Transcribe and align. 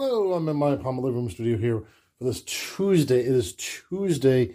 Hello, 0.00 0.32
I'm 0.34 0.48
in 0.48 0.56
my 0.56 0.76
Palma 0.76 1.00
living 1.00 1.22
room 1.22 1.28
studio 1.28 1.58
here 1.58 1.82
for 2.16 2.24
this 2.24 2.42
Tuesday. 2.42 3.18
It 3.18 3.34
is 3.34 3.54
Tuesday. 3.54 4.54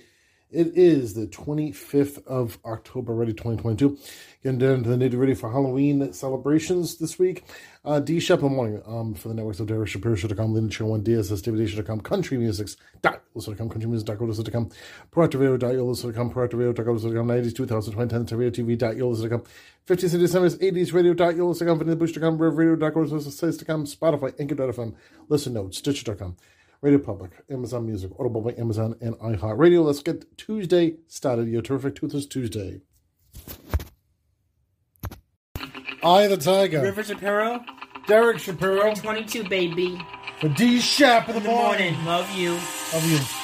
It 0.53 0.77
is 0.77 1.15
the 1.15 1.25
25th 1.25 2.25
of 2.27 2.59
October, 2.63 3.13
ready 3.15 3.33
2022. 3.33 3.97
Getting 4.43 4.59
down 4.59 4.83
to 4.83 4.89
the 4.89 4.95
nitty 4.97 5.11
gritty 5.15 5.33
for 5.33 5.51
Halloween 5.51 6.13
celebrations 6.13 6.97
this 6.97 7.17
week. 7.17 7.43
Uh, 7.85 7.99
D 7.99 8.19
Shep 8.19 8.39
in 8.39 8.45
the 8.45 8.51
morning 8.51 8.81
um, 8.85 9.13
for 9.13 9.29
the 9.29 9.33
networks 9.33 9.59
of 9.59 9.67
Derek 9.67 9.87
Shapiro 9.87 10.15
Show.com, 10.15 10.53
Linda 10.53 10.71
Show 10.71 10.85
1 10.85 11.01
DS, 11.01 11.29
David.com, 11.41 12.01
Country 12.01 12.37
Musics, 12.37 12.77
dot, 13.01 13.23
.com, 13.33 13.69
Country 13.69 13.87
Music.com, 13.87 14.69
ProactiveRadio.com, 15.11 16.33
ProactiveRadio.com, 16.33 17.27
90s, 17.27 17.55
2000, 17.55 17.91
2010, 17.93 18.37
Radio.TV.com, 18.37 19.43
50s, 19.87 20.15
60s, 20.15 20.29
70s, 20.29 20.57
80s, 20.59 20.93
Radio, 20.93 21.13
dot, 21.13 21.27
Radio.com, 21.29 21.79
Vanilla 21.79 21.95
Bush.com, 21.95 22.37
Radio.com, 22.37 23.85
Spotify, 23.85 24.39
Anchor.fm, 24.39 24.93
Listen 25.29 25.53
Notes, 25.53 25.77
Stitcher.com. 25.79 26.35
Radio 26.83 26.99
Public, 26.99 27.31
Amazon 27.49 27.85
Music, 27.85 28.11
Audible 28.19 28.41
by 28.41 28.53
Amazon, 28.57 28.97
and 28.99 29.15
iHeartRadio. 29.19 29.85
Let's 29.85 30.03
get 30.03 30.37
Tuesday 30.37 30.97
started. 31.07 31.47
Your 31.47 31.61
terrific 31.61 31.95
Toothless 31.95 32.25
Tuesday. 32.25 32.81
I 36.03 36.27
the 36.27 36.35
Tiger. 36.35 36.81
River 36.81 37.01
Shapiro, 37.01 37.63
Derek 38.05 38.39
Shapiro. 38.39 38.93
22, 38.95 39.47
baby. 39.47 39.97
For 40.41 40.49
D 40.49 40.81
Shap 40.81 41.29
in 41.29 41.35
the, 41.35 41.37
In 41.39 41.43
the 41.47 41.49
morning. 41.53 42.05
Love 42.05 42.29
you. 42.35 42.51
Love 42.51 43.09
you. 43.09 43.42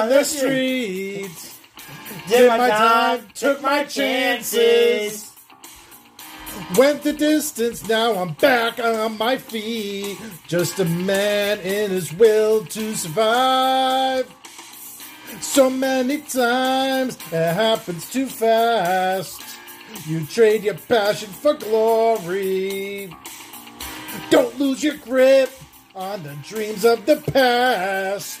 On 0.00 0.08
the 0.08 0.24
streets. 0.24 1.58
Did 2.28 2.48
my 2.48 2.68
time, 2.68 3.26
took 3.34 3.62
my 3.62 3.84
chances. 3.84 5.30
Went 6.76 7.02
the 7.02 7.12
distance, 7.12 7.88
now 7.88 8.14
I'm 8.14 8.34
back 8.34 8.78
on 8.78 9.18
my 9.18 9.36
feet. 9.36 10.18
Just 10.46 10.78
a 10.78 10.84
man 10.84 11.58
in 11.60 11.90
his 11.90 12.12
will 12.12 12.64
to 12.66 12.94
survive. 12.94 14.32
So 15.40 15.70
many 15.70 16.18
times 16.18 17.16
it 17.32 17.54
happens 17.54 18.10
too 18.10 18.26
fast. 18.26 19.42
You 20.06 20.24
trade 20.26 20.64
your 20.64 20.74
passion 20.74 21.30
for 21.30 21.54
glory. 21.54 23.14
Don't 24.30 24.58
lose 24.58 24.82
your 24.82 24.96
grip 24.96 25.50
on 25.94 26.22
the 26.22 26.34
dreams 26.42 26.84
of 26.84 27.06
the 27.06 27.16
past. 27.16 28.40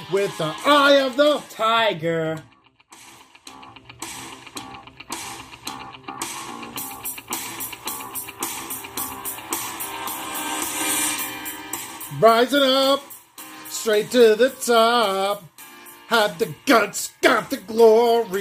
with 0.11 0.37
the 0.37 0.53
eye 0.65 0.99
of 1.01 1.17
the 1.17 1.41
Tiger. 1.49 2.41
rising 12.21 12.61
up 12.61 13.01
straight 13.67 14.11
to 14.11 14.35
the 14.35 14.49
top. 14.49 15.43
Had 16.07 16.37
the 16.39 16.53
guts, 16.65 17.13
got 17.21 17.49
the 17.49 17.57
glory. 17.57 18.35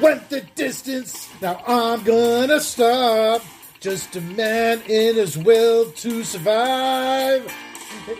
Went 0.00 0.28
the 0.28 0.42
distance, 0.54 1.28
now 1.40 1.62
I'm 1.66 2.02
gonna 2.02 2.60
stop. 2.60 3.42
Just 3.80 4.14
a 4.16 4.20
man 4.20 4.82
in 4.82 5.16
his 5.16 5.38
will 5.38 5.90
to 5.92 6.24
survive. 6.24 7.50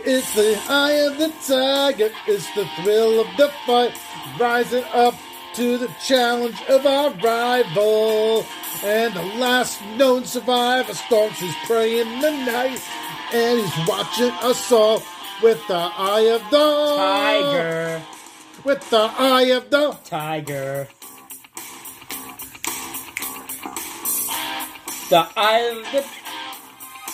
It's 0.04 0.34
the 0.34 0.60
eye 0.68 0.92
of 0.92 1.18
the 1.18 1.32
tiger, 1.46 2.10
it's 2.26 2.54
the 2.54 2.66
thrill 2.76 3.20
of 3.20 3.26
the 3.36 3.48
fight. 3.66 3.98
Rising 4.38 4.84
up 4.92 5.14
to 5.54 5.78
the 5.78 5.88
challenge 6.04 6.60
of 6.68 6.86
our 6.86 7.10
rival. 7.14 8.46
And 8.84 9.14
the 9.14 9.22
last 9.38 9.82
known 9.96 10.24
survivor 10.24 10.94
stalks 10.94 11.38
his 11.38 11.54
prey 11.66 12.00
in 12.00 12.20
the 12.20 12.30
night. 12.30 12.80
And 13.32 13.60
he's 13.60 13.88
watching 13.88 14.30
us 14.42 14.72
all 14.72 15.02
with 15.42 15.66
the 15.68 15.74
eye 15.74 16.30
of 16.32 16.42
the 16.50 16.94
Tiger. 16.96 18.02
With 18.64 18.90
the 18.90 19.10
eye 19.18 19.50
of 19.52 19.70
the 19.70 19.96
Tiger. 20.04 20.88
The 25.10 25.28
eye 25.36 25.58
of 25.58 25.92
the 25.92 26.21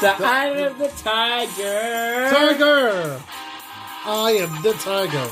The 0.00 0.14
eye 0.18 0.48
of 0.58 0.78
the 0.78 0.88
tiger. 0.88 2.28
Tiger. 2.30 3.22
I 4.04 4.32
am 4.32 4.62
the 4.62 4.72
tiger. 4.74 5.28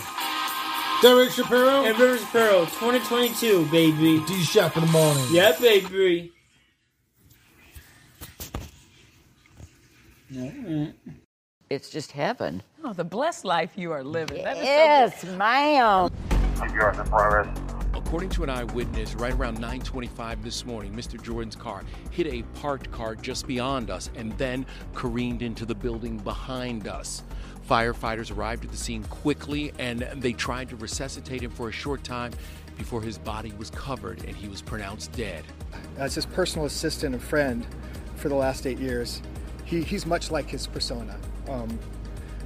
Derek 1.03 1.31
Shapiro. 1.31 1.85
And 1.85 1.99
Rivers 1.99 2.25
Pearl 2.27 2.65
2022, 2.67 3.67
baby. 3.67 4.25
D 4.27 4.43
Shop 4.43 4.75
in 4.77 4.87
the 4.87 4.91
morning. 4.91 5.25
Yeah, 5.31 5.53
baby. 5.61 6.33
It's 11.69 11.91
just 11.91 12.13
heaven. 12.13 12.63
Oh, 12.83 12.95
the 12.95 13.05
blessed 13.05 13.45
life 13.45 13.73
you 13.77 13.93
are 13.93 14.03
living. 14.03 14.43
That 14.45 14.57
is 14.57 14.63
so 14.63 14.65
Yes, 14.65 15.25
ma'am. 15.37 16.11
Yours 16.75 16.99
in 16.99 17.05
progress. 17.05 17.64
According 18.07 18.31
to 18.31 18.45
an 18.45 18.51
eyewitness, 18.51 19.15
right 19.15 19.33
around 19.33 19.59
9:25 19.59 20.45
this 20.45 20.65
morning, 20.65 20.95
Mr. 20.95 21.21
Jordan's 21.21 21.57
car 21.57 21.83
hit 22.11 22.27
a 22.27 22.43
parked 22.61 22.93
car 22.93 23.17
just 23.17 23.47
beyond 23.47 23.91
us 23.91 24.11
and 24.15 24.37
then 24.39 24.67
careened 24.95 25.43
into 25.43 25.65
the 25.67 25.75
building 25.75 26.19
behind 26.19 26.87
us. 26.87 27.25
Firefighters 27.69 28.31
arrived 28.31 28.65
at 28.65 28.71
the 28.71 28.77
scene 28.77 29.03
quickly 29.05 29.73
and 29.79 30.07
they 30.17 30.33
tried 30.33 30.69
to 30.69 30.77
resuscitate 30.77 31.43
him 31.43 31.51
for 31.51 31.71
a 31.71 31.73
short 31.73 32.05
time 32.05 32.33
before 32.77 33.01
his 33.01 33.19
body 33.19 33.53
was 33.59 33.71
covered 33.71 34.23
and 34.25 34.37
he 34.37 34.49
was 34.49 34.61
pronounced 34.61 35.11
dead. 35.13 35.43
As 35.97 36.15
his 36.15 36.27
personal 36.27 36.67
assistant 36.67 37.15
and 37.15 37.25
friend 37.25 37.67
for 38.17 38.29
the 38.29 38.37
last 38.37 38.67
eight 38.67 38.79
years, 38.79 39.23
he, 39.65 39.83
he's 39.83 40.05
much 40.07 40.31
like 40.31 40.49
his 40.49 40.67
persona. 40.67 41.17
Um, 41.49 41.79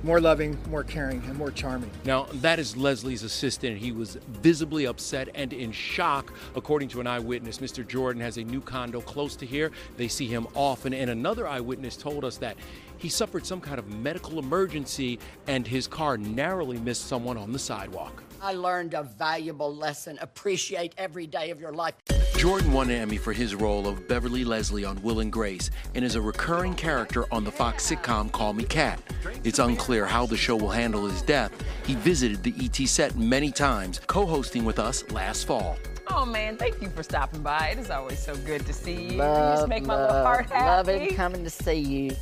more 0.03 0.21
loving, 0.21 0.59
more 0.71 0.85
caring, 0.85 1.23
and 1.27 1.37
more 1.37 1.51
charming. 1.51 1.91
Now, 2.05 2.27
that 2.35 2.59
is 2.59 2.77
Leslie's 2.77 3.23
assistant. 3.23 3.79
He 3.79 3.93
was 3.93 4.17
visibly 4.29 4.87
upset 4.87 5.29
and 5.35 5.53
in 5.53 5.73
shock. 5.73 6.33
According 6.55 6.89
to 6.91 7.01
an 7.01 7.07
eyewitness, 7.07 7.59
Mr. 7.59 7.87
Jordan 7.87 8.23
has 8.23 8.37
a 8.37 8.45
new 8.45 8.61
condo 8.61 9.01
close 9.01 9.37
to 9.37 9.47
here. 9.47 9.71
They 9.97 10.09
see 10.09 10.27
him 10.27 10.47
often, 10.55 10.95
and 10.95 11.11
another 11.11 11.47
eyewitness 11.47 11.97
told 11.97 12.25
us 12.25 12.37
that 12.39 12.57
he 12.99 13.09
suffered 13.09 13.47
some 13.47 13.61
kind 13.61 13.79
of 13.79 13.89
medical 13.89 14.39
emergency 14.39 15.19
and 15.47 15.67
his 15.67 15.87
car 15.87 16.17
narrowly 16.17 16.79
missed 16.79 17.07
someone 17.07 17.37
on 17.37 17.53
the 17.53 17.59
sidewalk. 17.59 18.23
I 18.41 18.53
learned 18.53 18.95
a 18.95 19.03
valuable 19.03 19.75
lesson. 19.75 20.19
Appreciate 20.21 20.95
every 20.97 21.27
day 21.27 21.51
of 21.51 21.61
your 21.61 21.73
life. 21.73 21.95
Jordan 22.37 22.73
won 22.73 22.89
an 22.89 22.97
Emmy 22.97 23.17
for 23.17 23.33
his 23.33 23.55
role 23.55 23.89
of 23.89 24.07
Beverly 24.07 24.45
Leslie 24.45 24.85
on 24.85 25.03
Will 25.03 25.21
and 25.21 25.33
Grace 25.33 25.71
and 25.95 26.05
is 26.05 26.15
a 26.15 26.21
recurring 26.21 26.75
character 26.75 27.25
on 27.33 27.43
the 27.43 27.51
Fox 27.51 27.91
sitcom 27.91 28.31
Call 28.31 28.53
Me 28.53 28.65
Kat. 28.65 29.01
It's 29.43 29.59
unclear 29.59 30.07
how 30.07 30.25
the 30.25 30.37
show 30.37 30.55
will 30.55 30.71
handle 30.71 31.07
his 31.07 31.23
death. 31.23 31.53
He 31.85 31.95
visited 31.97 32.43
the 32.45 32.55
ET 32.61 32.77
set 32.89 33.17
many 33.17 33.51
times, 33.51 34.01
co 34.07 34.25
hosting 34.25 34.65
with 34.65 34.79
us 34.79 35.09
last 35.11 35.47
fall. 35.47 35.77
Oh 36.21 36.27
man, 36.27 36.57
thank 36.57 36.83
you 36.83 36.91
for 36.91 37.05
stopping 37.05 37.43
by. 37.43 37.69
It 37.69 37.79
is 37.79 37.91
always 37.91 38.19
so 38.19 38.35
good 38.39 38.67
to 38.67 38.73
see 38.73 39.05
you. 39.05 39.11
you 39.13 39.19
Love, 39.19 39.59
just 39.61 39.69
make 39.69 39.87
my 39.87 39.95
little 39.95 40.25
heart 40.25 40.47
happy. 40.51 40.67
loving 40.67 41.15
coming 41.15 41.45
to 41.45 41.51
see 41.51 41.79
you. 41.79 42.17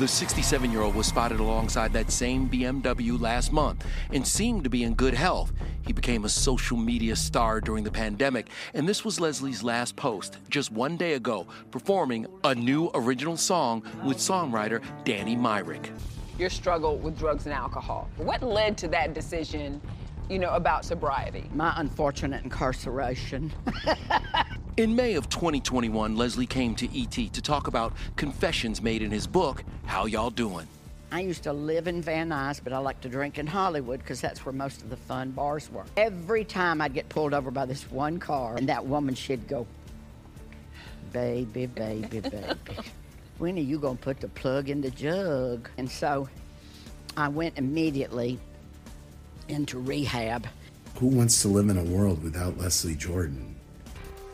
The 0.00 0.08
67 0.08 0.72
year 0.72 0.80
old 0.80 0.96
was 0.96 1.06
spotted 1.06 1.38
alongside 1.38 1.92
that 1.92 2.10
same 2.10 2.50
BMW 2.50 3.20
last 3.20 3.52
month 3.52 3.86
and 4.12 4.26
seemed 4.26 4.64
to 4.64 4.68
be 4.68 4.82
in 4.82 4.94
good 4.94 5.14
health. 5.14 5.52
He 5.86 5.92
became 5.92 6.24
a 6.24 6.28
social 6.28 6.76
media 6.76 7.14
star 7.14 7.60
during 7.60 7.84
the 7.84 7.90
pandemic, 7.90 8.48
and 8.74 8.88
this 8.88 9.04
was 9.04 9.20
Leslie's 9.20 9.62
last 9.62 9.94
post 9.94 10.38
just 10.48 10.72
one 10.72 10.96
day 10.96 11.12
ago, 11.12 11.46
performing 11.70 12.26
a 12.42 12.52
new 12.52 12.90
original 12.94 13.36
song 13.36 13.84
with 14.04 14.16
songwriter 14.16 14.82
Danny 15.04 15.36
Myrick. 15.36 15.92
Your 16.36 16.50
struggle 16.50 16.98
with 16.98 17.16
drugs 17.16 17.46
and 17.46 17.54
alcohol. 17.54 18.08
What 18.16 18.42
led 18.42 18.76
to 18.78 18.88
that 18.88 19.14
decision, 19.14 19.80
you 20.28 20.38
know, 20.38 20.50
about 20.50 20.84
sobriety? 20.84 21.44
My 21.54 21.72
unfortunate 21.76 22.44
incarceration. 22.44 23.52
In 24.76 24.94
May 24.94 25.14
of 25.14 25.28
2021, 25.28 26.16
Leslie 26.16 26.46
came 26.46 26.74
to 26.74 27.00
ET 27.00 27.10
to 27.10 27.42
talk 27.42 27.66
about 27.66 27.94
confessions 28.16 28.82
made 28.82 29.00
in 29.00 29.10
his 29.10 29.26
book, 29.26 29.64
How 29.86 30.04
Y'all 30.04 30.28
Doing? 30.28 30.66
I 31.10 31.20
used 31.20 31.44
to 31.44 31.52
live 31.52 31.86
in 31.86 32.02
Van 32.02 32.28
Nuys, 32.28 32.60
but 32.62 32.74
I 32.74 32.78
like 32.78 33.00
to 33.02 33.08
drink 33.08 33.38
in 33.38 33.46
Hollywood 33.46 34.00
because 34.00 34.20
that's 34.20 34.44
where 34.44 34.52
most 34.52 34.82
of 34.82 34.90
the 34.90 34.96
fun 34.96 35.30
bars 35.30 35.70
were. 35.70 35.84
Every 35.96 36.44
time 36.44 36.82
I'd 36.82 36.92
get 36.92 37.08
pulled 37.08 37.32
over 37.32 37.50
by 37.50 37.64
this 37.64 37.90
one 37.90 38.18
car, 38.18 38.56
and 38.56 38.68
that 38.68 38.84
woman, 38.84 39.14
she'd 39.14 39.48
go, 39.48 39.66
Baby, 41.12 41.66
baby, 41.66 42.20
baby. 42.20 42.58
when 43.38 43.56
are 43.56 43.62
you 43.62 43.78
going 43.78 43.96
to 43.96 44.02
put 44.02 44.20
the 44.20 44.28
plug 44.28 44.68
in 44.68 44.82
the 44.82 44.90
jug? 44.90 45.70
And 45.78 45.90
so 45.90 46.28
I 47.16 47.28
went 47.28 47.56
immediately 47.56 48.38
into 49.48 49.78
rehab. 49.78 50.46
Who 50.98 51.08
wants 51.08 51.42
to 51.42 51.48
live 51.48 51.68
in 51.68 51.78
a 51.78 51.84
world 51.84 52.22
without 52.22 52.58
Leslie 52.58 52.94
Jordan? 52.94 53.56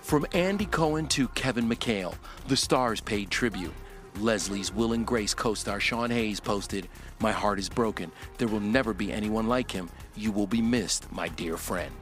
From 0.02 0.26
Andy 0.32 0.66
Cohen 0.66 1.06
to 1.08 1.28
Kevin 1.28 1.68
McHale, 1.68 2.14
the 2.48 2.56
stars 2.56 3.00
paid 3.00 3.30
tribute. 3.30 3.72
Leslie's 4.18 4.72
Will 4.72 4.92
and 4.92 5.06
Grace 5.06 5.34
co 5.34 5.54
star 5.54 5.80
Sean 5.80 6.10
Hayes 6.10 6.40
posted, 6.40 6.88
My 7.20 7.32
heart 7.32 7.58
is 7.58 7.68
broken. 7.68 8.12
There 8.38 8.48
will 8.48 8.60
never 8.60 8.92
be 8.92 9.10
anyone 9.12 9.48
like 9.48 9.70
him. 9.70 9.88
You 10.14 10.32
will 10.32 10.46
be 10.46 10.60
missed, 10.60 11.10
my 11.10 11.28
dear 11.28 11.56
friend. 11.56 11.94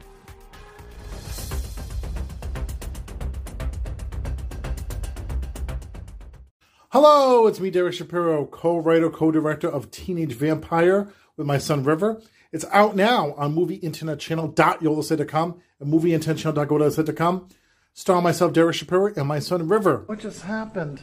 Hello, 6.91 7.47
it's 7.47 7.61
me, 7.61 7.69
Derek 7.69 7.93
Shapiro, 7.93 8.45
co-writer, 8.45 9.09
co-director 9.09 9.69
of 9.69 9.91
Teenage 9.91 10.33
Vampire 10.33 11.07
with 11.37 11.47
my 11.47 11.57
son 11.57 11.85
River. 11.85 12.21
It's 12.53 12.65
out 12.71 12.97
now 12.97 13.33
on 13.37 13.55
movieinternetchannel.yolasite.com 13.55 15.61
and 15.79 15.93
movieinternetchannel.go.com. 15.93 17.47
Star 17.93 18.21
myself, 18.21 18.51
Derek 18.51 18.75
Shapiro, 18.75 19.13
and 19.15 19.25
my 19.25 19.39
son 19.39 19.69
River. 19.69 20.03
What 20.05 20.19
just 20.19 20.41
happened? 20.41 21.01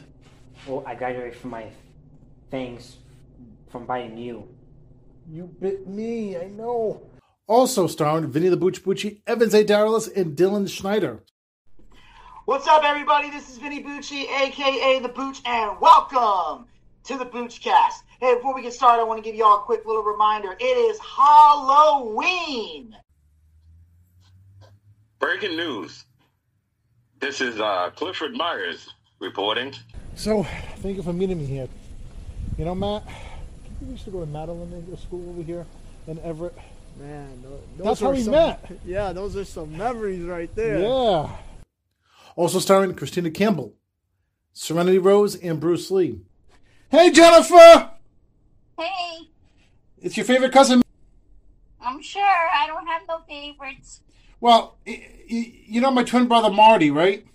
Well, 0.67 0.83
I 0.85 0.93
graduated 0.93 1.35
from 1.35 1.49
my 1.49 1.65
things 2.51 2.97
from 3.71 3.87
biting 3.87 4.15
you. 4.17 4.47
You 5.27 5.49
bit 5.59 5.87
me, 5.87 6.37
I 6.37 6.49
know. 6.49 7.01
Also 7.47 7.87
starring 7.87 8.29
Vinny 8.29 8.49
the 8.49 8.57
Booch 8.57 8.83
Bucci, 8.83 9.21
Evans 9.25 9.55
A. 9.55 9.63
Daralis, 9.63 10.15
and 10.15 10.37
Dylan 10.37 10.69
Schneider. 10.69 11.23
What's 12.45 12.67
up, 12.67 12.83
everybody? 12.83 13.31
This 13.31 13.49
is 13.49 13.57
Vinny 13.57 13.83
Bucci, 13.83 14.27
aka 14.41 14.99
The 14.99 15.09
Booch, 15.09 15.41
and 15.45 15.81
welcome 15.81 16.67
to 17.05 17.17
the 17.17 17.25
Booch 17.25 17.59
Cast. 17.61 18.03
Hey, 18.19 18.35
before 18.35 18.53
we 18.53 18.61
get 18.61 18.73
started, 18.73 19.01
I 19.01 19.05
want 19.05 19.23
to 19.23 19.27
give 19.27 19.35
you 19.35 19.45
all 19.45 19.59
a 19.59 19.61
quick 19.61 19.85
little 19.85 20.03
reminder. 20.03 20.55
It 20.59 20.63
is 20.63 20.99
Halloween. 20.99 22.95
Breaking 25.19 25.55
news. 25.55 26.03
This 27.19 27.39
is 27.39 27.59
uh, 27.59 27.91
Clifford 27.95 28.33
Myers 28.35 28.89
reporting. 29.19 29.73
So, 30.15 30.43
thank 30.77 30.97
you 30.97 31.03
for 31.03 31.13
meeting 31.13 31.37
me 31.39 31.45
here. 31.45 31.67
You 32.57 32.65
know, 32.65 32.75
Matt, 32.75 33.03
we 33.81 33.91
used 33.91 34.03
to 34.05 34.11
go 34.11 34.19
to 34.19 34.25
Madeline 34.25 34.73
in 34.73 34.97
school 34.97 35.29
over 35.29 35.41
here 35.43 35.65
in 36.07 36.19
Everett. 36.19 36.57
Man, 36.99 37.41
tho- 37.41 37.59
That's 37.77 37.87
those 37.87 37.99
how 38.01 38.11
we 38.11 38.21
some- 38.23 38.31
met. 38.33 38.69
Yeah, 38.85 39.13
those 39.13 39.37
are 39.37 39.45
some 39.45 39.77
memories 39.77 40.23
right 40.23 40.53
there. 40.55 40.79
Yeah. 40.79 41.29
Also 42.35 42.59
starring 42.59 42.93
Christina 42.95 43.31
Campbell, 43.31 43.75
Serenity 44.51 44.97
Rose, 44.97 45.35
and 45.35 45.59
Bruce 45.59 45.89
Lee. 45.89 46.19
Hey, 46.89 47.11
Jennifer! 47.11 47.88
Hey, 48.79 49.27
It's 50.01 50.15
your 50.15 50.25
favorite 50.25 50.53
cousin. 50.53 50.81
I'm 51.81 52.01
sure 52.01 52.23
I 52.23 52.65
don't 52.67 52.87
have 52.87 53.01
no 53.09 53.19
favorites. 53.27 54.01
Well, 54.39 54.77
y- 54.87 55.05
y- 55.29 55.53
you 55.67 55.81
know 55.81 55.91
my 55.91 56.03
twin 56.03 56.27
brother 56.27 56.49
Marty, 56.49 56.89
right? 56.89 57.25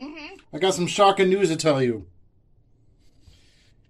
hmm 0.00 0.36
I 0.52 0.58
got 0.58 0.74
some 0.74 0.86
shocking 0.86 1.28
news 1.28 1.48
to 1.48 1.56
tell 1.56 1.82
you. 1.82 2.06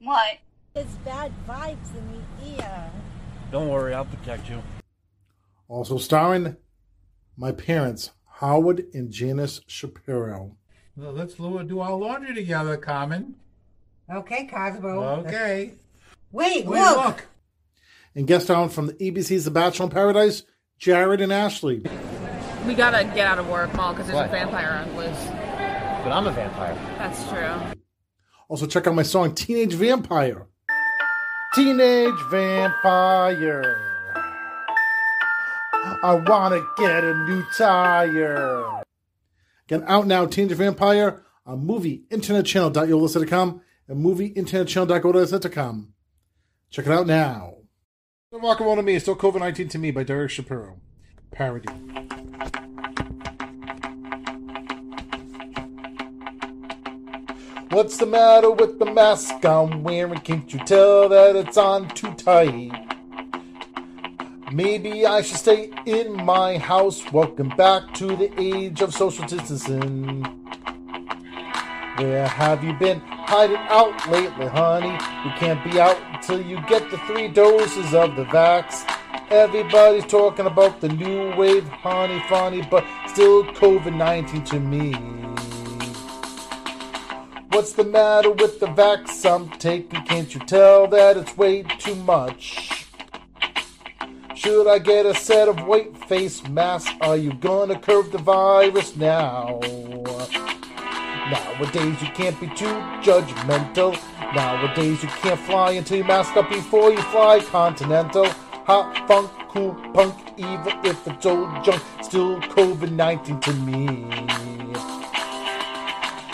What? 0.01 0.39
It's 0.75 0.95
bad 1.05 1.33
vibes 1.47 1.95
in 1.95 2.23
the 2.49 2.63
ear. 2.63 2.91
Don't 3.53 3.69
worry, 3.69 3.93
I'll 3.93 4.05
protect 4.07 4.49
you. 4.49 4.63
Also 5.69 5.99
starring 5.99 6.57
my 7.37 7.53
parents, 7.53 8.11
Howard 8.41 8.87
and 8.95 9.11
Janice 9.11 9.61
Shapiro. 9.67 10.57
Well, 10.97 11.13
let's 11.13 11.35
do 11.35 11.81
our 11.81 11.95
laundry 11.95 12.35
together, 12.35 12.77
Carmen. 12.79 13.35
Okay, 14.11 14.47
Cosmo. 14.47 15.03
Okay. 15.27 15.73
Wait, 16.33 16.65
Wait, 16.67 16.79
look. 16.81 16.97
look. 17.07 17.27
And 18.15 18.27
guest 18.27 18.45
starring 18.47 18.71
from 18.71 18.87
the 18.89 18.93
ABC's 18.95 19.45
The 19.45 19.51
Bachelor 19.51 19.85
in 19.87 19.91
Paradise, 19.91 20.43
Jared 20.79 21.21
and 21.21 21.33
Ashley. 21.33 21.83
We 22.67 22.75
gotta 22.75 23.05
get 23.05 23.27
out 23.27 23.39
of 23.39 23.49
work, 23.49 23.73
Mall, 23.75 23.93
because 23.93 24.07
there's 24.07 24.17
What? 24.17 24.27
a 24.27 24.31
vampire 24.31 24.85
on 24.87 24.97
loose. 24.97 25.27
But 26.05 26.13
I'm 26.13 26.27
a 26.27 26.33
vampire. 26.33 26.75
That's 26.99 27.23
true. 27.29 27.73
Also 28.49 28.67
check 28.67 28.87
out 28.87 28.95
my 28.95 29.03
song 29.03 29.35
Teenage 29.35 29.75
Vampire. 29.75 30.47
Teenage 31.55 32.15
Vampire. 32.31 33.87
I 36.03 36.15
wanna 36.27 36.61
get 36.77 37.05
a 37.05 37.15
new 37.27 37.43
tire. 37.57 38.83
Get 39.67 39.83
out 39.89 40.07
now, 40.07 40.27
Teenage 40.27 40.57
Vampire 40.57 41.23
on 41.47 41.65
movieinternetchannel.yolasite.com 41.67 43.61
and 43.89 44.05
movieinternetchannel.go.com. 44.05 45.93
Check 46.71 46.87
it 46.87 46.93
out 46.93 47.09
now. 47.09 47.55
Rock 48.31 48.61
and 48.61 48.67
Roll 48.67 48.77
to 48.77 48.83
Me 48.83 48.95
is 48.95 49.03
still 49.03 49.17
COVID 49.17 49.41
19 49.41 49.69
to 49.71 49.79
me 49.79 49.91
by 49.91 50.05
Derek 50.05 50.31
Shapiro. 50.31 50.81
Parody. 51.33 51.69
What's 57.71 57.97
the 57.97 58.07
matter 58.07 58.53
with 58.53 58.79
the 58.79 58.87
mask 58.87 59.45
I'm 59.45 59.83
wearing? 59.83 60.21
Can't 60.21 60.53
you 60.53 60.61
tell 60.61 61.09
that 61.09 61.35
it's 61.35 61.57
on 61.57 61.89
too 61.89 62.15
tight? 62.15 62.71
Maybe 64.53 65.05
I 65.05 65.23
should 65.23 65.39
stay 65.39 65.73
in 65.87 66.25
my 66.25 66.57
house. 66.57 67.03
Welcome 67.13 67.49
back 67.49 67.93
to 67.95 68.15
the 68.15 68.31
age 68.41 68.81
of 68.81 68.95
social 68.95 69.27
distancing. 69.27 70.25
Where 72.01 72.27
have 72.27 72.65
you 72.65 72.73
been 72.73 73.01
hiding 73.01 73.59
out 73.69 74.09
lately, 74.09 74.47
honey? 74.47 74.93
You 75.23 75.31
can't 75.37 75.63
be 75.63 75.79
out 75.79 75.99
until 76.15 76.41
you 76.41 76.59
get 76.67 76.91
the 76.91 76.97
three 77.07 77.29
doses 77.29 77.93
of 77.93 78.17
the 78.17 78.25
vax. 78.25 78.91
Everybody's 79.31 80.07
talking 80.07 80.47
about 80.47 80.81
the 80.81 80.89
new 80.89 81.37
wave, 81.37 81.69
honey, 81.69 82.23
funny, 82.27 82.63
but 82.63 82.87
still 83.07 83.45
COVID 83.45 83.95
19 83.95 84.45
to 84.45 84.59
me. 84.59 84.93
What's 87.51 87.75
the 87.75 87.85
matter 87.85 88.31
with 88.31 88.61
the 88.61 88.69
vax 88.69 89.31
I'm 89.31 89.51
taking? 89.59 90.03
Can't 90.05 90.33
you 90.35 90.41
tell 90.41 90.87
that 90.87 91.19
it's 91.19 91.37
way 91.37 91.65
too 91.65 91.97
much? 91.97 92.87
Should 94.35 94.67
I 94.67 94.79
get 94.79 95.05
a 95.05 95.15
set 95.15 95.49
of 95.49 95.67
white 95.67 95.95
face 96.07 96.49
masks? 96.49 96.95
Are 97.03 97.19
you 97.19 97.35
gonna 97.35 97.79
curb 97.79 98.11
the 98.11 98.17
virus 98.17 98.97
now? 98.97 99.61
Nowadays 101.31 102.03
you 102.03 102.09
can't 102.09 102.41
be 102.41 102.49
too 102.49 102.75
judgmental. 103.07 103.97
Nowadays 104.35 105.01
you 105.03 105.09
can't 105.09 105.39
fly 105.39 105.73
until 105.73 105.99
you 105.99 106.05
mask 106.05 106.37
up 106.37 106.49
before 106.49 106.91
you 106.91 107.01
fly 107.03 107.39
continental. 107.39 108.27
Hot 108.67 109.07
funk, 109.07 109.31
cool 109.49 109.75
punk, 109.95 110.15
even 110.37 110.75
if 110.85 111.07
it's 111.07 111.27
old 111.27 111.65
junk, 111.65 111.81
still 112.03 112.41
COVID 112.41 112.91
19 112.91 113.41
to 113.41 113.53
me. 113.53 114.09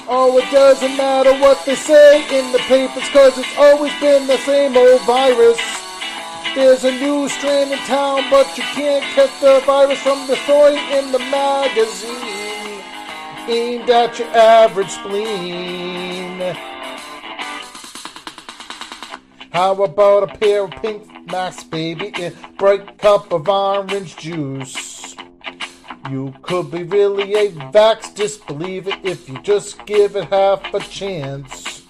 Oh, 0.08 0.38
it 0.38 0.50
doesn't 0.50 0.96
matter 0.96 1.32
what 1.40 1.62
they 1.66 1.74
say 1.74 2.22
in 2.38 2.52
the 2.52 2.58
papers, 2.60 3.08
cause 3.10 3.36
it's 3.36 3.58
always 3.58 3.92
been 4.00 4.26
the 4.26 4.38
same 4.38 4.76
old 4.76 5.02
virus. 5.02 5.60
There's 6.54 6.84
a 6.84 6.92
new 6.92 7.28
strain 7.28 7.70
in 7.70 7.78
town, 7.80 8.30
but 8.30 8.56
you 8.56 8.62
can't 8.62 9.04
catch 9.14 9.40
the 9.42 9.60
virus 9.66 10.00
from 10.00 10.26
the 10.26 10.36
story 10.36 10.78
in 10.96 11.12
the 11.12 11.18
magazine. 11.18 12.65
Aimed 13.48 13.88
at 13.88 14.18
your 14.18 14.28
average 14.28 14.90
spleen. 14.90 16.40
How 19.52 19.80
about 19.84 20.24
a 20.24 20.38
pair 20.38 20.64
of 20.64 20.72
pink 20.82 21.30
masks, 21.30 21.62
baby, 21.62 22.12
in 22.18 22.32
a 22.32 22.52
bright 22.58 22.98
cup 22.98 23.32
of 23.32 23.48
orange 23.48 24.16
juice? 24.16 25.14
You 26.10 26.34
could 26.42 26.72
be 26.72 26.82
really 26.82 27.34
a 27.34 27.50
vax 27.70 28.12
disbeliever 28.12 28.92
if 29.04 29.28
you 29.28 29.40
just 29.42 29.86
give 29.86 30.16
it 30.16 30.24
half 30.24 30.74
a 30.74 30.80
chance. 30.80 31.82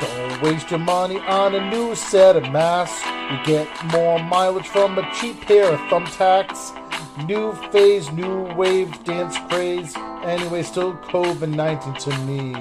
Don't 0.00 0.42
waste 0.42 0.70
your 0.70 0.80
money 0.80 1.18
on 1.18 1.54
a 1.54 1.70
new 1.70 1.94
set 1.94 2.34
of 2.34 2.44
masks. 2.50 3.04
You 3.30 3.38
get 3.44 3.68
more 3.92 4.18
mileage 4.18 4.68
from 4.68 4.96
a 4.96 5.14
cheap 5.14 5.38
pair 5.42 5.70
of 5.72 5.80
thumbtacks. 5.80 6.77
New 7.26 7.52
phase, 7.72 8.12
new 8.12 8.42
wave, 8.54 9.02
dance 9.04 9.36
craze. 9.48 9.96
Anyway, 10.22 10.62
still 10.62 10.94
COVID 10.94 11.54
19 11.54 11.94
to 11.94 12.18
me. 12.20 12.54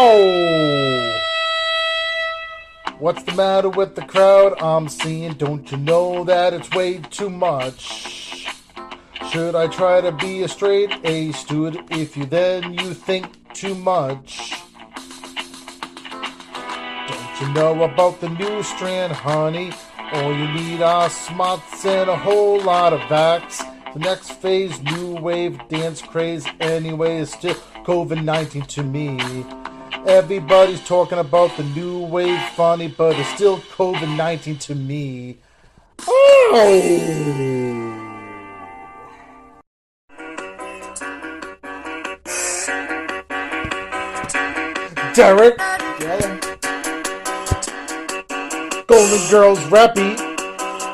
Oh! 0.00 0.47
What's 3.00 3.22
the 3.22 3.32
matter 3.34 3.68
with 3.68 3.94
the 3.94 4.02
crowd 4.02 4.60
I'm 4.60 4.88
seeing? 4.88 5.34
Don't 5.34 5.70
you 5.70 5.76
know 5.78 6.24
that 6.24 6.52
it's 6.52 6.68
way 6.72 6.98
too 6.98 7.30
much? 7.30 8.48
Should 9.30 9.54
I 9.54 9.68
try 9.68 10.00
to 10.00 10.10
be 10.10 10.42
a 10.42 10.48
straight 10.48 10.90
A 11.04 11.30
student 11.30 11.92
if 11.92 12.16
you 12.16 12.26
then 12.26 12.74
you 12.74 12.94
think 12.94 13.54
too 13.54 13.76
much? 13.76 14.52
Don't 17.06 17.40
you 17.40 17.52
know 17.52 17.84
about 17.84 18.20
the 18.20 18.30
new 18.30 18.64
strand, 18.64 19.12
honey? 19.12 19.72
All 20.14 20.34
you 20.36 20.48
need 20.48 20.82
are 20.82 21.08
smarts 21.08 21.86
and 21.86 22.10
a 22.10 22.16
whole 22.16 22.60
lot 22.60 22.92
of 22.92 22.98
vax. 23.02 23.58
The 23.92 24.00
next 24.00 24.32
phase, 24.32 24.82
new 24.82 25.14
wave, 25.14 25.60
dance 25.68 26.02
craze, 26.02 26.48
anyway, 26.58 27.18
is 27.18 27.30
still 27.30 27.54
COVID 27.84 28.24
19 28.24 28.62
to 28.62 28.82
me. 28.82 29.18
Everybody's 30.06 30.84
talking 30.86 31.18
about 31.18 31.56
the 31.56 31.64
new 31.64 31.98
wave 31.98 32.40
funny, 32.50 32.88
but 32.88 33.18
it's 33.18 33.28
still 33.30 33.58
COVID 33.58 34.16
19 34.16 34.58
to 34.58 34.74
me. 34.74 35.38
Oh! 36.06 37.28
Derek. 45.14 45.58
Golden 48.86 49.30
Girls 49.30 49.58
Rappy. 49.66 50.16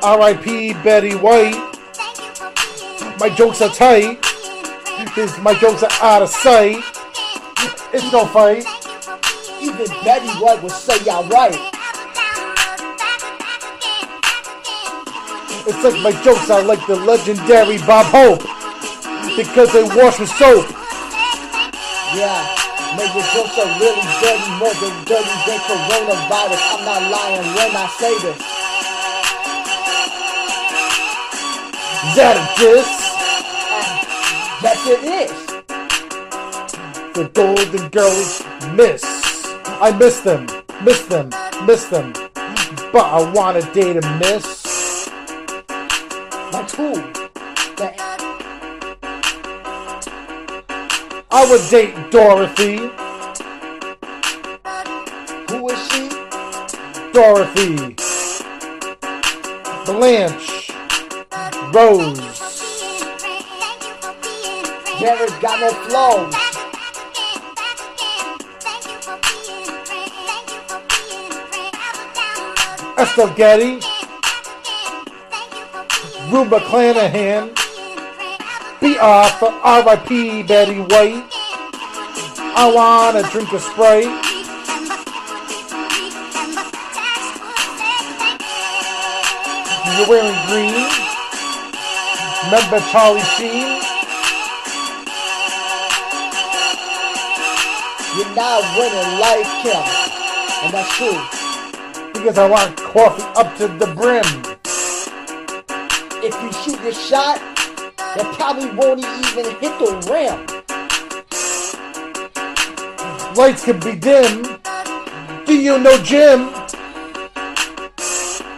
R.I.P. 0.02 0.72
Betty 0.82 1.14
White. 1.14 1.54
My 3.20 3.28
jokes 3.28 3.60
are 3.60 3.68
tight. 3.68 4.20
This, 5.14 5.38
my 5.38 5.54
jokes 5.54 5.82
are 5.82 5.92
out 6.02 6.22
of 6.22 6.28
sight. 6.28 6.82
It's 7.92 8.10
no 8.12 8.26
fight. 8.26 8.64
Even 9.64 9.88
Betty 10.04 10.28
White 10.44 10.62
would 10.62 10.72
say 10.72 11.02
y'all 11.06 11.26
right. 11.28 11.56
It's 15.66 15.82
like 15.82 15.96
my 16.02 16.12
jokes 16.22 16.50
are 16.50 16.62
like 16.62 16.86
the 16.86 16.96
legendary 16.96 17.78
Bob 17.78 18.04
Hope. 18.12 18.44
Because 19.34 19.72
they 19.72 19.82
wash 19.82 20.20
with 20.20 20.28
soap. 20.36 20.68
Yeah. 22.12 22.44
Make 23.00 23.14
your 23.16 23.24
jokes 23.32 23.56
are 23.56 23.72
really 23.80 24.04
dirty, 24.20 24.50
more 24.60 24.76
than 24.76 24.92
dirty 25.08 25.36
than 25.48 25.58
coronavirus. 25.64 26.60
I'm 26.68 26.84
not 26.84 27.02
lying 27.10 27.48
when 27.56 27.72
I 27.74 27.88
say 27.98 28.12
this. 28.20 28.36
Is 32.04 32.14
that 32.20 32.36
a 32.36 32.44
diss? 32.60 32.90
Yes, 34.62 34.80
it 34.86 35.02
is. 35.24 35.32
The 37.14 37.24
Golden 37.32 37.88
Girls 37.88 38.42
miss. 38.76 39.13
I 39.80 39.94
miss 39.98 40.20
them, 40.20 40.46
miss 40.82 41.04
them, 41.06 41.30
miss 41.66 41.86
them. 41.86 42.12
But 42.92 43.04
I 43.04 43.32
want 43.34 43.56
a 43.56 43.72
date 43.72 44.00
to 44.00 44.18
miss. 44.18 45.10
That's 46.52 46.74
who? 46.74 46.94
That 47.76 47.96
I 51.30 51.50
would 51.50 51.68
date 51.68 51.94
Dorothy. 52.12 52.76
who 55.50 55.68
is 55.68 55.78
she? 55.90 56.08
Dorothy. 57.12 57.96
Blanche. 59.84 60.70
Rose. 61.74 62.20
Jared 65.00 65.40
got 65.40 65.60
no 65.60 65.70
flows. 65.88 66.43
Estelle 73.04 73.34
Getty. 73.34 73.72
Rue 76.32 76.46
McClanahan. 76.46 77.52
Off 78.98 79.38
for 79.38 79.50
R.I.P. 79.50 80.44
Betty 80.44 80.80
White. 80.80 81.24
I 82.56 82.70
want 82.74 83.18
a 83.18 83.22
drink 83.30 83.52
of 83.52 83.60
Sprite. 83.60 84.08
You're 89.98 90.08
wearing 90.08 90.38
green. 90.48 90.88
Remember 92.44 92.80
Charlie 92.88 93.20
Sheen? 93.36 93.68
You're 98.16 98.34
not 98.34 98.64
winning 98.78 99.20
like 99.20 99.50
him. 99.60 99.84
And 100.64 100.72
that's 100.72 100.96
true. 100.96 101.43
Because 102.24 102.38
I 102.38 102.48
want 102.48 102.74
coffee 102.78 103.22
up 103.38 103.54
to 103.58 103.68
the 103.68 103.84
brim. 103.94 104.24
If 106.24 106.32
you 106.42 106.50
shoot 106.62 106.82
your 106.82 106.94
shot, 106.94 107.36
it 108.16 108.24
probably 108.38 108.70
won't 108.70 109.00
even 109.00 109.44
hit 109.60 109.78
the 109.78 109.92
rim. 110.10 110.46
Lights 113.34 113.62
can 113.66 113.78
be 113.78 113.94
dim. 113.94 114.58
Do 115.44 115.54
you 115.54 115.78
know 115.78 115.98
Jim? 115.98 116.48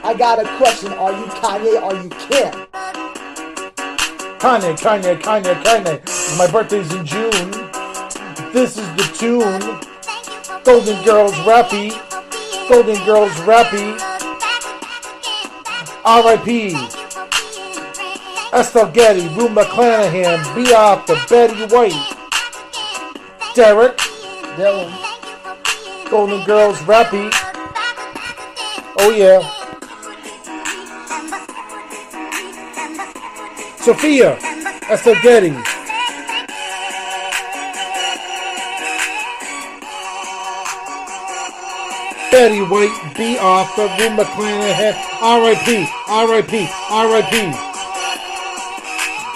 I 0.05 0.15
got 0.17 0.39
a 0.39 0.47
question. 0.59 0.93
Are 0.93 1.11
you 1.11 1.27
Kanye? 1.27 1.83
Are 1.83 1.95
you 1.97 2.09
Kim? 2.11 2.53
Kanye, 4.39 4.79
Kanye, 4.79 5.21
Kanye, 5.21 5.55
Kanye. 5.65 6.39
My 6.39 6.49
birthday's 6.53 6.95
in 6.95 7.05
June. 7.05 7.51
This 8.53 8.79
is 8.79 8.87
the 8.95 9.03
tune. 9.19 9.61
Golden 10.63 11.05
Girls 11.05 11.35
Rappy. 11.39 12.16
Golden 12.69 13.05
Girls 13.05 13.33
Rappy. 13.47 13.99
R.I.P. 16.05 16.75
Estelle 18.53 18.91
Getty, 18.91 19.29
Rue 19.35 19.49
McClanahan, 19.49 20.55
Be 20.55 20.73
Off 20.73 21.07
the 21.07 21.15
Betty 21.29 21.67
White. 21.75 21.95
Derek. 23.55 23.97
Dylan. 24.57 24.91
Golden 26.11 26.45
Girls 26.45 26.79
Rappy. 26.81 27.31
Oh 28.99 29.11
yeah. 29.11 29.43
Sophia 33.79 34.37
Estelle 34.91 35.21
Getty. 35.23 35.76
Betty 42.37 42.61
White, 42.61 43.15
Bea 43.17 43.39
Arthur, 43.39 43.85
Rue 43.99 44.11
McClanahan, 44.11 44.95
R.I.P., 45.23 45.89
R.I.P., 46.07 46.69
R.I.P. 46.91 47.37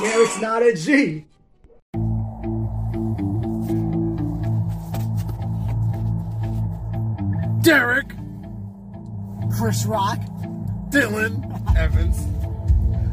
Derek's 0.05 0.41
not 0.43 0.63
a 0.63 0.75
G. 0.75 1.25
Derek, 7.63 8.09
Chris 9.57 9.87
Rock, 9.87 10.19
Dylan, 10.91 11.41
Evans, 11.79 12.19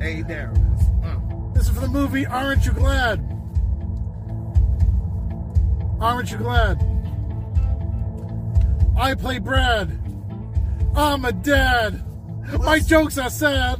A. 0.01 0.21
Darius. 0.23 0.83
Uh. 1.01 1.17
This 1.53 1.69
is 1.69 1.73
for 1.73 1.79
the 1.79 1.87
movie 1.87 2.25
Aren't 2.25 2.65
You 2.65 2.73
Glad? 2.73 3.19
Aren't 6.01 6.29
You 6.29 6.39
Glad? 6.39 6.96
I 8.97 9.13
play 9.13 9.37
Brad. 9.37 9.91
I'm 10.95 11.23
a 11.23 11.31
dad. 11.31 12.03
My 12.59 12.79
jokes 12.79 13.17
are 13.19 13.29
sad. 13.29 13.77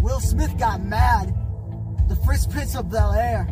Will 0.00 0.20
Smith 0.20 0.56
got 0.58 0.82
mad. 0.82 1.34
The 2.08 2.16
Fresh 2.16 2.48
Prince 2.48 2.74
of 2.74 2.90
Bel 2.90 3.12
Air. 3.12 3.46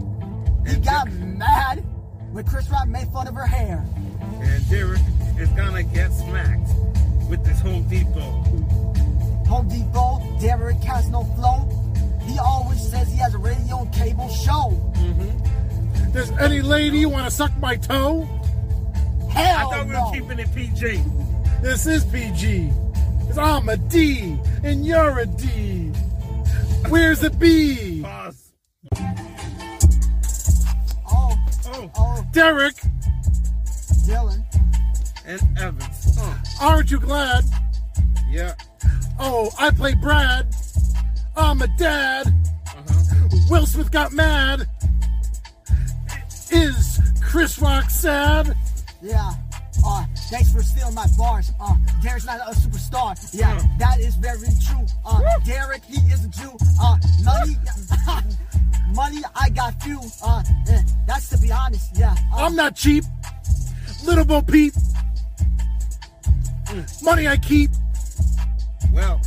He 0.66 0.76
got 0.76 1.10
mad 1.12 1.84
when 2.32 2.44
Chris 2.44 2.70
Rock 2.70 2.88
made 2.88 3.08
fun 3.08 3.28
of 3.28 3.34
her 3.34 3.46
hair. 3.46 3.84
And 4.40 4.70
Derek 4.70 5.00
is 5.38 5.48
gonna 5.50 5.82
get 5.82 6.10
smacked 6.12 6.70
with 7.28 7.44
this 7.44 7.60
Home 7.60 7.86
Depot. 7.88 8.30
Home 9.48 9.68
Depot, 9.68 10.38
Derek 10.40 10.82
has 10.84 11.08
no 11.10 11.24
flow. 11.36 11.68
He 12.26 12.38
always 12.38 12.80
says 12.90 13.08
he 13.08 13.18
has 13.18 13.34
a 13.34 13.38
radio 13.38 13.82
and 13.82 13.92
cable 13.92 14.28
show. 14.30 14.70
Mm-hmm. 14.94 16.12
Does 16.12 16.30
any 16.38 16.62
lady 16.62 17.04
want 17.04 17.26
to 17.26 17.30
suck 17.30 17.56
my 17.58 17.76
toe? 17.76 18.26
Hell 19.38 19.68
I 19.70 19.74
thought 19.76 19.86
we 19.86 19.92
no. 19.92 20.04
were 20.04 20.12
keeping 20.12 20.38
it 20.38 20.54
PG. 20.54 21.02
This 21.62 21.86
is 21.86 22.04
PG. 22.06 22.70
'Cause 23.26 23.38
I'm 23.38 23.68
a 23.68 23.76
D 23.76 24.38
and 24.64 24.86
you're 24.86 25.18
a 25.20 25.26
D. 25.26 25.90
Where's 26.88 27.20
the 27.20 27.30
B? 27.30 28.02
Pause. 28.02 28.52
Oh, 31.10 31.36
Oh, 31.66 31.90
oh, 31.96 32.26
Derek, 32.32 32.74
Dylan. 34.06 34.42
and 35.26 35.40
Evans. 35.58 36.18
Uh. 36.18 36.34
aren't 36.60 36.90
you 36.90 36.98
glad? 36.98 37.44
Yeah. 38.30 38.54
Oh, 39.18 39.50
I 39.58 39.70
play 39.70 39.94
Brad. 39.94 40.46
I'm 41.36 41.60
a 41.62 41.68
dad. 41.78 42.26
Uh-huh. 42.66 43.28
Will 43.50 43.66
Smith 43.66 43.90
got 43.90 44.12
mad. 44.12 44.66
Is 46.50 46.98
Chris 47.22 47.58
Rock 47.60 47.90
sad? 47.90 48.56
Yeah. 49.00 49.32
Uh, 49.84 50.04
thanks 50.30 50.52
for 50.52 50.62
stealing 50.62 50.94
my 50.94 51.06
bars. 51.16 51.52
Uh, 51.60 51.76
Derek's 52.02 52.26
not 52.26 52.40
a 52.40 52.54
superstar. 52.54 53.16
Yeah, 53.32 53.60
that 53.78 54.00
is 54.00 54.16
very 54.16 54.48
true. 54.66 54.86
Uh, 55.06 55.20
Derek, 55.44 55.84
he 55.84 55.98
is 56.12 56.24
a 56.24 56.28
Jew. 56.28 56.56
Uh, 56.80 56.96
money, 57.22 57.56
money, 58.94 59.22
I 59.36 59.50
got 59.50 59.80
few. 59.82 60.00
Uh, 60.22 60.42
eh, 60.68 60.82
that's 61.06 61.28
to 61.30 61.38
be 61.38 61.52
honest. 61.52 61.96
Yeah. 61.96 62.14
Uh, 62.32 62.44
I'm 62.44 62.56
not 62.56 62.74
cheap. 62.74 63.04
Little 64.04 64.24
Bo 64.24 64.42
Peep. 64.42 64.74
Money 67.02 67.28
I 67.28 67.36
keep. 67.36 67.70
Well, 68.92 69.20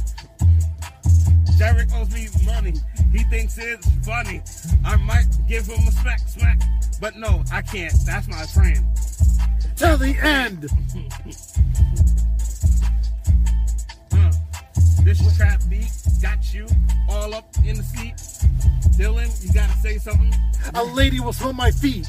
Derek 1.57 1.89
owes 1.93 2.13
me 2.13 2.27
money. 2.45 2.73
He 3.11 3.23
thinks 3.25 3.57
it's 3.57 3.87
funny. 4.05 4.41
I 4.85 4.95
might 4.97 5.27
give 5.47 5.65
him 5.65 5.87
a 5.87 5.91
smack, 5.91 6.19
smack. 6.27 6.61
But 6.99 7.15
no, 7.17 7.43
I 7.51 7.61
can't. 7.61 7.93
That's 8.05 8.27
my 8.27 8.45
friend. 8.47 8.85
Till 9.75 9.97
the 9.97 10.15
end. 10.21 10.65
Uh, 14.13 14.31
this 15.03 15.37
trap 15.37 15.61
beat 15.69 15.91
got 16.21 16.53
you 16.53 16.67
all 17.09 17.33
up 17.33 17.47
in 17.65 17.77
the 17.77 17.83
seat. 17.83 18.15
Dylan, 18.97 19.29
you 19.43 19.51
gotta 19.53 19.73
say 19.79 19.97
something. 19.97 20.33
A 20.75 20.83
lady 20.83 21.19
will 21.19 21.33
smell 21.33 21.53
my 21.53 21.71
feet. 21.71 22.07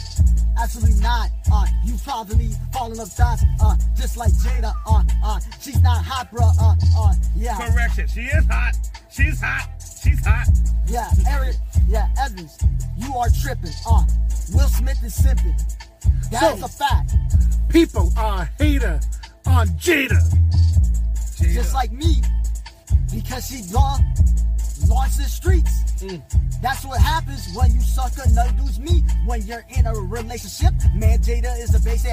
Absolutely 0.60 1.00
not. 1.00 1.30
Uh, 1.50 1.66
you 1.84 1.96
probably 2.04 2.50
falling 2.72 3.00
up 3.00 3.08
dots. 3.16 3.42
Uh, 3.62 3.76
just 3.96 4.16
like 4.16 4.32
Jada. 4.32 4.74
Uh, 4.86 5.02
uh, 5.24 5.40
she's 5.60 5.80
not 5.80 6.04
hot, 6.04 6.30
bruh. 6.30 6.52
Uh, 6.60 6.74
uh, 6.98 7.14
yeah. 7.34 7.56
Correction. 7.56 8.06
She 8.06 8.20
is 8.22 8.44
hot. 8.46 8.74
She's 9.10 9.40
hot. 9.40 9.68
She's 9.80 10.24
hot. 10.24 10.46
Yeah, 10.86 11.10
Eric. 11.28 11.56
Yeah, 11.88 12.08
Evans. 12.22 12.58
You 12.96 13.14
are 13.16 13.28
tripping. 13.42 13.72
Uh, 13.88 14.02
Will 14.52 14.68
Smith 14.68 15.02
is 15.02 15.18
simping. 15.18 15.56
That's 16.30 16.60
So- 16.60 16.64
a 16.66 16.68
fact. 16.68 17.14
People 17.68 18.12
are 18.16 18.48
hater 18.58 19.00
on 19.46 19.68
Jada. 19.78 20.20
Just 21.40 21.74
like 21.74 21.90
me, 21.92 22.22
because 23.12 23.46
she 23.48 23.62
long 23.72 24.04
launched 24.88 25.18
the 25.18 25.24
streets. 25.24 25.82
Mm. 26.02 26.22
That's 26.62 26.84
what 26.84 27.00
happens 27.00 27.48
when 27.54 27.72
you 27.74 27.80
suck 27.80 28.12
another 28.24 28.52
dude's 28.52 28.78
meat. 28.78 29.04
When 29.26 29.42
you're 29.42 29.64
in 29.76 29.86
a 29.86 29.94
relationship, 29.94 30.72
man, 30.94 31.18
Jada 31.20 31.58
is 31.60 31.74
a 31.74 31.80
basic. 31.80 32.12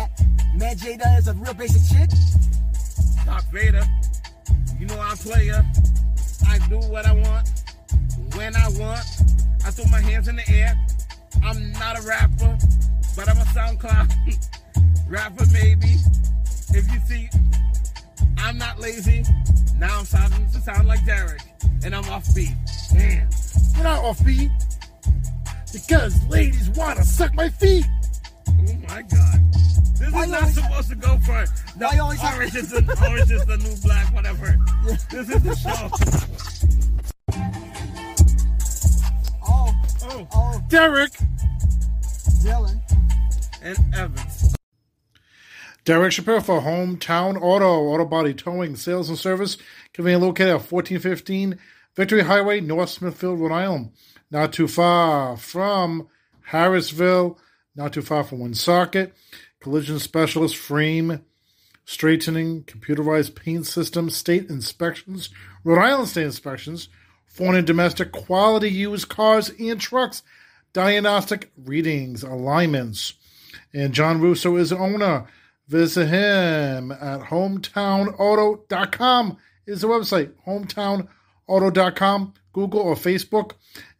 Man, 0.56 0.75
Jada 0.78 1.17
is 1.19 1.28
a 1.28 1.34
real 1.34 1.54
basic 1.54 1.82
chick. 1.89 2.10
Darth 3.25 3.52
Vader. 3.52 3.88
You 4.80 4.88
know 4.88 4.99
I'm 4.99 5.17
player. 5.17 5.63
I 6.47 6.58
do 6.69 6.80
what 6.89 7.06
I 7.06 7.13
want 7.13 7.49
when 8.36 8.56
I 8.56 8.67
want. 8.69 9.06
I 9.65 9.71
throw 9.71 9.86
my 9.91 10.02
hands 10.02 10.28
in 10.28 10.36
the 10.38 10.49
air. 10.49 10.73
I'm 11.43 11.71
not 11.73 11.99
a 11.99 12.02
rapper, 12.08 12.58
but 13.19 13.27
I'm 13.27 13.38
a 13.38 13.45
SoundCloud 13.51 14.08
mm, 14.08 15.10
rapper 15.10 15.45
maybe. 15.51 15.97
If 16.71 16.89
you 16.89 16.99
see, 17.05 17.29
I'm 18.38 18.58
not 18.58 18.79
lazy. 18.79 19.25
Now 19.77 19.99
I'm 19.99 20.05
starting 20.05 20.49
to 20.49 20.62
sound 20.62 20.88
like 20.88 21.05
Derek, 21.05 21.41
and 21.84 21.93
I'm 21.93 22.08
off 22.10 22.34
beat. 22.34 22.55
Damn. 22.93 23.27
You're 23.75 23.84
not 23.84 24.05
off 24.05 24.23
beat. 24.25 24.49
Because 25.73 26.25
ladies 26.27 26.69
want 26.69 26.97
to 26.97 27.03
suck 27.03 27.34
my 27.36 27.49
feet. 27.49 27.86
Oh 28.47 28.73
my 28.88 29.01
God. 29.01 29.53
This 29.99 30.13
Why 30.13 30.23
is 30.23 30.29
not 30.29 30.47
supposed 30.47 30.89
to 30.89 30.95
go 30.95 31.17
for 31.25 31.45
the 31.77 31.86
Why 31.88 31.97
always 31.97 32.23
orange 32.23 32.55
is 32.55 32.69
the 32.69 33.05
orange 33.05 33.32
is 33.32 33.45
the 33.45 33.58
new 33.58 33.75
black, 33.84 34.13
whatever. 34.15 34.58
This 35.12 35.29
is 35.29 35.43
the 35.43 35.55
show. 35.55 35.89
Oh, 39.51 39.73
Oh, 40.03 40.27
oh, 40.34 40.63
Derek. 40.69 41.12
Dylan. 42.43 42.79
And 43.61 43.77
Evans. 43.93 44.55
Derek 45.85 46.11
Shapiro 46.11 46.41
for 46.41 46.61
Hometown 46.61 47.41
Auto, 47.41 47.87
Auto 47.87 48.05
Body 48.05 48.33
Towing, 48.33 48.75
Sales 48.75 49.09
and 49.09 49.17
Service, 49.17 49.57
conveniently 49.93 50.27
located 50.27 50.49
at 50.49 50.71
1415 50.71 51.57
Victory 51.95 52.21
Highway, 52.21 52.61
North 52.61 52.89
Smithfield, 52.89 53.39
Rhode 53.39 53.51
Island. 53.51 53.91
Not 54.29 54.53
too 54.53 54.67
far 54.67 55.35
from 55.37 56.07
Harrisville, 56.51 57.37
not 57.75 57.93
too 57.93 58.01
far 58.01 58.23
from 58.23 58.39
Woonsocket. 58.39 59.13
Collision 59.59 59.99
Specialist, 59.99 60.55
frame, 60.55 61.21
straightening, 61.85 62.63
computerized 62.63 63.35
paint 63.35 63.65
system, 63.65 64.09
state 64.09 64.49
inspections, 64.49 65.29
Rhode 65.63 65.81
Island 65.81 66.07
state 66.07 66.25
inspections, 66.25 66.87
foreign 67.25 67.57
and 67.57 67.67
domestic 67.67 68.11
quality 68.11 68.69
used 68.69 69.09
cars 69.09 69.51
and 69.59 69.81
trucks, 69.81 70.23
diagnostic 70.71 71.51
readings, 71.57 72.23
alignments. 72.23 73.15
And 73.73 73.93
John 73.93 74.21
Russo 74.21 74.55
is 74.55 74.71
owner. 74.73 75.25
Visit 75.67 76.08
him 76.08 76.91
at 76.91 77.21
hometownauto.com 77.21 79.38
is 79.67 79.82
the 79.82 79.88
website. 79.88 80.32
Hometownauto.com, 80.47 82.34
Google 82.53 82.82
or 82.82 82.95
Facebook. 82.95 83.51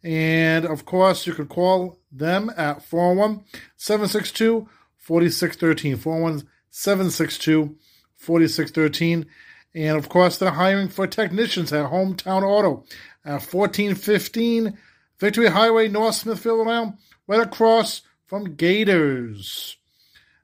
And 0.02 0.66
of 0.66 0.84
course, 0.84 1.24
you 1.26 1.34
could 1.34 1.48
call 1.48 2.00
them 2.10 2.50
at 2.56 2.82
401 2.82 3.44
762 3.76 4.68
4613. 4.96 5.96
401 5.96 6.48
762 6.70 7.76
4613. 8.16 9.26
And 9.72 9.96
of 9.96 10.08
course, 10.08 10.38
they're 10.38 10.50
hiring 10.50 10.88
for 10.88 11.06
technicians 11.06 11.72
at 11.72 11.90
Hometown 11.90 12.42
Auto 12.42 12.82
at 13.24 13.40
1415 13.42 14.76
Victory 15.20 15.48
Highway, 15.48 15.88
North 15.88 16.16
Smithfield, 16.16 16.66
Island, 16.66 16.94
right 17.26 17.40
across 17.40 18.02
from 18.30 18.54
Gators. 18.54 19.76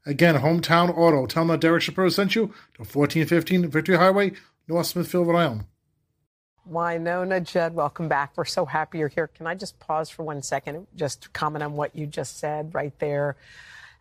Again, 0.04 0.34
Hometown 0.34 0.90
Auto. 0.98 1.24
Tell 1.26 1.42
them 1.44 1.52
that 1.52 1.60
Derek 1.60 1.82
Shapiro 1.82 2.08
sent 2.08 2.34
you 2.34 2.48
to 2.74 2.82
1415 2.82 3.70
Victory 3.70 3.96
Highway, 3.96 4.32
North 4.66 4.88
Smithfield, 4.88 5.28
Rhode 5.28 5.38
Island. 5.38 5.64
Wynonna 6.68 7.44
Judd, 7.44 7.74
welcome 7.74 8.08
back. 8.08 8.32
We're 8.34 8.44
so 8.44 8.64
happy 8.66 8.98
you're 8.98 9.06
here. 9.06 9.28
Can 9.28 9.46
I 9.46 9.54
just 9.54 9.78
pause 9.78 10.10
for 10.10 10.24
one 10.24 10.42
second, 10.42 10.88
just 10.96 11.22
to 11.22 11.28
comment 11.28 11.62
on 11.62 11.74
what 11.74 11.94
you 11.94 12.08
just 12.08 12.40
said 12.40 12.74
right 12.74 12.92
there? 12.98 13.36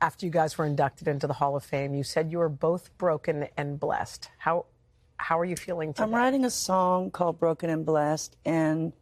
After 0.01 0.25
you 0.25 0.31
guys 0.31 0.57
were 0.57 0.65
inducted 0.65 1.07
into 1.07 1.27
the 1.27 1.33
Hall 1.33 1.55
of 1.55 1.63
Fame, 1.63 1.93
you 1.93 2.03
said 2.03 2.31
you 2.31 2.39
were 2.39 2.49
both 2.49 2.89
broken 2.97 3.49
and 3.55 3.79
blessed. 3.79 4.31
How 4.39 4.65
how 5.17 5.39
are 5.39 5.45
you 5.45 5.55
feeling 5.55 5.93
today? 5.93 6.05
I'm 6.05 6.15
writing 6.15 6.43
a 6.43 6.49
song 6.49 7.11
called 7.11 7.39
Broken 7.39 7.69
and 7.69 7.85
Blessed, 7.85 8.35
and 8.45 8.93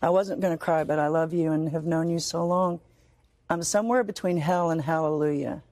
I 0.00 0.10
wasn't 0.10 0.40
going 0.40 0.56
to 0.56 0.64
cry, 0.64 0.84
but 0.84 1.00
I 1.00 1.08
love 1.08 1.32
you 1.32 1.50
and 1.50 1.68
have 1.70 1.84
known 1.84 2.08
you 2.08 2.20
so 2.20 2.46
long. 2.46 2.80
I'm 3.50 3.62
somewhere 3.64 4.04
between 4.04 4.36
hell 4.36 4.70
and 4.70 4.80
hallelujah. 4.80 5.62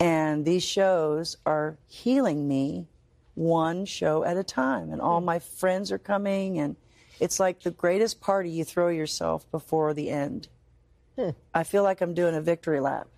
and 0.00 0.44
these 0.44 0.62
shows 0.62 1.36
are 1.44 1.76
healing 1.88 2.46
me 2.46 2.86
one 3.34 3.84
show 3.84 4.24
at 4.24 4.36
a 4.36 4.44
time, 4.44 4.90
and 4.92 5.00
all 5.00 5.20
my 5.20 5.38
friends 5.40 5.90
are 5.92 5.98
coming, 5.98 6.58
and 6.58 6.76
it's 7.20 7.40
like 7.40 7.60
the 7.62 7.70
greatest 7.72 8.20
party 8.20 8.48
you 8.48 8.64
throw 8.64 8.88
yourself 8.88 9.50
before 9.50 9.92
the 9.92 10.08
end. 10.10 10.48
I 11.52 11.64
feel 11.64 11.82
like 11.82 12.00
I'm 12.00 12.14
doing 12.14 12.34
a 12.34 12.40
victory 12.40 12.78
lap, 12.80 13.08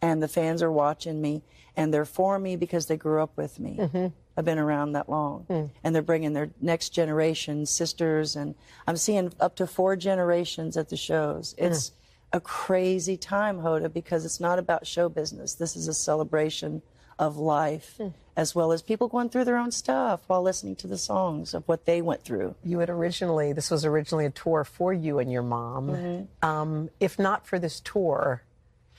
and 0.00 0.22
the 0.22 0.28
fans 0.28 0.62
are 0.62 0.70
watching 0.72 1.20
me, 1.20 1.42
and 1.76 1.92
they're 1.92 2.04
for 2.04 2.38
me 2.38 2.56
because 2.56 2.86
they 2.86 2.96
grew 2.96 3.22
up 3.22 3.36
with 3.36 3.58
me. 3.58 4.12
I've 4.36 4.44
been 4.44 4.58
around 4.58 4.92
that 4.92 5.08
long, 5.08 5.44
and 5.82 5.94
they're 5.94 6.00
bringing 6.02 6.32
their 6.32 6.50
next 6.60 6.90
generation 6.90 7.66
sisters, 7.66 8.36
and 8.36 8.54
I'm 8.86 8.96
seeing 8.96 9.32
up 9.40 9.56
to 9.56 9.66
four 9.66 9.96
generations 9.96 10.76
at 10.76 10.88
the 10.90 10.96
shows. 10.96 11.54
It's 11.58 11.92
a 12.32 12.40
crazy 12.40 13.16
time, 13.16 13.58
Hoda, 13.60 13.92
because 13.92 14.24
it's 14.24 14.40
not 14.40 14.58
about 14.58 14.86
show 14.86 15.08
business. 15.08 15.54
This 15.54 15.76
is 15.76 15.88
a 15.88 15.94
celebration 15.94 16.82
of 17.18 17.36
life, 17.36 18.00
as 18.36 18.54
well 18.54 18.72
as 18.72 18.80
people 18.80 19.08
going 19.08 19.28
through 19.28 19.44
their 19.44 19.58
own 19.58 19.70
stuff 19.70 20.22
while 20.26 20.40
listening 20.42 20.74
to 20.76 20.86
the 20.86 20.96
songs 20.96 21.52
of 21.52 21.66
what 21.68 21.84
they 21.84 22.00
went 22.00 22.22
through. 22.22 22.54
You 22.64 22.78
had 22.78 22.88
originally, 22.88 23.52
this 23.52 23.70
was 23.70 23.84
originally 23.84 24.24
a 24.26 24.30
tour 24.30 24.64
for 24.64 24.92
you 24.94 25.18
and 25.18 25.30
your 25.30 25.42
mom. 25.42 25.88
Mhm. 25.88 26.26
Um, 26.42 26.90
if 26.98 27.18
not 27.18 27.46
for 27.46 27.58
this 27.58 27.80
tour, 27.80 28.42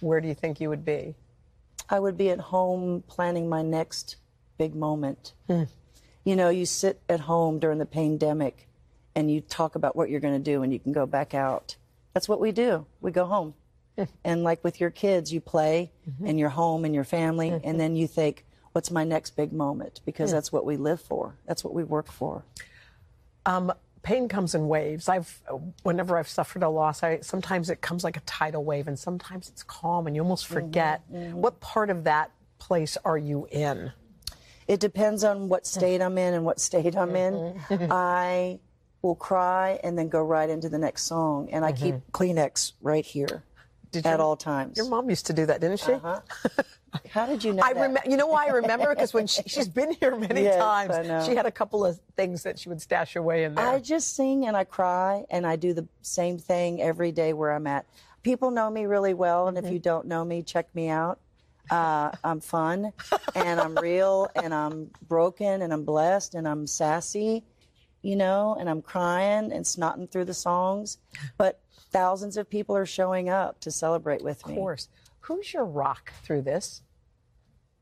where 0.02 0.22
do 0.22 0.28
you 0.28 0.36
think 0.36 0.60
you 0.62 0.70
would 0.70 0.86
be? 0.86 1.16
I 1.90 2.00
would 2.00 2.16
be 2.18 2.30
at 2.30 2.40
home 2.40 3.04
planning 3.08 3.50
my 3.50 3.62
next 3.64 4.18
big 4.58 4.76
moment. 4.76 5.34
You 6.24 6.36
know, 6.36 6.50
you 6.50 6.68
sit 6.68 7.02
at 7.10 7.22
home 7.22 7.58
during 7.58 7.80
the 7.80 7.86
pandemic 7.88 8.68
and 9.16 9.32
you 9.32 9.42
talk 9.42 9.74
about 9.74 9.96
what 9.96 10.10
you're 10.12 10.20
going 10.20 10.36
to 10.36 10.40
do 10.40 10.62
and 10.62 10.72
you 10.72 10.78
can 10.80 10.92
go 10.92 11.08
back 11.08 11.34
out. 11.34 11.76
That's 12.14 12.28
what 12.30 12.40
we 12.40 12.52
do. 12.52 12.86
We 13.02 13.12
go 13.12 13.26
home. 13.26 13.54
and 14.24 14.44
like 14.44 14.64
with 14.64 14.80
your 14.80 14.90
kids, 14.90 15.34
you 15.34 15.42
play 15.42 15.92
and 16.26 16.40
you're 16.40 16.50
home 16.50 16.86
and 16.86 16.96
your 16.96 17.04
family, 17.04 17.50
and 17.64 17.80
then 17.80 17.96
you 17.96 18.08
think, 18.08 18.46
what's 18.72 18.90
my 18.90 19.04
next 19.04 19.32
big 19.36 19.52
moment? 19.52 20.00
Because 20.06 20.30
Yeah. 20.32 20.38
that's 20.38 20.52
what 20.52 20.66
we 20.66 20.78
live 20.78 21.02
for, 21.02 21.36
that's 21.46 21.64
what 21.64 21.74
we 21.74 21.84
work 21.84 22.08
for. 22.12 22.44
Um, 23.46 23.74
pain 24.02 24.28
comes 24.30 24.56
in 24.56 24.68
waves. 24.68 25.10
I've, 25.10 25.42
whenever 25.84 26.18
I've 26.18 26.28
suffered 26.30 26.64
a 26.64 26.70
loss, 26.70 27.04
I 27.04 27.20
sometimes 27.20 27.70
it 27.70 27.82
comes 27.82 28.04
like 28.04 28.16
a 28.18 28.22
tidal 28.22 28.64
wave, 28.64 28.88
and 28.88 28.98
sometimes 28.98 29.50
it's 29.50 29.62
calm, 29.64 30.08
and 30.08 30.16
you 30.16 30.22
almost 30.22 30.48
forget. 30.48 31.02
What 31.10 31.60
part 31.60 31.90
of 31.90 32.06
that 32.06 32.32
place 32.60 32.98
are 33.04 33.18
you 33.18 33.48
in? 33.52 33.92
It 34.68 34.80
depends 34.80 35.24
on 35.26 35.50
what 35.50 35.68
state 35.68 36.02
I'm 36.06 36.18
in 36.18 36.34
and 36.34 36.46
what 36.46 36.60
state 36.62 36.96
I'm 36.96 37.16
in. 37.16 37.34
Mhm. 37.70 37.88
I 37.92 38.60
will 39.02 39.16
cry 39.16 39.80
and 39.84 39.98
then 39.98 40.10
go 40.10 40.22
right 40.24 40.50
into 40.50 40.70
the 40.70 40.78
next 40.78 41.04
song, 41.04 41.50
and 41.52 41.66
I 41.66 41.72
keep 41.72 41.96
Kleenex 42.12 42.74
right 42.82 43.06
here 43.06 43.44
Did 43.92 44.06
at 44.06 44.12
your- 44.12 44.22
all 44.22 44.36
times. 44.36 44.78
Your 44.78 44.88
mom 44.90 45.10
used 45.10 45.26
to 45.28 45.34
do 45.34 45.46
that, 45.48 45.60
didn't 45.62 45.80
she? 45.80 45.94
Uh-huh. 45.94 46.22
How 47.10 47.26
did 47.26 47.44
you 47.44 47.54
know 47.54 47.64
I 47.66 47.74
that? 47.74 47.82
remember. 47.82 48.10
You 48.10 48.18
know 48.18 48.28
why 48.28 48.48
I 48.48 48.50
remember? 48.52 48.90
Because 48.94 49.14
when 49.14 49.26
she, 49.26 49.42
she's 49.48 49.68
been 49.70 49.94
here 49.94 50.16
many 50.16 50.44
Yes, 50.44 50.58
times, 50.58 51.26
she 51.26 51.36
had 51.36 51.46
a 51.46 51.52
couple 51.52 51.86
of 51.86 52.00
things 52.16 52.44
that 52.44 52.60
she 52.60 52.70
would 52.70 52.82
stash 52.82 53.16
away 53.16 53.44
in 53.46 53.56
there. 53.56 53.66
I 53.68 53.80
just 53.80 54.16
sing 54.16 54.46
and 54.46 54.56
I 54.58 54.66
cry 54.66 55.24
and 55.30 55.48
I 55.48 55.56
do 55.56 55.74
the 55.74 55.88
same 56.02 56.38
thing 56.38 56.82
every 56.82 57.12
day 57.12 57.34
where 57.34 57.52
I'm 57.52 57.66
at. 57.68 57.86
People 58.24 58.52
know 58.52 58.70
me 58.70 58.86
really 58.86 59.14
well, 59.16 59.48
and 59.48 59.58
if 59.58 59.72
you 59.72 59.80
don't 59.80 60.06
know 60.06 60.24
me, 60.24 60.44
check 60.44 60.74
me 60.76 60.90
out. 60.90 61.20
Uh, 61.72 62.12
I'm 62.24 62.42
fun 62.42 62.92
and 63.34 63.60
I'm 63.62 63.76
real 63.76 64.30
and 64.36 64.54
I'm 64.54 64.92
broken 65.08 65.62
and 65.62 65.72
I'm 65.72 65.86
blessed 65.86 66.36
and 66.36 66.46
I'm 66.46 66.68
sassy, 66.68 67.46
you 68.02 68.16
know, 68.16 68.56
and 68.60 68.70
I'm 68.70 68.82
crying 68.82 69.52
and 69.52 69.66
snotting 69.66 70.10
through 70.10 70.26
the 70.26 70.34
songs. 70.34 70.98
But 71.38 71.60
thousands 71.92 72.38
of 72.38 72.50
people 72.50 72.76
are 72.76 72.86
showing 72.86 73.30
up 73.30 73.60
to 73.62 73.72
celebrate 73.72 74.24
with 74.24 74.46
me. 74.48 74.54
Of 74.54 74.60
course. 74.60 74.88
Who's 75.22 75.54
your 75.54 75.66
rock 75.66 76.14
through 76.24 76.42
this? 76.44 76.82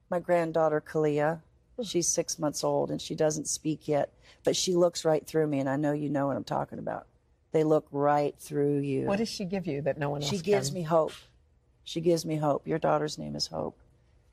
My 0.10 0.20
granddaughter, 0.20 0.82
Kalia. 0.82 1.42
She's 1.82 2.08
six 2.08 2.38
months 2.38 2.64
old 2.64 2.92
and 2.92 3.02
she 3.02 3.16
doesn't 3.16 3.48
speak 3.48 3.88
yet, 3.88 4.12
but 4.44 4.56
she 4.58 4.76
looks 4.76 5.06
right 5.06 5.26
through 5.26 5.48
me, 5.48 5.60
and 5.62 5.70
I 5.70 5.78
know 5.78 5.94
you 5.94 6.10
know 6.10 6.28
what 6.28 6.36
I'm 6.36 6.44
talking 6.44 6.78
about. 6.80 7.08
They 7.54 7.64
look 7.64 7.88
right 7.92 8.36
through 8.38 8.80
you. 8.80 9.06
What 9.06 9.20
does 9.20 9.30
she 9.30 9.46
give 9.46 9.66
you 9.66 9.82
that 9.84 9.98
no 9.98 10.10
one 10.10 10.22
else 10.22 10.30
She 10.30 10.40
gives 10.40 10.70
can? 10.70 10.76
me 10.80 10.84
hope. 10.84 11.14
She 11.86 12.02
gives 12.02 12.26
me 12.26 12.36
hope. 12.36 12.68
Your 12.68 12.80
daughter's 12.80 13.18
name 13.18 13.36
is 13.36 13.48
Hope. 13.48 13.80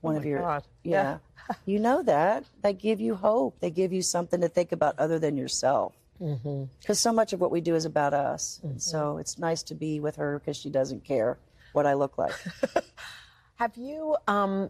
One 0.07 0.15
Oh 0.15 0.19
of 0.19 0.25
your 0.25 0.39
God. 0.39 0.63
yeah. 0.83 1.17
you 1.65 1.79
know 1.79 2.03
that. 2.03 2.43
They 2.61 2.73
give 2.73 2.99
you 2.99 3.15
hope. 3.15 3.59
They 3.59 3.69
give 3.71 3.93
you 3.93 4.01
something 4.01 4.41
to 4.41 4.49
think 4.49 4.71
about 4.71 4.97
other 4.99 5.19
than 5.19 5.37
yourself. 5.37 5.93
Mm-hmm. 6.21 6.63
Because 6.79 6.99
so 6.99 7.13
much 7.13 7.31
of 7.33 7.39
what 7.39 7.51
we 7.51 7.61
do 7.61 7.75
is 7.75 7.85
about 7.85 8.13
us. 8.13 8.59
And 8.63 8.81
so 8.81 9.17
it's 9.17 9.37
nice 9.37 9.63
to 9.63 9.75
be 9.75 9.99
with 9.99 10.15
her 10.15 10.39
because 10.39 10.57
she 10.57 10.69
doesn't 10.69 11.03
care 11.03 11.37
what 11.73 11.85
I 11.85 11.93
look 11.93 12.17
like. 12.17 12.33
Have 13.55 13.75
you, 13.77 14.17
um, 14.27 14.69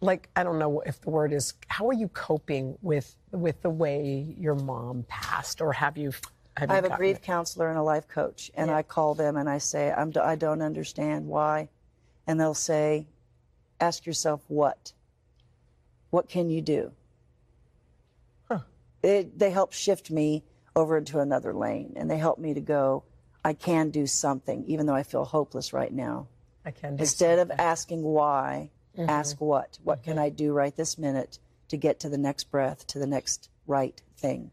like, 0.00 0.28
I 0.36 0.42
don't 0.42 0.58
know 0.58 0.80
if 0.80 1.00
the 1.00 1.10
word 1.10 1.32
is, 1.32 1.54
how 1.68 1.86
are 1.88 1.92
you 1.94 2.08
coping 2.08 2.76
with 2.82 3.14
with 3.30 3.60
the 3.62 3.70
way 3.70 4.34
your 4.38 4.54
mom 4.54 5.04
passed, 5.08 5.60
or 5.60 5.72
have 5.72 5.96
you? 5.96 6.12
Have 6.56 6.70
I 6.70 6.74
have 6.76 6.84
a 6.84 6.96
grief 6.96 7.16
it? 7.16 7.22
counselor 7.22 7.68
and 7.68 7.78
a 7.78 7.82
life 7.82 8.06
coach, 8.08 8.50
and 8.54 8.70
I 8.70 8.82
call 8.82 9.14
them 9.14 9.36
and 9.36 9.48
I 9.48 9.58
say, 9.58 9.92
I'm, 9.92 10.12
I 10.22 10.36
don't 10.36 10.60
understand 10.62 11.26
why. 11.26 11.68
And 12.26 12.38
they'll 12.40 12.54
say, 12.54 13.06
ask 13.80 14.06
yourself 14.06 14.42
what? 14.48 14.92
What 16.10 16.28
can 16.28 16.50
you 16.50 16.62
do? 16.62 16.92
It, 19.02 19.38
they 19.38 19.50
help 19.50 19.72
shift 19.72 20.10
me 20.10 20.42
over 20.74 20.96
into 20.96 21.20
another 21.20 21.54
lane, 21.54 21.92
and 21.94 22.10
they 22.10 22.18
help 22.18 22.38
me 22.38 22.54
to 22.54 22.60
go, 22.60 23.04
I 23.44 23.52
can 23.52 23.90
do 23.90 24.06
something, 24.06 24.64
even 24.64 24.86
though 24.86 24.94
I 24.94 25.04
feel 25.04 25.24
hopeless 25.24 25.72
right 25.72 25.92
now. 25.92 26.26
I 26.64 26.72
can 26.72 26.96
do 26.96 27.02
Instead 27.02 27.38
of 27.38 27.52
asking 27.52 28.02
why, 28.02 28.70
Mhm. 28.98 29.08
ask 29.08 29.40
what? 29.40 29.78
What 29.84 30.02
can 30.02 30.18
I 30.18 30.30
do 30.30 30.52
right 30.52 30.74
this 30.74 30.98
minute 30.98 31.38
to 31.68 31.76
get 31.76 32.00
to 32.00 32.08
the 32.08 32.18
next 32.18 32.50
breath, 32.50 32.86
to 32.88 32.98
the 32.98 33.06
next 33.06 33.48
right 33.66 34.00
thing? 34.16 34.50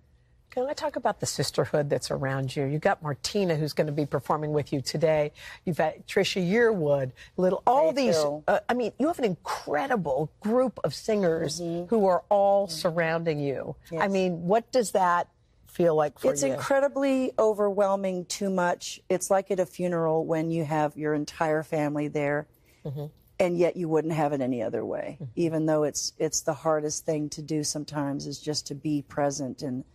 Can 0.53 0.67
I 0.69 0.73
talk 0.73 0.95
about 0.97 1.19
the 1.19 1.25
sisterhood 1.25 1.89
that's 1.89 2.11
around 2.11 2.55
you? 2.55 2.65
You've 2.65 2.81
got 2.81 3.01
Martina, 3.01 3.55
who's 3.55 3.73
going 3.73 3.87
to 3.87 3.93
be 3.93 4.05
performing 4.05 4.53
with 4.53 4.71
you 4.71 4.81
today. 4.81 5.31
You've 5.65 5.77
got 5.77 6.05
Trisha 6.05 6.47
Yearwood, 6.47 7.11
little 7.37 7.63
all 7.65 7.91
these. 7.91 8.15
Uh, 8.15 8.59
I 8.69 8.75
mean, 8.75 8.91
you 8.99 9.07
have 9.07 9.17
an 9.17 9.25
incredible 9.25 10.29
group 10.41 10.79
of 10.83 10.93
singers 10.93 11.57
who 11.57 12.05
are 12.05 12.23
all 12.29 12.67
surrounding 12.67 13.39
you. 13.39 13.75
I 13.99 14.07
mean, 14.07 14.43
what 14.43 14.71
does 14.71 14.91
that 14.91 15.27
feel 15.65 15.95
like 15.95 16.19
for 16.19 16.31
it's 16.31 16.43
you? 16.43 16.49
It's 16.49 16.57
incredibly 16.57 17.31
overwhelming 17.39 18.25
too 18.25 18.51
much 18.51 19.01
it's 19.09 19.31
like 19.31 19.49
at 19.49 19.59
a 19.59 19.65
funeral 19.65 20.23
when 20.23 20.51
you 20.51 20.63
have 20.63 20.95
your 20.95 21.15
entire 21.15 21.63
family 21.63 22.07
there 22.07 22.45
Mm-hmm. 22.85 23.05
and 23.39 23.57
yet 23.57 23.77
you 23.77 23.87
wouldn't 23.87 24.13
have 24.13 24.33
it 24.33 24.41
any 24.41 24.61
other 24.61 24.83
way 24.85 25.17
even 25.37 25.65
though 25.65 25.83
it's 25.83 26.11
it's 26.19 26.41
the 26.41 26.53
hardest 26.53 27.05
thing 27.05 27.29
to 27.29 27.41
do 27.41 27.63
sometimes 27.63 28.27
is 28.27 28.39
just 28.39 28.67
to 28.67 28.75
be 28.75 29.01
present 29.07 29.61
and 29.61 29.85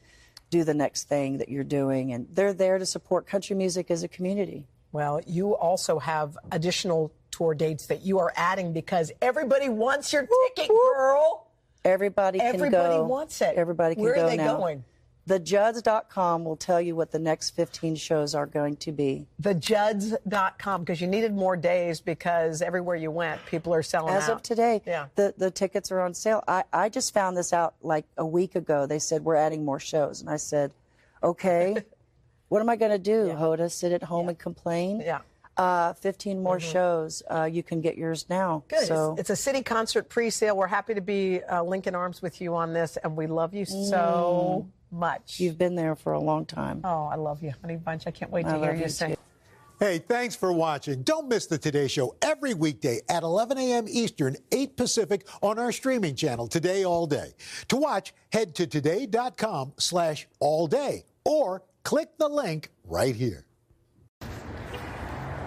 do 0.51 0.65
the 0.65 0.75
next 0.75 1.05
thing 1.09 1.39
that 1.39 1.49
you're 1.49 1.65
doing 1.65 2.13
and 2.13 2.27
they're 2.33 2.55
there 2.55 2.79
to 2.79 2.87
support 2.87 3.27
country 3.27 3.55
music 3.55 3.91
as 3.91 4.03
a 4.03 4.09
community 4.09 4.67
Well, 4.93 5.21
you 5.27 5.55
also 5.57 5.99
have 5.99 6.37
additional 6.53 7.13
tour 7.31 7.55
dates 7.55 7.87
that 7.87 8.03
you 8.03 8.19
are 8.19 8.33
adding 8.37 8.73
because 8.73 9.13
everybody 9.21 9.69
wants 9.69 10.13
your 10.13 10.27
ticket, 10.57 10.71
girl. 10.71 11.47
Everybody 11.85 12.39
can 12.39 12.55
Everybody 12.55 12.95
go. 12.95 13.05
wants 13.07 13.41
it. 13.43 13.55
Everybody 13.57 13.95
can 13.95 14.05
Where 14.05 14.15
go 14.15 14.21
now. 14.23 14.27
Where 14.27 14.33
are 14.35 14.37
they 14.37 14.43
now. 14.43 14.57
going? 14.57 14.85
TheJudds.com 15.29 16.45
will 16.45 16.57
tell 16.57 16.81
you 16.81 16.97
what 16.97 17.11
the 17.11 17.19
next 17.19 17.51
15 17.51 17.97
shows 17.97 18.35
are 18.35 18.47
going 18.47 18.77
to 18.77 18.93
be. 18.93 19.27
TheJudds.com 19.43 20.83
because 20.83 21.01
you 21.01 21.07
needed 21.07 21.35
more 21.35 21.57
days 21.57 22.01
because 22.01 22.63
everywhere 22.63 22.97
you 22.97 23.11
went, 23.11 23.45
people 23.47 23.73
are 23.75 23.83
selling 23.83 24.15
As 24.15 24.25
out. 24.29 24.37
of 24.37 24.43
today, 24.43 24.83
Yeah. 24.87 25.07
the, 25.15 25.35
the 25.37 25.51
tickets 25.51 25.93
are 25.93 26.01
on 26.01 26.15
sale. 26.15 26.43
I, 26.49 26.65
I 26.73 26.89
just 26.89 27.13
found 27.15 27.37
this 27.37 27.53
out 27.53 27.75
like 27.83 28.07
a 28.17 28.27
week 28.27 28.55
ago. 28.57 28.87
They 28.87 28.99
said, 28.99 29.25
we're 29.25 29.37
adding 29.37 29.65
more 29.65 29.81
shows. 29.81 30.21
And 30.21 30.31
I 30.31 30.37
said, 30.37 30.73
okay, 31.23 31.77
what 32.49 32.61
am 32.61 32.69
I 32.69 32.77
going 32.77 32.93
to 32.93 32.99
do, 32.99 33.27
Hoda? 33.35 33.71
Sit 33.71 33.93
at 33.93 34.03
home 34.03 34.29
and 34.29 34.39
complain? 34.39 35.01
Yeah. 35.01 35.21
Uh, 35.57 35.93
15 35.95 36.41
more 36.41 36.61
shows. 36.61 37.21
Uh, 37.29 37.43
you 37.43 37.65
can 37.65 37.81
get 37.81 37.99
yours 37.99 38.27
now. 38.31 38.63
Good. 38.69 38.87
So 38.87 39.13
It's, 39.19 39.23
it's 39.23 39.31
a 39.31 39.37
city 39.37 39.61
concert 39.63 40.09
pre-sale. 40.09 40.57
We're 40.57 40.69
happy 40.69 40.95
to 40.95 41.01
be 41.01 41.43
uh, 41.43 41.65
linking 41.65 41.97
arms 41.97 42.23
with 42.23 42.41
you 42.41 42.55
on 42.55 42.73
this, 42.73 42.97
and 43.03 43.17
we 43.17 43.27
love 43.27 43.55
you 43.55 43.65
so 43.65 44.69
much. 44.91 45.41
you've 45.41 45.59
been 45.59 45.75
there 45.75 45.95
for 45.95 46.13
a 46.13 46.21
long 46.21 46.47
time. 46.47 46.81
Oh, 46.85 47.07
I 47.07 47.17
love 47.17 47.43
you, 47.43 47.53
honey 47.61 47.77
bunch. 47.77 48.07
I 48.07 48.11
can't 48.11 48.31
wait 48.31 48.45
to 48.45 48.51
I 48.55 48.59
hear 48.59 48.75
you, 48.75 48.83
you 48.83 48.89
sing. 48.89 49.11
too. 49.11 49.17
Hey, 49.81 49.99
thanks 49.99 50.35
for 50.35 50.53
watching. 50.53 51.03
Don't 51.05 51.29
miss 51.29 51.47
the 51.47 51.57
Today 51.57 51.87
Show 51.87 52.17
every 52.21 52.53
weekday 52.53 53.01
at 53.09 53.23
11 53.23 53.59
a.m. 53.59 53.87
Eastern, 53.89 54.37
8 54.51 54.77
Pacific 54.77 55.25
on 55.41 55.59
our 55.61 55.71
streaming 55.71 56.17
channel, 56.17 56.49
Today 56.49 56.85
All 56.85 57.07
Day. 57.07 57.35
To 57.69 57.77
watch, 57.77 58.13
head 58.33 58.57
to 58.57 58.67
today.com 58.67 59.75
slash 59.79 60.27
all 60.41 60.67
day 60.67 61.05
or 61.25 61.63
click 61.85 62.09
the 62.19 62.29
link 62.29 62.71
right 62.85 63.15
here. 63.15 63.45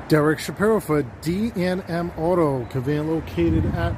Derek 0.08 0.40
Shapiro 0.40 0.80
for 0.80 1.04
DNM 1.22 2.18
Auto, 2.18 2.66
conveniently 2.66 3.16
located 3.16 3.66
at 3.76 3.94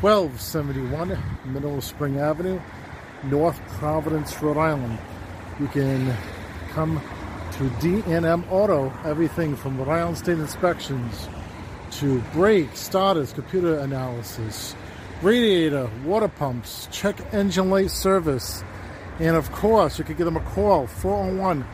1271 0.00 1.18
Middle 1.46 1.80
Spring 1.80 2.18
Avenue, 2.18 2.60
North 3.24 3.60
Providence, 3.78 4.40
Rhode 4.42 4.58
Island. 4.58 4.98
You 5.60 5.68
can 5.68 6.14
come 6.70 7.00
to 7.52 7.64
DNM 7.86 8.50
Auto, 8.50 8.92
everything 9.04 9.56
from 9.56 9.78
Rhode 9.78 9.88
Island 9.88 10.18
State 10.18 10.38
Inspections 10.38 11.28
to 11.92 12.20
brakes, 12.32 12.80
starters, 12.80 13.32
computer 13.32 13.78
analysis, 13.78 14.74
radiator, 15.20 15.90
water 16.04 16.28
pumps, 16.28 16.88
check 16.90 17.16
engine 17.32 17.70
light 17.70 17.90
service, 17.90 18.64
and 19.18 19.36
of 19.36 19.52
course, 19.52 19.98
you 19.98 20.04
can 20.04 20.16
give 20.16 20.24
them 20.24 20.36
a 20.36 20.40
call 20.40 20.86
401 20.86 21.64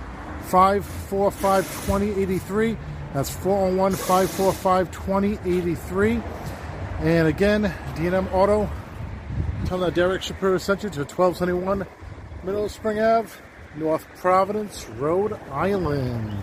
545 0.43 1.65
2083. 1.87 2.77
That's 3.15 3.31
401 3.31 3.93
545 3.93 4.91
2083. 4.91 6.21
And 7.01 7.29
again, 7.29 7.73
DNM 7.95 8.33
Auto, 8.33 8.69
Tell 9.67 9.79
that 9.79 9.95
Derek 9.95 10.23
Shapiro 10.23 10.59
sent 10.59 10.83
you 10.83 10.91
to 10.91 11.01
1221 11.01 11.87
Middle 12.43 12.69
Spring 12.69 13.01
Ave, 13.01 13.31
North 13.77 14.07
Providence, 14.17 14.87
Rhode 14.91 15.39
Island. 15.51 16.43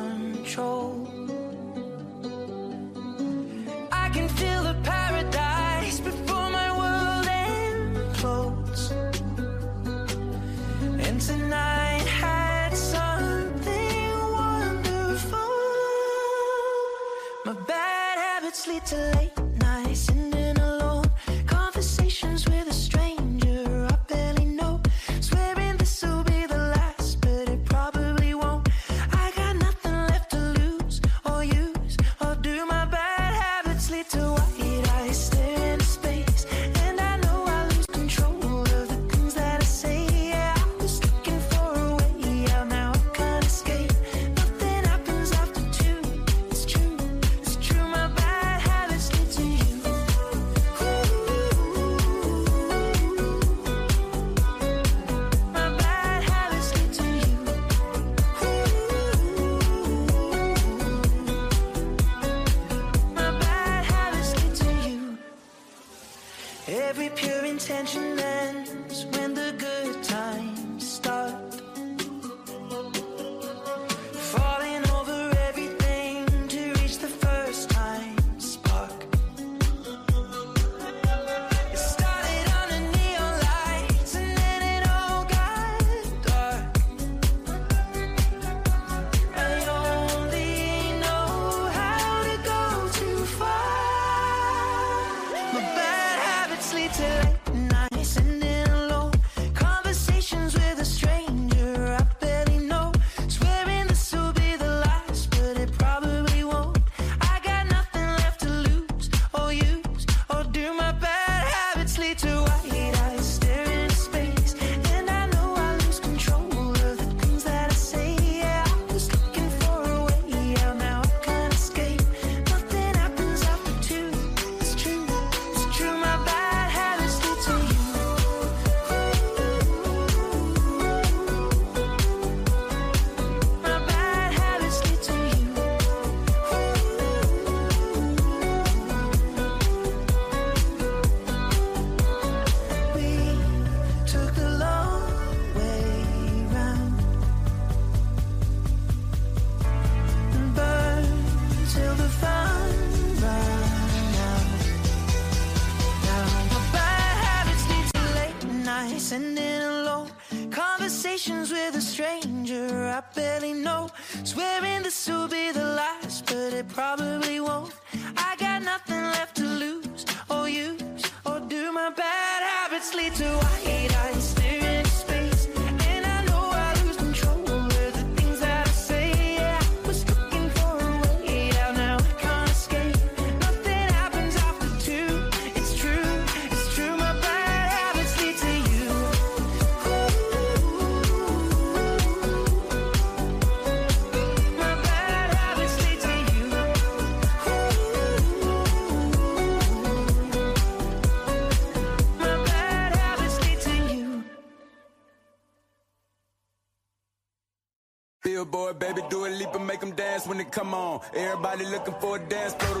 Everybody 211.13 211.65
looking 211.65 211.93
for 211.95 212.15
a 212.17 212.19
dance 212.19 212.53
floor 212.53 212.80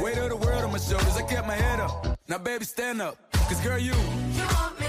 Weight 0.00 0.18
of 0.18 0.28
the 0.28 0.36
world 0.36 0.62
on 0.62 0.72
my 0.72 0.78
shoulders, 0.78 1.16
I 1.16 1.22
kept 1.22 1.46
my 1.46 1.54
head 1.54 1.80
up. 1.80 2.18
Now, 2.28 2.38
baby, 2.38 2.64
stand 2.64 3.00
up. 3.00 3.16
Cause, 3.32 3.60
girl, 3.62 3.78
you. 3.78 3.92
You 3.92 4.42
want 4.42 4.78
me? 4.78 4.85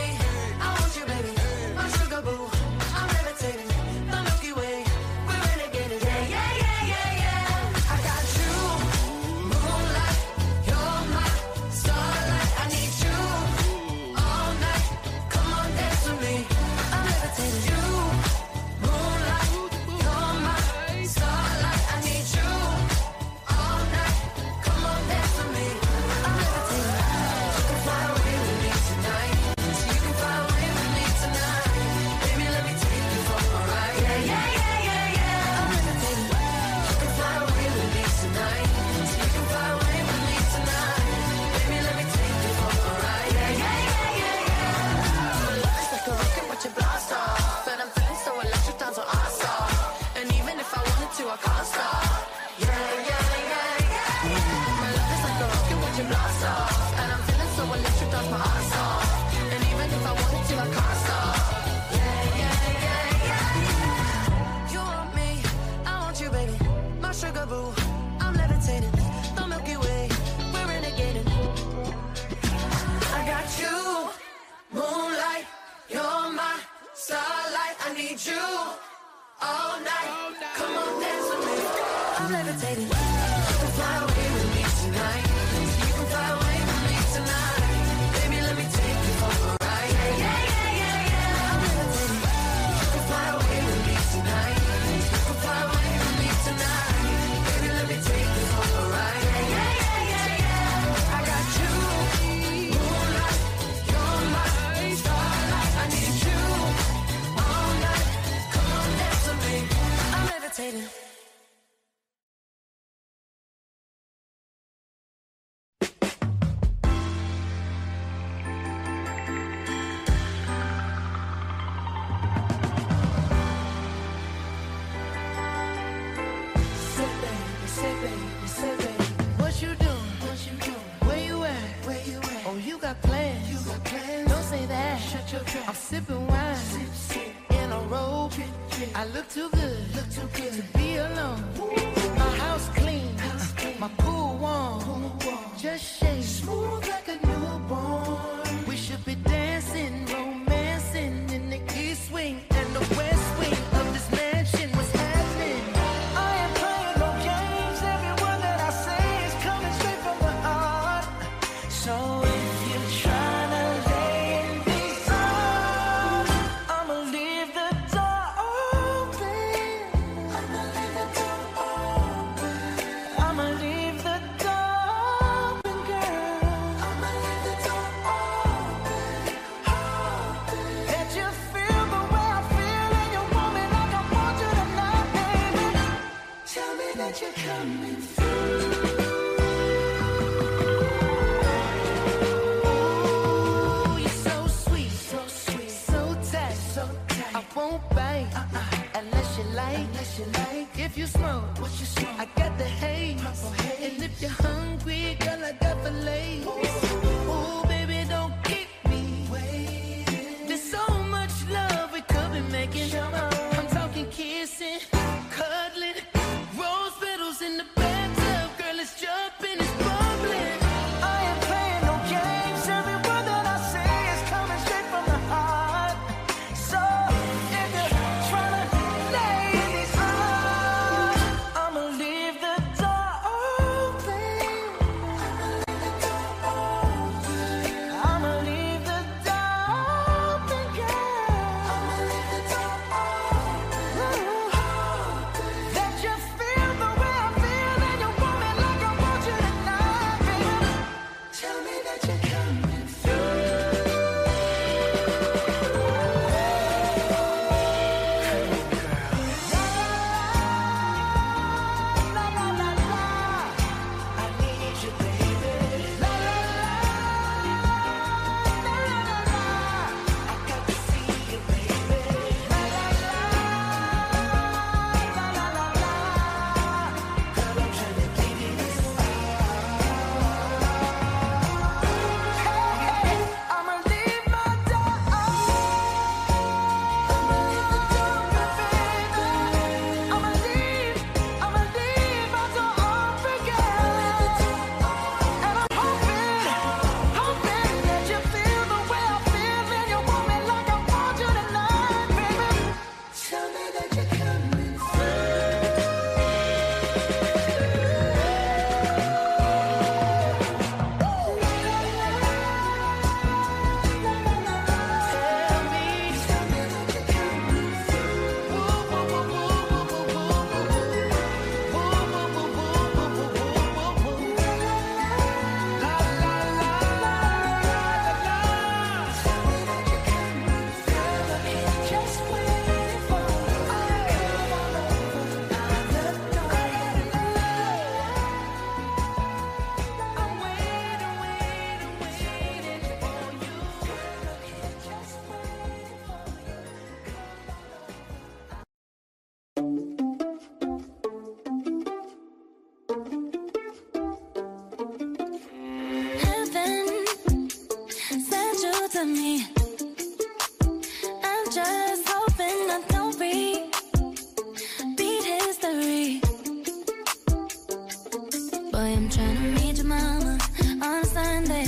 boy, 368.88 368.94
I'm 368.94 369.10
trying 369.10 369.36
to 369.36 369.62
meet 369.62 369.78
your 369.78 369.86
mama 369.86 370.38
on 370.82 371.02
a 371.02 371.06
Sunday. 371.06 371.68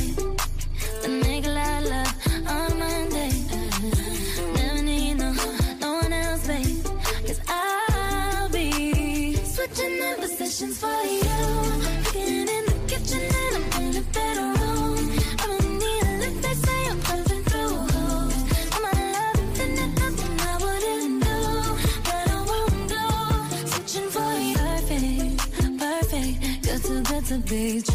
then 1.01 1.19
make 1.21 1.45
a 1.45 1.49
lot 1.49 1.83
of 1.83 1.89
love 1.89 2.47
on 2.47 2.71
a 2.71 2.75
Monday. 2.75 3.31
Never 4.55 4.81
need 4.81 5.15
no, 5.15 5.33
no 5.79 5.93
one 6.01 6.13
else, 6.13 6.47
babe. 6.47 6.83
Cause 7.25 7.41
I'll 7.47 8.49
be 8.49 9.35
switching 9.35 10.01
up 10.03 10.19
positions 10.19 10.79
for 10.79 11.03
you. 11.03 11.28
Too 27.49 27.88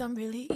on 0.00 0.14
really 0.14 0.46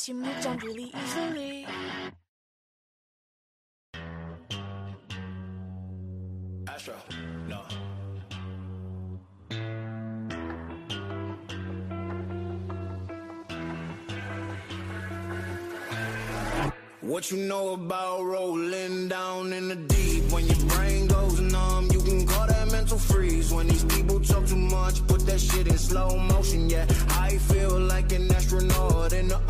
guess 0.00 0.08
you 0.08 0.14
moved 0.14 0.46
on 0.46 0.56
really 0.58 0.92
easily. 1.04 1.66
Astro, 6.68 6.94
no. 7.48 7.60
What 17.00 17.30
you 17.30 17.38
know 17.38 17.74
about 17.74 18.22
rolling 18.22 19.08
down 19.08 19.52
in 19.52 19.68
the 19.68 19.76
deep? 19.76 20.32
When 20.32 20.46
your 20.46 20.64
brain 20.68 21.08
goes 21.08 21.40
numb, 21.40 21.88
you 21.92 22.00
can 22.00 22.26
call 22.26 22.46
that 22.46 22.70
mental 22.70 22.98
freeze. 22.98 23.52
When 23.52 23.66
these 23.66 23.84
people 23.84 24.20
talk 24.20 24.46
too 24.46 24.56
much, 24.56 25.06
put 25.08 25.26
that 25.26 25.40
shit 25.40 25.66
in 25.66 25.76
slow 25.76 26.16
motion. 26.16 26.70
Yeah, 26.70 26.86
I 27.10 27.36
feel 27.50 27.78
like 27.80 28.12
an 28.12 28.32
astronaut 28.32 29.12
in 29.12 29.28
the 29.28 29.49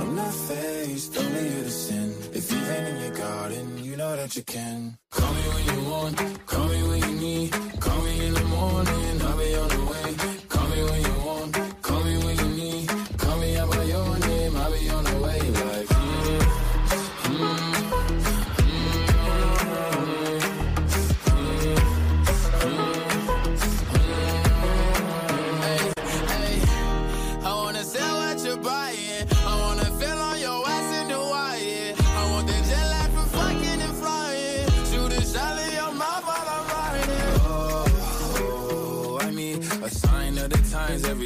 I'm 0.00 0.14
not 0.14 0.34
faced, 0.34 1.16
only 1.18 1.48
here 1.48 1.64
to 1.64 1.70
sin. 1.70 2.14
If 2.32 2.52
you've 2.52 2.70
in 2.70 3.00
your 3.00 3.14
garden, 3.16 3.84
you 3.84 3.96
know 3.96 4.14
that 4.16 4.36
you 4.36 4.42
can. 4.42 4.98
Call 5.10 5.32
me 5.32 5.42
when 5.54 5.64
you 5.72 5.90
want, 5.90 6.46
call 6.46 6.68
me 6.68 6.82
when 6.88 7.00
you 7.08 7.16
need. 7.26 7.52
Call 7.80 8.00
me 8.02 8.26
in 8.26 8.34
the 8.34 8.44
morning, 8.44 9.15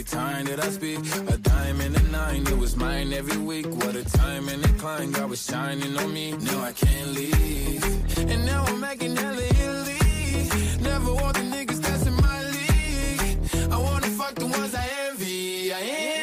every 0.00 0.18
time 0.18 0.46
that 0.46 0.60
I 0.64 0.70
speak. 0.70 0.98
A 1.28 1.36
dime 1.36 1.80
and 1.80 1.96
a 1.96 2.02
nine, 2.04 2.42
it 2.46 2.58
was 2.58 2.74
mine 2.76 3.12
every 3.12 3.36
week. 3.36 3.66
What 3.66 3.94
a 3.96 4.04
time 4.04 4.48
and 4.48 4.64
a 4.64 4.68
climb, 4.80 5.12
God 5.12 5.28
was 5.28 5.44
shining 5.44 5.96
on 5.96 6.12
me. 6.14 6.32
Now 6.32 6.60
I 6.60 6.72
can't 6.72 7.08
leave. 7.12 7.84
And 8.18 8.46
now 8.46 8.64
I'm 8.64 8.80
making 8.80 9.16
hella 9.16 9.42
Italy. 9.42 10.48
Never 10.80 11.12
want 11.14 11.34
the 11.36 11.44
niggas 11.54 11.80
that's 11.82 12.06
in 12.06 12.14
my 12.14 12.38
league. 12.56 13.38
I 13.70 13.76
wanna 13.76 14.06
fuck 14.20 14.34
the 14.36 14.46
ones 14.46 14.74
I 14.74 14.86
envy. 15.08 15.72
I 15.74 15.80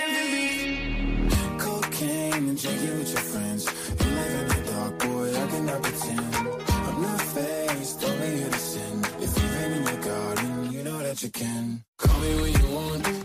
envy. 0.09 1.29
Cocaine 1.59 2.49
and 2.49 2.59
drinking 2.59 2.97
with 2.99 3.11
your 3.11 3.25
friends. 3.31 3.65
You 3.99 4.09
live 4.19 4.33
in 4.41 4.47
the 4.55 4.71
dark, 4.71 4.99
boy, 4.99 5.29
I 5.43 5.47
cannot 5.51 5.83
pretend. 5.83 6.35
I'm 6.87 7.01
not 7.01 7.21
faced, 7.21 8.03
only 8.03 8.37
here 8.37 8.49
to 8.49 8.59
sin. 8.59 9.05
If 9.25 9.31
you've 9.37 9.53
been 9.59 9.71
in 9.73 9.83
your 9.83 10.01
garden, 10.09 10.71
you 10.71 10.83
know 10.83 10.97
that 10.97 11.21
you 11.21 11.29
can. 11.29 11.83
Call 11.97 12.19
me 12.21 12.41
when 12.41 12.53
you 12.59 12.75
want, 12.75 13.16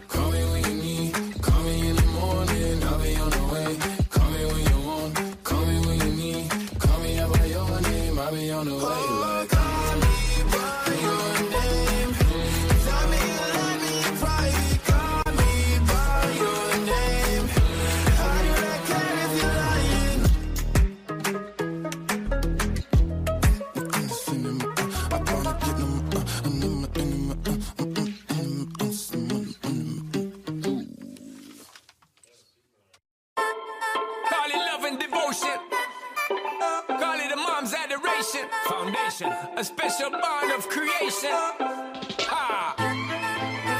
a 39.62 39.64
special 39.64 40.10
bond 40.10 40.50
of 40.58 40.68
creation. 40.68 41.30
Ha! 42.32 42.74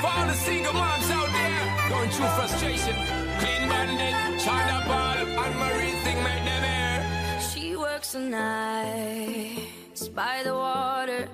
For 0.00 0.10
all 0.16 0.26
the 0.28 0.38
single 0.46 0.72
moms 0.74 1.10
out 1.10 1.30
there 1.38 1.62
going 1.90 2.10
through 2.10 2.32
frustration. 2.38 2.94
Clean 3.40 3.62
bandit, 3.68 4.14
China 4.46 4.76
ball, 4.86 5.18
and 5.44 5.54
Marie 5.62 5.96
thing 6.04 6.18
make 6.22 6.44
them 6.50 6.64
air. 6.78 7.40
She 7.50 7.74
works 7.74 8.12
the 8.12 8.20
nights 8.20 10.06
by 10.20 10.42
the 10.44 10.54
water. 10.54 11.28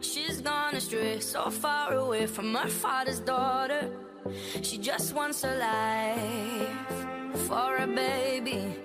She's 0.00 0.40
gone 0.40 0.76
astray, 0.76 1.18
so 1.18 1.50
far 1.50 1.94
away 1.94 2.26
from 2.26 2.54
her 2.54 2.68
father's 2.68 3.18
daughter. 3.18 3.90
She 4.62 4.78
just 4.78 5.14
wants 5.14 5.42
a 5.42 5.52
life 5.68 7.48
for 7.48 7.78
a 7.78 7.88
baby. 7.88 8.76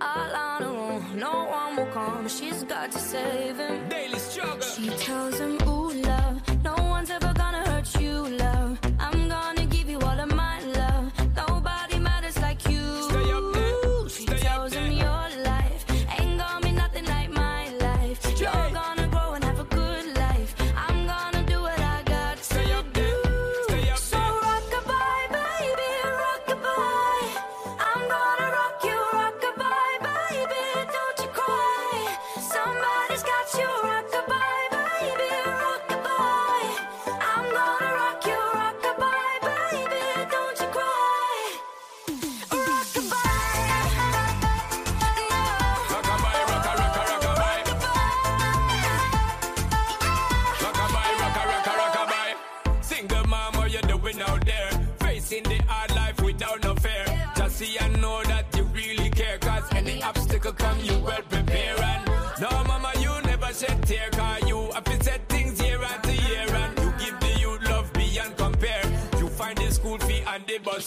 All 0.00 0.34
on 0.34 0.62
her 0.62 0.68
own, 0.68 1.18
no 1.18 1.44
one 1.44 1.76
will 1.76 1.86
come. 1.92 2.28
She's 2.28 2.64
got 2.64 2.90
to 2.92 2.98
save 2.98 3.56
him. 3.56 3.88
Daily 3.88 4.18
struggle. 4.18 4.60
She 4.62 4.88
tells 4.90 5.38
him, 5.38 5.58
Ooh, 5.68 5.92
love, 5.92 6.42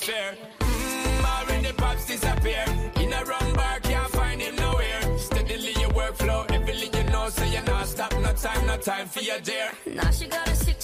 and 0.10 0.38
the 0.38 0.44
bus 0.44 0.60
fare. 0.60 0.60
Mm, 0.60 1.24
already 1.24 1.74
pops 1.74 2.06
disappear. 2.08 2.66
In 3.00 3.14
a 3.14 3.26
wrong 3.26 3.54
bar, 3.54 3.80
can't 3.82 4.12
find 4.12 4.42
him 4.42 4.56
nowhere. 4.56 5.18
Steadily 5.18 5.74
your 5.80 5.92
workflow, 5.92 6.50
everything 6.52 6.94
you 6.94 7.12
know, 7.12 7.30
so 7.30 7.44
you're 7.46 7.64
not 7.64 7.88
stop. 7.88 8.12
No 8.20 8.34
time, 8.34 8.68
no 8.68 8.78
time 8.78 9.08
for 9.08 9.22
your 9.22 9.40
dear. 9.40 9.72
Now 9.86 10.12
she 10.12 10.28
got 10.28 10.48
a 10.48 10.56
six-year-old 10.56 10.83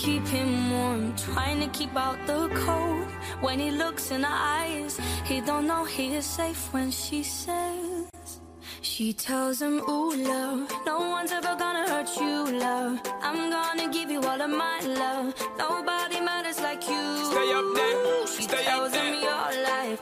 keep 0.00 0.26
him 0.28 0.70
warm, 0.72 1.14
trying 1.16 1.60
to 1.60 1.68
keep 1.78 1.94
out 1.94 2.18
the 2.26 2.48
cold. 2.64 3.06
When 3.44 3.58
he 3.60 3.70
looks 3.70 4.10
in 4.10 4.22
her 4.22 4.38
eyes, 4.60 4.98
he 5.24 5.40
don't 5.42 5.66
know 5.66 5.84
he 5.84 6.14
is 6.14 6.24
safe 6.24 6.72
when 6.72 6.90
she 6.90 7.22
says. 7.22 8.06
She 8.82 9.12
tells 9.12 9.60
him, 9.60 9.76
ooh, 9.88 10.14
love, 10.32 10.60
no 10.86 10.98
one's 11.16 11.32
ever 11.32 11.54
gonna 11.64 11.86
hurt 11.92 12.10
you, 12.16 12.36
love. 12.66 12.98
I'm 13.20 13.50
gonna 13.56 13.88
give 13.92 14.10
you 14.10 14.20
all 14.22 14.40
of 14.40 14.50
my 14.50 14.78
love. 15.02 15.34
Nobody 15.58 16.18
matters 16.20 16.60
like 16.60 16.82
you. 16.88 17.04
Stay 17.32 17.52
up 17.58 17.68
there. 17.74 18.26
She 18.34 18.42
Stay 18.48 18.62
tells 18.64 18.88
up 18.88 18.92
there. 18.92 19.14
him 19.14 19.22
your 19.28 19.48
life 19.70 19.98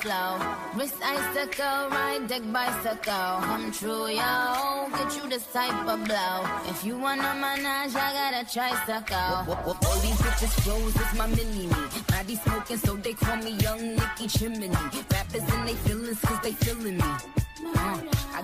slow. 0.00 0.38
Wrist 0.74 0.94
icicle, 1.02 1.88
ride 1.90 2.26
deck 2.28 2.42
bicycle. 2.52 3.32
Come 3.48 3.72
true, 3.72 4.08
yo. 4.08 4.88
Get 4.96 5.16
you 5.16 5.28
this 5.28 5.46
type 5.52 5.86
of 5.86 6.04
blow. 6.04 6.36
If 6.68 6.84
you 6.84 6.98
want 6.98 7.20
a 7.20 7.34
menage, 7.34 7.94
I 7.94 8.12
got 8.18 8.34
a 8.40 8.44
tricycle. 8.52 9.56
All 9.84 9.98
these 10.00 10.20
bitches 10.24 10.54
flows 10.62 10.96
is 10.96 11.12
my 11.18 11.26
mini 11.26 11.66
me. 11.66 11.74
Body 12.08 12.36
smoking, 12.36 12.78
so 12.78 12.96
they 12.96 13.12
call 13.14 13.36
me 13.36 13.52
Young 13.52 13.96
Nicki 13.96 14.26
Chimney. 14.28 14.70
Rappers 15.12 15.46
and 15.52 15.68
they 15.68 15.74
feelings, 15.74 16.20
cause 16.20 16.40
they 16.42 16.52
feeling 16.52 16.96
me. 16.96 17.04
Uh, 17.04 18.00
I 18.32 18.42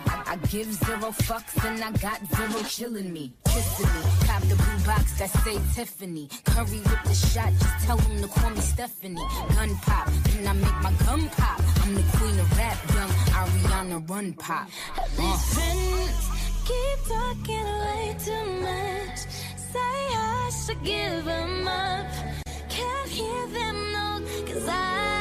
Give 0.50 0.72
zero 0.72 1.10
fucks 1.12 1.64
and 1.64 1.82
I 1.82 1.90
got 1.92 2.20
zero 2.34 2.60
chillin' 2.62 3.10
me, 3.10 3.32
kissing 3.46 3.86
me. 3.86 4.26
Cop 4.26 4.42
the 4.42 4.54
blue 4.54 4.86
box 4.86 5.18
that 5.18 5.30
say 5.30 5.58
Tiffany. 5.74 6.28
Curry 6.44 6.78
with 6.78 7.02
the 7.04 7.14
shot, 7.14 7.52
just 7.58 7.86
tell 7.86 7.96
them 7.96 8.20
to 8.20 8.28
call 8.28 8.50
me 8.50 8.60
Stephanie. 8.60 9.20
Gun 9.54 9.74
pop, 9.82 10.08
can 10.26 10.46
I 10.46 10.52
make 10.52 10.82
my 10.82 10.92
gun 11.04 11.28
pop. 11.30 11.60
I'm 11.82 11.94
the 11.94 12.02
queen 12.16 12.38
of 12.38 12.58
rap, 12.58 12.76
young 12.94 13.10
Ariana 13.38 14.10
Run 14.10 14.32
Pop. 14.34 14.68
These 15.16 15.54
friends 15.54 16.28
keep 16.64 16.98
talking 17.08 17.68
way 17.84 18.16
too 18.24 18.46
much. 18.60 19.18
Say 19.72 19.78
I 19.78 20.50
should 20.64 20.82
give 20.84 21.24
them 21.24 21.66
up. 21.66 22.06
Can't 22.68 23.08
hear 23.08 23.46
them, 23.48 23.92
no, 23.92 24.20
cause 24.52 24.68
I. 24.68 25.15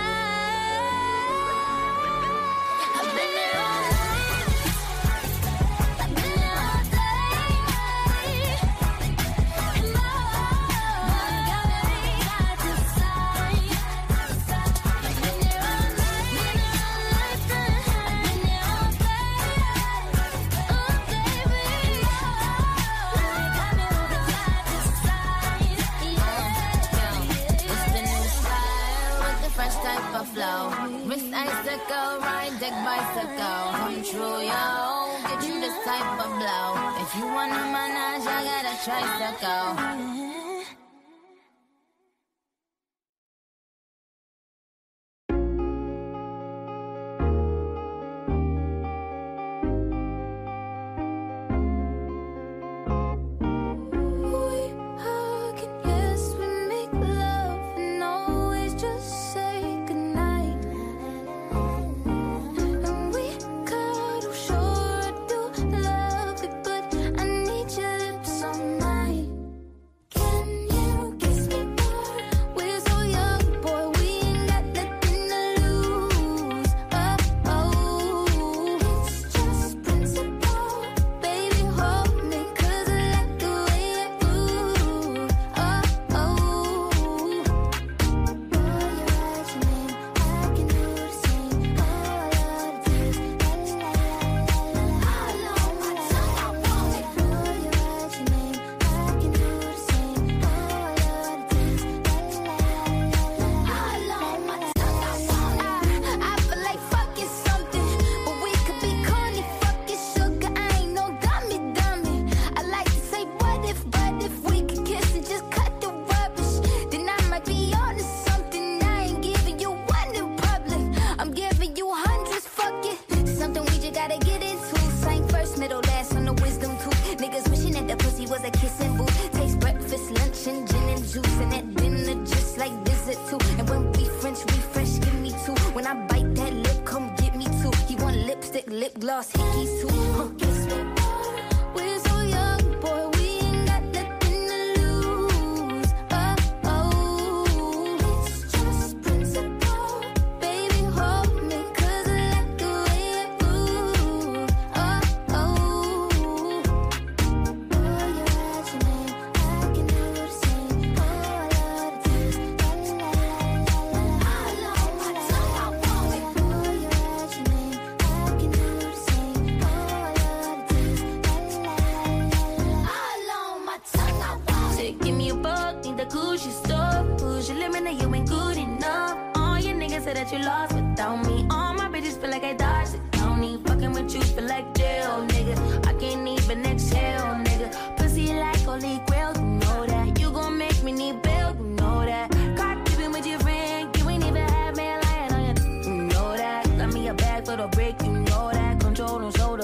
bicycle, 31.76 32.20
ride 32.20 32.60
deck 32.60 32.74
bicycle, 32.86 33.72
come 33.76 34.04
true, 34.04 34.42
yo. 34.42 35.18
Get 35.28 35.48
you 35.48 35.60
this 35.60 35.84
type 35.84 36.26
of 36.26 36.32
blow. 36.40 37.02
If 37.02 37.16
you 37.16 37.26
wanna 37.26 37.54
manage, 37.54 38.26
I 38.28 38.44
gotta 38.44 38.76
tricycle. 38.84 40.25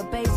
Control 0.04 0.31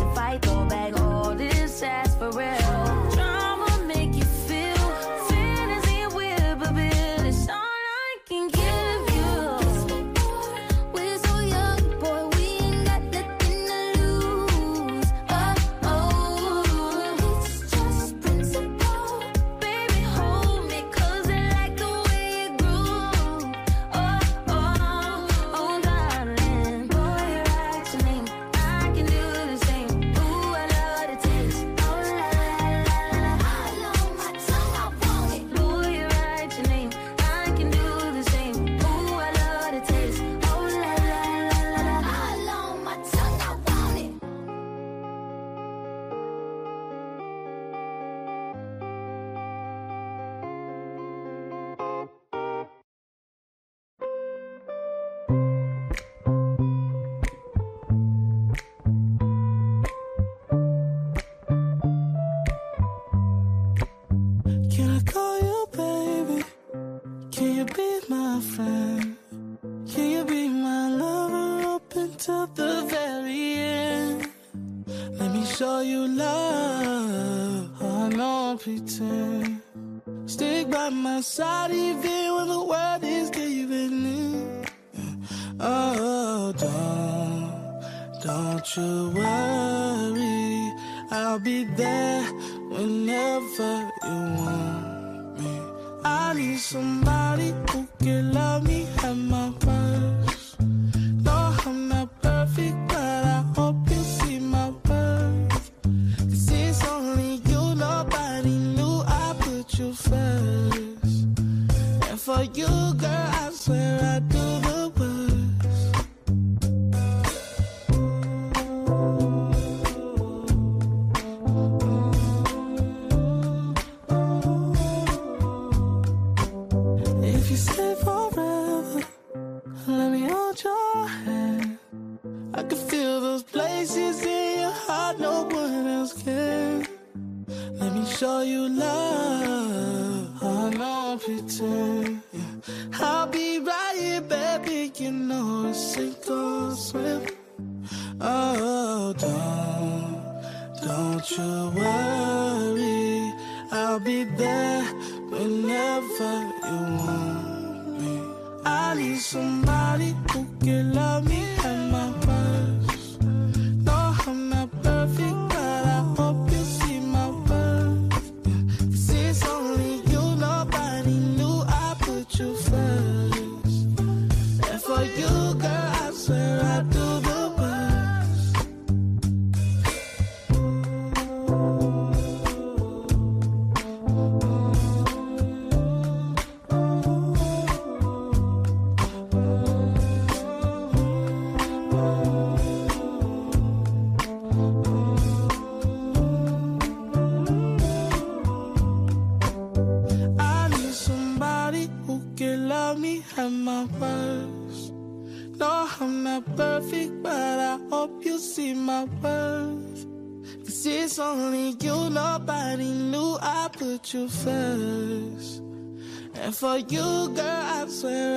for 216.55 216.77
you, 216.77 217.29
girl, 217.35 217.45
I 217.45 217.85
swear 217.89 218.34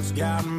else 0.00 0.12
got 0.12 0.49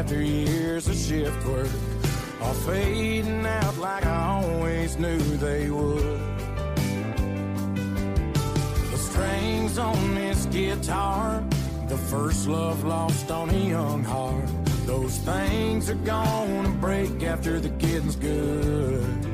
after 0.00 0.22
years 0.22 0.88
of 0.88 0.96
shift 0.96 1.44
work 1.44 1.68
all 2.40 2.54
fading 2.54 3.44
out 3.44 3.76
like 3.76 4.06
I 4.06 4.42
always 4.42 4.96
knew 4.96 5.18
they 5.36 5.68
would. 5.68 6.18
The 8.92 8.96
strings 8.96 9.76
on 9.76 10.14
this 10.14 10.46
guitar, 10.46 11.44
the 11.86 11.98
first 11.98 12.48
love 12.48 12.82
lost 12.82 13.30
on 13.30 13.50
a 13.50 13.58
young 13.58 14.02
heart, 14.02 14.48
those 14.86 15.18
things 15.18 15.90
are 15.90 16.02
gonna 16.06 16.70
break 16.80 17.22
after 17.22 17.60
the 17.60 17.68
kid's 17.68 18.16
good. 18.16 19.29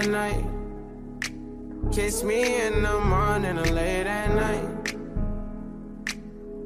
At 0.00 0.08
night. 0.08 0.44
Kiss 1.92 2.22
me 2.22 2.60
in 2.62 2.82
the 2.82 3.00
morning 3.00 3.58
or 3.58 3.64
late 3.64 4.06
at 4.06 4.34
night. 4.34 4.94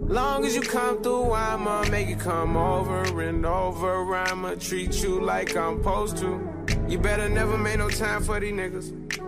Long 0.02 0.44
as 0.44 0.54
you 0.54 0.60
come 0.60 1.02
through, 1.02 1.32
I'ma 1.32 1.84
make 1.88 2.08
you 2.08 2.16
come 2.16 2.56
over 2.56 3.22
and 3.22 3.44
over. 3.44 4.14
I'ma 4.14 4.54
treat 4.54 5.02
you 5.02 5.20
like 5.20 5.56
I'm 5.56 5.78
supposed 5.78 6.18
to. 6.18 6.40
You 6.88 6.98
better 6.98 7.28
never 7.28 7.58
make 7.58 7.78
no 7.78 7.88
time 7.88 8.22
for 8.22 8.38
these 8.38 8.52
niggas. 8.52 9.13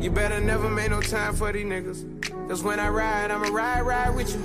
You 0.00 0.10
better 0.10 0.40
never 0.40 0.70
make 0.70 0.90
no 0.90 1.00
time 1.00 1.34
for 1.34 1.52
these 1.52 1.64
niggas. 1.64 2.48
Cause 2.48 2.62
when 2.62 2.78
I 2.78 2.88
ride, 2.88 3.30
I'ma 3.32 3.48
ride, 3.48 3.82
ride 3.82 4.14
with 4.14 4.32
you. 4.32 4.40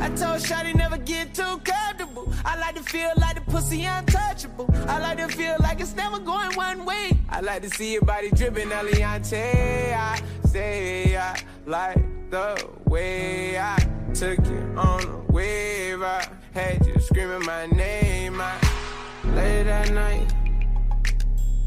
I 0.00 0.08
told 0.08 0.40
Shawty 0.40 0.74
never 0.74 0.96
get 0.96 1.34
too 1.34 1.60
comfortable. 1.62 2.32
I 2.44 2.58
like 2.58 2.74
to 2.76 2.82
feel 2.82 3.12
like 3.18 3.34
the 3.34 3.50
pussy 3.50 3.84
untouchable. 3.84 4.68
I 4.88 4.98
like 4.98 5.18
to 5.18 5.28
feel 5.28 5.56
like 5.60 5.80
it's 5.80 5.94
never 5.94 6.18
going 6.18 6.56
one 6.56 6.86
way. 6.86 7.10
I 7.28 7.40
like 7.40 7.62
to 7.62 7.70
see 7.70 7.92
your 7.94 8.02
body 8.02 8.30
dripping, 8.30 8.68
Eliante. 8.68 9.94
I 9.94 10.20
say 10.46 11.16
I 11.16 11.38
like 11.66 12.30
the 12.30 12.68
way 12.86 13.58
I 13.58 13.76
took 14.14 14.38
you 14.46 14.74
on 14.76 15.02
a 15.02 15.32
wave. 15.32 16.02
I 16.02 16.26
had 16.52 16.86
you 16.86 16.98
screaming 16.98 17.44
my 17.44 17.66
name. 17.66 18.40
I 18.40 18.58
late 19.34 19.66
at 19.66 19.92
night. 19.92 20.45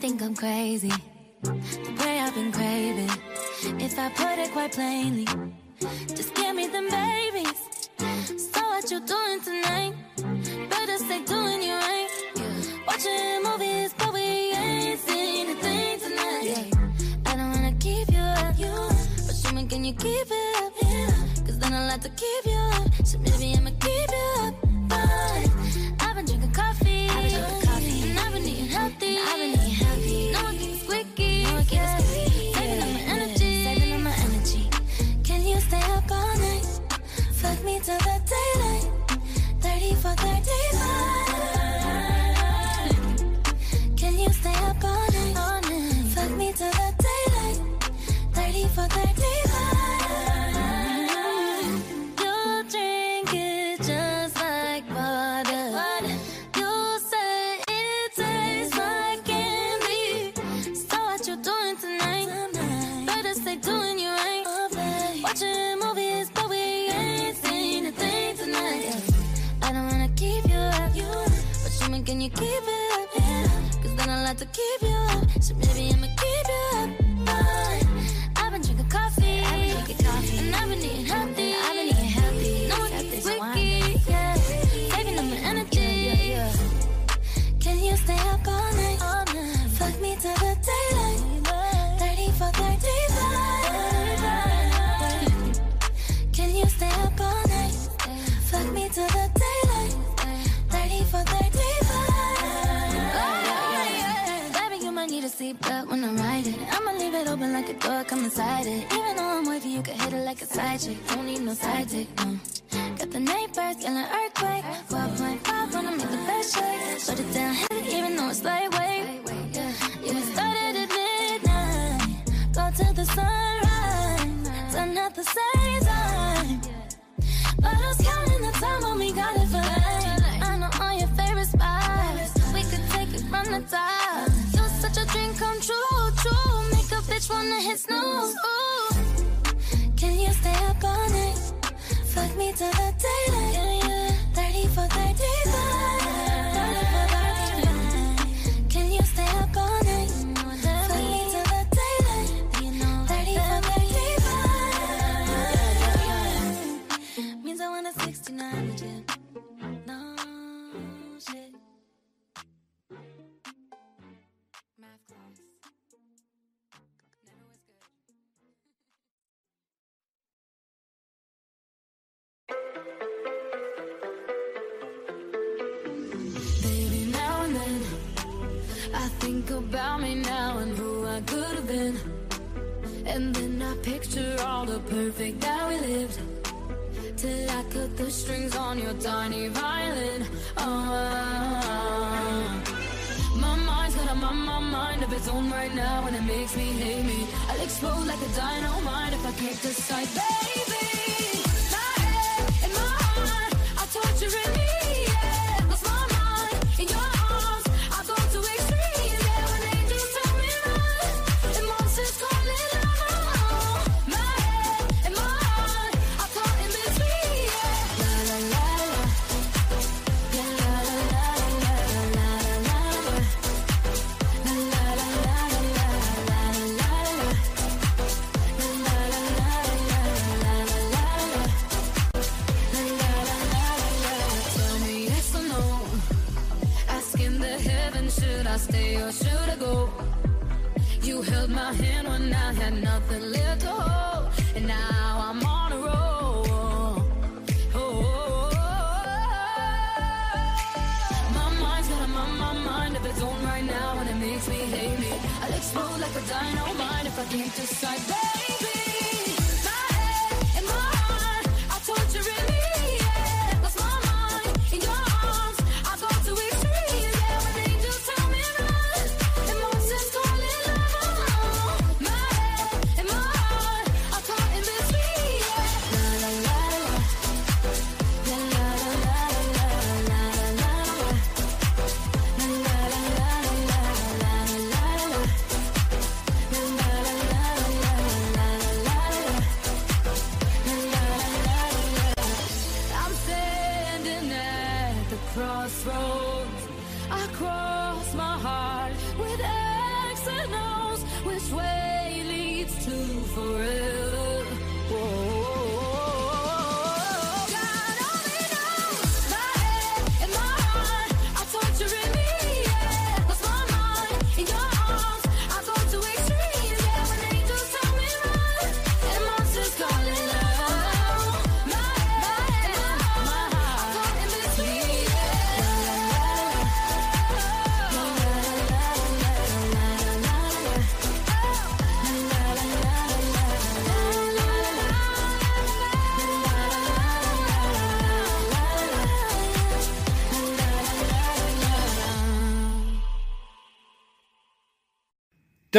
think 0.00 0.22
I'm 0.22 0.34
crazy. 0.34 0.92
The 1.42 1.94
way 2.00 2.20
I've 2.20 2.34
been 2.34 2.50
craving. 2.52 3.10
If 3.78 3.98
I 3.98 4.08
put 4.08 4.38
it 4.38 4.50
quite 4.52 4.72
plainly, 4.72 5.26
just 6.08 6.34
give 6.34 6.56
me 6.56 6.68
them 6.68 6.88
babies. 6.88 7.60
So 8.50 8.60
what 8.70 8.90
you 8.90 9.00
doing 9.00 9.40
tonight? 9.42 9.92
Better 10.70 10.96
stay 10.96 11.22
doing 11.24 11.62
you 11.62 11.74
right. 11.74 12.08
Watching 12.86 13.42
movies, 13.44 13.94
but 13.98 14.14
we 14.14 14.52
ain't 14.52 15.00
seen 15.00 15.50
a 15.50 15.54
thing 15.56 16.00
tonight. 16.00 16.44
Yeah. 16.44 17.30
I 17.30 17.36
don't 17.36 17.50
wanna 17.50 17.74
keep 17.78 18.10
you 18.10 18.24
up, 18.40 18.58
you 18.58 18.72
but 19.26 19.36
show 19.36 19.52
me 19.52 19.66
can 19.66 19.84
you 19.84 19.92
keep 19.92 20.28
it 20.30 20.64
up? 20.64 20.72
Yeah. 20.82 21.10
Cause 21.44 21.58
then 21.58 21.74
I'll 21.74 21.90
have 21.90 22.00
to 22.00 22.08
keep 22.08 22.46
you 22.46 22.60
up. 22.72 23.06
So 23.06 23.18
maybe 23.18 23.54
I'ma 23.54 23.70
keep 23.78 24.10
you 24.10 24.46
up. 24.46 24.54
Bye. 24.88 25.49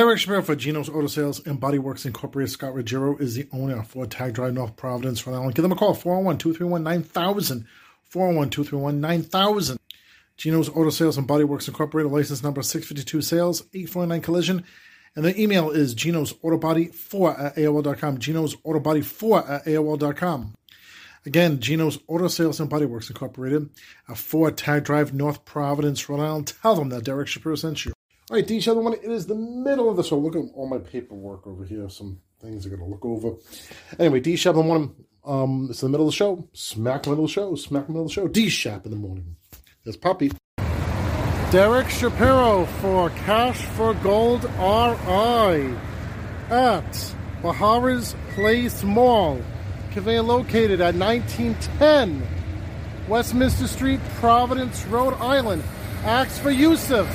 Derek 0.01 0.17
Shapiro 0.17 0.41
for 0.41 0.55
Geno's 0.55 0.89
Auto 0.89 1.05
Sales 1.05 1.45
and 1.45 1.59
Body 1.59 1.77
Works 1.77 2.07
Incorporated. 2.07 2.49
Scott 2.51 2.73
Ruggiero 2.73 3.17
is 3.17 3.35
the 3.35 3.47
owner 3.53 3.77
of 3.77 3.87
Ford 3.87 4.09
Tag 4.09 4.33
Drive, 4.33 4.55
North 4.55 4.75
Providence, 4.75 5.27
Rhode 5.27 5.35
Island. 5.35 5.53
Give 5.53 5.61
them 5.61 5.73
a 5.73 5.75
call, 5.75 5.93
401 5.93 6.39
231 6.39 6.81
9000. 6.81 7.67
401 8.05 8.49
231 8.49 8.99
9000. 8.99 9.79
Geno's 10.37 10.69
Auto 10.69 10.89
Sales 10.89 11.19
and 11.19 11.27
Body 11.27 11.43
Works 11.43 11.67
Incorporated, 11.67 12.11
license 12.11 12.41
number 12.41 12.63
652 12.63 13.21
Sales, 13.21 13.61
849 13.75 14.21
Collision. 14.21 14.63
And 15.15 15.23
the 15.23 15.39
email 15.39 15.69
is 15.69 15.93
Geno's 15.93 16.33
Autobody 16.33 16.91
4 16.91 17.39
at 17.39 17.55
AOL.com. 17.57 18.17
Geno's 18.17 18.55
Autobody 18.55 19.05
4 19.05 19.47
at 19.47 19.65
AOL.com. 19.65 20.55
Again, 21.27 21.59
Geno's 21.59 21.99
Auto 22.07 22.27
Sales 22.27 22.59
and 22.59 22.71
Body 22.71 22.85
Works 22.85 23.11
Incorporated, 23.11 23.69
a 24.09 24.15
4 24.15 24.49
Tag 24.49 24.83
Drive, 24.83 25.13
North 25.13 25.45
Providence, 25.45 26.09
Rhode 26.09 26.21
Island. 26.21 26.53
Tell 26.63 26.73
them 26.73 26.89
that 26.89 27.03
Derek 27.03 27.27
Shapiro 27.27 27.53
sent 27.53 27.85
you. 27.85 27.93
All 28.31 28.37
right, 28.37 28.47
D. 28.47 28.61
One. 28.61 28.93
It 28.93 29.11
is 29.11 29.27
the 29.27 29.35
middle 29.35 29.89
of 29.89 29.97
the 29.97 30.05
show. 30.05 30.17
Look 30.17 30.37
at 30.37 30.43
all 30.55 30.65
my 30.65 30.77
paperwork 30.77 31.45
over 31.45 31.65
here. 31.65 31.89
Some 31.89 32.21
things 32.41 32.65
I 32.65 32.69
got 32.69 32.77
to 32.77 32.85
look 32.85 33.03
over. 33.03 33.33
Anyway, 33.99 34.21
D. 34.21 34.37
Shap 34.37 34.53
in 34.53 34.61
the 34.61 34.67
morning. 34.67 34.95
Um, 35.25 35.67
it's 35.69 35.81
the 35.81 35.89
middle 35.89 36.07
of 36.07 36.13
the 36.13 36.15
show. 36.15 36.47
Smack 36.53 37.07
middle 37.07 37.25
of 37.25 37.29
the 37.29 37.33
show. 37.33 37.55
Smack 37.55 37.89
middle 37.89 38.03
of 38.03 38.07
the 38.07 38.13
show. 38.13 38.29
D. 38.29 38.47
Shap 38.47 38.85
in 38.85 38.91
the 38.91 38.97
morning. 38.97 39.35
There's 39.83 39.97
Poppy. 39.97 40.31
Derek 41.51 41.89
Shapiro 41.89 42.67
for 42.79 43.09
Cash 43.09 43.65
for 43.65 43.95
Gold 43.95 44.45
RI 44.45 45.75
at 46.49 47.13
Bahara's 47.41 48.15
Place 48.33 48.81
Mall. 48.81 49.41
Conveyance 49.91 50.25
located 50.25 50.79
at 50.79 50.95
1910 50.95 52.25
Westminster 53.09 53.67
Street, 53.67 53.99
Providence, 54.21 54.85
Rhode 54.85 55.15
Island. 55.15 55.63
Ask 56.05 56.41
for 56.41 56.49
Yusuf 56.49 57.09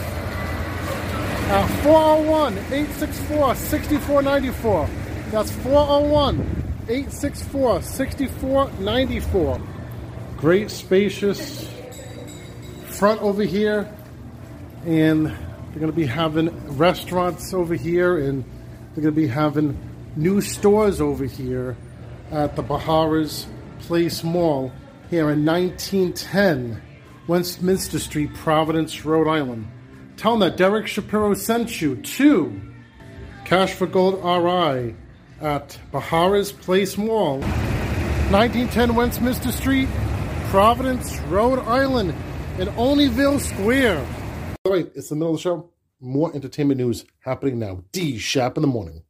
Uh, 1.47 1.49
at 1.49 1.85
401 1.85 2.59
864 2.59 3.55
6494. 3.55 4.91
That's 5.31 5.53
401 5.53 6.41
864 6.89 7.83
6494. 7.83 9.61
Great, 10.39 10.73
spacious 10.73 11.71
front 12.89 13.23
over 13.23 13.45
here. 13.45 13.89
And 14.87 15.27
they're 15.27 15.79
going 15.79 15.87
to 15.87 15.93
be 15.93 16.07
having 16.07 16.51
restaurants 16.77 17.55
over 17.55 17.77
here, 17.77 18.19
and 18.19 18.43
they're 18.95 19.05
going 19.05 19.15
to 19.15 19.21
be 19.21 19.29
having 19.29 19.79
new 20.17 20.41
stores 20.41 21.01
over 21.01 21.27
here 21.27 21.77
at 22.33 22.57
the 22.57 22.63
Baharas 22.63 23.47
Place 23.83 24.25
Mall 24.25 24.73
here 25.11 25.31
in 25.31 25.45
1910 25.45 26.83
Westminster 27.29 28.01
Street, 28.01 28.35
Providence, 28.35 29.05
Rhode 29.05 29.29
Island. 29.29 29.69
Tell 30.17 30.33
them 30.33 30.41
that 30.41 30.57
Derek 30.57 30.87
Shapiro 30.87 31.35
sent 31.35 31.81
you 31.81 31.97
to 31.97 32.61
Cash 33.45 33.75
for 33.75 33.87
Gold 33.87 34.15
RI 34.25 34.97
at 35.41 35.79
Baharas 35.93 36.53
Place 36.53 36.97
Mall, 36.97 37.41
1910 38.31 38.95
Westminster 38.95 39.53
Street, 39.53 39.89
Providence, 40.49 41.21
Rhode 41.29 41.59
Island, 41.61 42.15
in 42.59 42.69
Olneyville 42.69 43.39
Square. 43.41 44.07
All 44.65 44.73
right, 44.73 44.91
it's 44.95 45.11
the 45.11 45.17
middle 45.17 45.35
of 45.35 45.37
the 45.37 45.43
show. 45.43 45.71
More 46.01 46.35
entertainment 46.35 46.81
news 46.81 47.05
happening 47.21 47.59
now. 47.59 47.85
D 47.93 48.19
Shap 48.19 48.57
in 48.57 48.63
the 48.63 48.69
morning. 48.69 49.03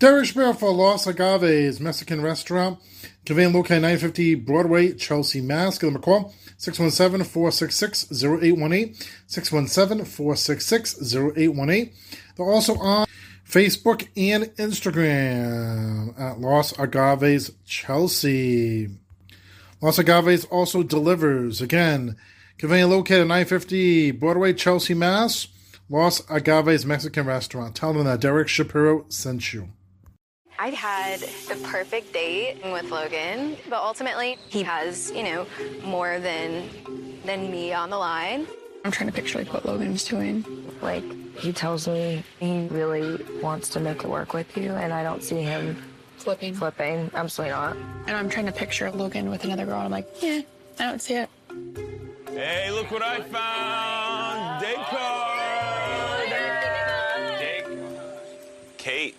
Derek 0.00 0.24
Shapiro 0.24 0.54
for 0.54 0.72
Los 0.72 1.06
Agaves 1.06 1.78
Mexican 1.78 2.22
Restaurant. 2.22 2.80
Conveying 3.26 3.52
located 3.52 3.82
950 3.82 4.34
Broadway, 4.36 4.94
Chelsea, 4.94 5.42
Mass. 5.42 5.76
Give 5.76 5.92
them 5.92 6.00
a 6.00 6.02
call. 6.02 6.32
617-466-0818. 6.58 8.96
617-466-0818. 9.28 11.92
They're 12.34 12.46
also 12.46 12.78
on 12.78 13.06
Facebook 13.46 14.08
and 14.16 14.44
Instagram 14.56 16.18
at 16.18 16.40
Los 16.40 16.72
Agaves 16.78 17.50
Chelsea. 17.66 18.88
Los 19.82 19.98
Agaves 19.98 20.50
also 20.50 20.82
delivers. 20.82 21.60
Again, 21.60 22.16
conveying 22.56 22.88
located 22.88 23.28
950 23.28 24.12
Broadway, 24.12 24.54
Chelsea, 24.54 24.94
Mass. 24.94 25.48
Los 25.90 26.22
Agaves 26.22 26.86
Mexican 26.86 27.26
Restaurant. 27.26 27.76
Tell 27.76 27.92
them 27.92 28.04
that 28.04 28.22
Derek 28.22 28.48
Shapiro 28.48 29.04
sent 29.10 29.52
you. 29.52 29.68
I 30.60 30.68
had 30.68 31.20
the 31.20 31.56
perfect 31.64 32.12
date 32.12 32.58
with 32.62 32.90
Logan, 32.90 33.56
but 33.70 33.82
ultimately 33.82 34.36
he 34.50 34.62
has, 34.62 35.10
you 35.10 35.22
know, 35.22 35.46
more 35.82 36.20
than 36.20 36.68
than 37.24 37.50
me 37.50 37.72
on 37.72 37.88
the 37.88 37.96
line. 37.96 38.46
I'm 38.84 38.90
trying 38.90 39.08
to 39.08 39.14
picture 39.14 39.38
like 39.38 39.54
what 39.54 39.64
Logan's 39.64 40.04
doing. 40.04 40.44
Like 40.82 41.02
he 41.38 41.54
tells 41.54 41.88
me 41.88 42.22
he 42.40 42.66
really 42.68 43.24
wants 43.40 43.70
to 43.70 43.80
make 43.80 44.04
it 44.04 44.10
work 44.10 44.34
with 44.34 44.54
you, 44.54 44.72
and 44.72 44.92
I 44.92 45.02
don't 45.02 45.22
see 45.22 45.40
him 45.40 45.82
flipping. 46.18 46.52
Flipping, 46.52 47.10
absolutely 47.14 47.52
not. 47.52 47.76
And 48.06 48.10
I'm 48.10 48.28
trying 48.28 48.44
to 48.44 48.52
picture 48.52 48.90
Logan 48.90 49.30
with 49.30 49.44
another 49.44 49.64
girl. 49.64 49.76
And 49.76 49.86
I'm 49.86 49.90
like, 49.90 50.08
yeah, 50.20 50.42
I 50.78 50.82
don't 50.90 51.00
see 51.00 51.14
it. 51.14 51.30
Hey, 52.28 52.70
look 52.70 52.90
what 52.90 53.02
I 53.02 53.22
found! 53.22 54.60
Date 54.60 54.76
card! 54.76 56.28
Date. 57.38 57.64
Kate, 58.76 59.16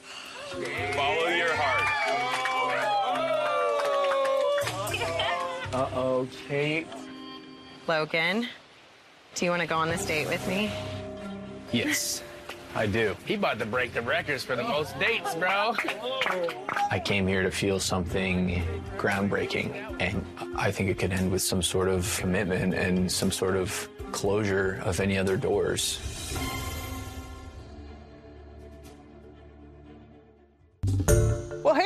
Uh 5.73 5.89
oh, 5.95 6.27
Kate. 6.47 6.85
Logan, 7.87 8.47
do 9.35 9.45
you 9.45 9.51
want 9.51 9.61
to 9.61 9.67
go 9.67 9.77
on 9.77 9.87
this 9.87 10.05
date 10.05 10.27
with 10.27 10.45
me? 10.47 10.69
Yes, 11.71 12.21
I 12.75 12.85
do. 12.87 13.15
He 13.25 13.35
about 13.35 13.57
to 13.59 13.65
break 13.65 13.93
the 13.93 14.01
records 14.01 14.43
for 14.43 14.57
the 14.57 14.63
most 14.63 14.99
dates, 14.99 15.33
bro. 15.35 15.73
I 16.91 16.99
came 16.99 17.25
here 17.25 17.41
to 17.43 17.51
feel 17.51 17.79
something 17.79 18.61
groundbreaking, 18.97 19.95
and 20.01 20.25
I 20.57 20.71
think 20.71 20.89
it 20.89 20.99
could 20.99 21.13
end 21.13 21.31
with 21.31 21.41
some 21.41 21.61
sort 21.61 21.87
of 21.87 22.17
commitment 22.19 22.73
and 22.73 23.09
some 23.09 23.31
sort 23.31 23.55
of 23.55 23.87
closure 24.11 24.81
of 24.83 24.99
any 24.99 25.17
other 25.17 25.37
doors. 25.37 25.99
Well, 31.07 31.30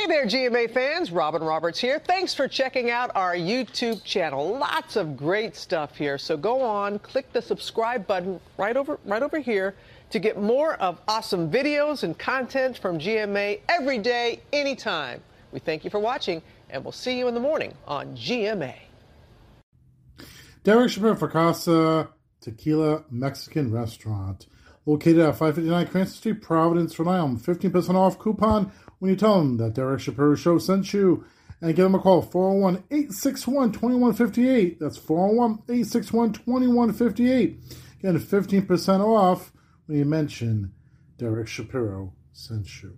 hey 0.06 0.12
there, 0.12 0.26
GMA 0.28 0.72
fans. 0.72 1.12
Robin 1.12 1.42
Roberts 1.42 1.80
here. 1.80 1.98
Thanks 1.98 2.32
for 2.32 2.48
checking 2.48 2.92
out 2.92 3.10
our 3.16 3.34
YouTube 3.34 4.04
channel. 4.04 4.56
Lots 4.56 4.98
of 4.98 5.18
great 5.18 5.56
stuff 5.56 5.96
here. 5.96 6.20
So 6.20 6.38
go 6.38 6.62
on, 6.62 7.00
click 7.00 7.34
the 7.34 7.42
subscribe 7.42 8.06
button 8.06 8.40
right 8.56 8.78
over 8.78 9.00
right 9.04 9.24
over 9.24 9.40
here 9.40 9.74
to 10.12 10.20
get 10.20 10.40
more 10.40 10.76
of 10.76 11.02
awesome 11.08 11.50
videos 11.50 12.04
and 12.04 12.16
content 12.20 12.78
from 12.78 13.00
GMA 13.00 13.62
every 13.68 13.98
day, 13.98 14.42
anytime. 14.54 15.22
We 15.52 15.60
thank 15.60 15.84
you 15.84 15.90
for 15.90 16.00
watching, 16.00 16.44
and 16.70 16.84
we'll 16.84 16.92
see 16.92 17.18
you 17.18 17.28
in 17.28 17.34
the 17.34 17.40
morning 17.40 17.74
on 17.88 18.16
GMA. 18.16 18.76
Derek 20.64 20.92
Shapiro 20.92 21.16
for 21.16 21.30
Casa 21.30 22.10
Tequila 22.42 23.06
Mexican 23.10 23.72
Restaurant. 23.72 24.46
Located 24.86 25.18
at 25.18 25.32
559 25.32 25.88
Cranston 25.88 26.16
Street, 26.16 26.42
Providence, 26.44 27.00
Rhode 27.00 27.10
Island. 27.10 27.40
15% 27.40 27.96
off 27.96 28.20
coupon 28.20 28.72
when 29.06 29.12
you 29.12 29.20
tell 29.20 29.38
them 29.38 29.58
that 29.58 29.76
Derek 29.76 30.00
Shapiro 30.00 30.34
Show 30.34 30.58
sent 30.58 30.92
you. 30.92 31.26
And 31.62 31.76
give 31.76 31.84
them 31.84 31.96
a 31.96 32.00
call, 32.00 32.22
401 32.22 32.84
861 32.90 33.72
2158. 33.72 34.80
That's 34.80 34.98
401 34.98 35.52
861 35.70 36.34
2158. 36.34 37.60
Again, 38.00 38.20
15% 38.20 39.00
off 39.00 39.54
when 39.86 39.98
you 40.00 40.06
mention 40.06 40.74
Derek 41.18 41.48
Shapiro 41.48 42.14
sent 42.34 42.82
you. 42.82 42.98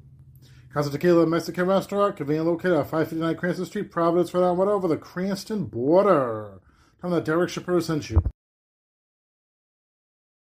Casa 0.74 0.90
Tequila 0.90 1.28
Mexican 1.28 1.68
Restaurant, 1.68 2.16
conveniently 2.16 2.52
located 2.52 2.74
at 2.74 2.84
559 2.86 3.36
Cranston 3.36 3.66
Street, 3.66 3.92
Providence, 3.92 4.34
Rhode 4.34 4.46
Island, 4.46 4.60
right 4.60 4.68
over 4.70 4.88
the 4.88 4.98
Cranston 4.98 5.66
border. 5.66 6.62
Tell 7.02 7.10
them 7.10 7.20
that 7.20 7.26
Derek 7.26 7.50
Shapiro 7.50 7.80
sent 7.82 8.10
you. 8.10 8.24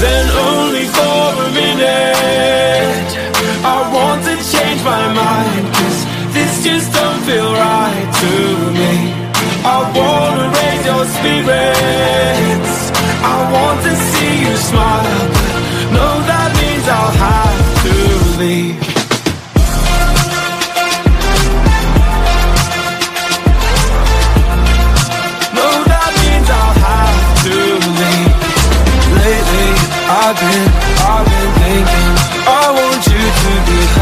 Then 0.00 0.26
only 0.30 0.84
for 0.96 1.26
a 1.46 1.50
minute. 1.50 3.10
I 3.64 3.78
want 3.92 4.22
to 4.28 4.34
change 4.52 4.80
my 4.84 5.04
mind 5.12 5.64
Cause 5.74 5.98
this 6.32 6.62
just 6.62 6.92
don't 6.92 7.20
feel 7.26 7.50
right 7.52 8.08
to 8.22 8.32
me. 8.78 8.94
I 9.66 9.78
wanna 9.98 10.46
raise 10.58 10.84
your 10.90 11.04
spirits. 11.16 12.74
I 13.34 13.36
want 13.54 13.78
to 13.86 13.92
see 14.10 14.34
you 14.46 14.56
smile 14.70 15.28
But 15.34 15.58
no, 15.98 16.06
that 16.30 16.50
means 16.60 16.86
I'll 16.86 17.16
have 17.26 17.58
to 17.84 18.38
leave 18.38 18.87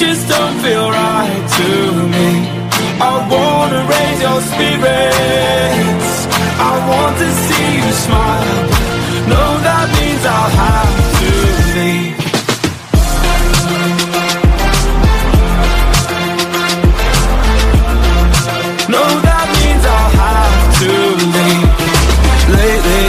just 0.00 0.26
don't 0.30 0.58
feel 0.60 0.88
right 0.90 1.44
to 1.60 1.68
me. 2.14 2.28
I 3.04 3.14
wanna 3.28 3.82
raise 3.84 4.20
your 4.26 4.40
spirits. 4.50 6.10
I 6.56 6.72
want 6.90 7.14
to 7.22 7.28
see 7.44 7.68
you 7.76 7.92
smile. 8.06 8.62
No, 9.28 9.44
that 9.68 9.86
means 9.96 10.22
I'll 10.24 10.52
have 10.64 10.96
to 11.20 11.30
leave. 11.76 12.16
No, 18.94 19.04
that 19.28 19.46
means 19.58 19.84
I'll 19.96 20.12
have 20.24 20.56
to 20.80 20.92
leave. 21.36 21.72
Lately, 22.56 23.06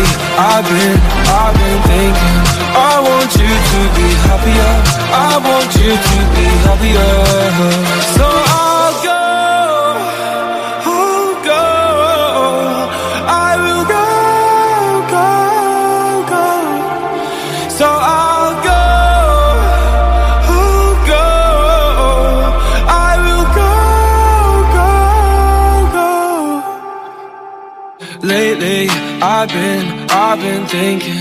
I've 0.51 0.67
been, 0.67 0.99
I've 1.39 1.55
been 1.55 1.81
thinking 1.87 2.50
to 3.71 3.79
be 3.97 4.07
happier. 4.27 4.71
I 5.13 5.31
want 5.47 5.71
you 5.83 5.93
to 6.09 6.17
be 6.35 6.45
happier. 6.67 7.13
So 8.17 8.27
I'll 8.27 8.93
go 9.07 9.21
I'll 10.91 11.31
go. 11.49 11.65
I 13.27 13.49
will 13.63 13.85
go, 13.95 14.07
go, 15.13 15.29
go. 16.33 16.47
So 17.79 17.87
I'll 17.87 18.53
go 18.69 18.83
I'll 20.55 20.95
go. 21.11 21.27
I 23.07 23.11
will 23.25 23.47
go, 23.59 23.71
go, 24.77 24.89
go. 25.97 26.09
Lately, 28.27 28.81
I've 29.21 29.49
been, 29.49 29.85
I've 30.09 30.39
been 30.39 30.63
thinking 30.67 31.20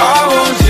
I 0.00 0.28
want 0.30 0.67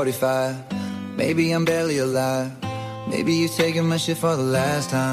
45. 0.00 0.56
Maybe 1.14 1.52
I'm 1.52 1.66
barely 1.66 1.98
alive. 1.98 2.50
Maybe 3.06 3.34
you're 3.34 3.50
taking 3.50 3.86
my 3.86 3.98
shit 3.98 4.16
for 4.16 4.34
the 4.34 4.42
last 4.42 4.88
time. 4.88 5.09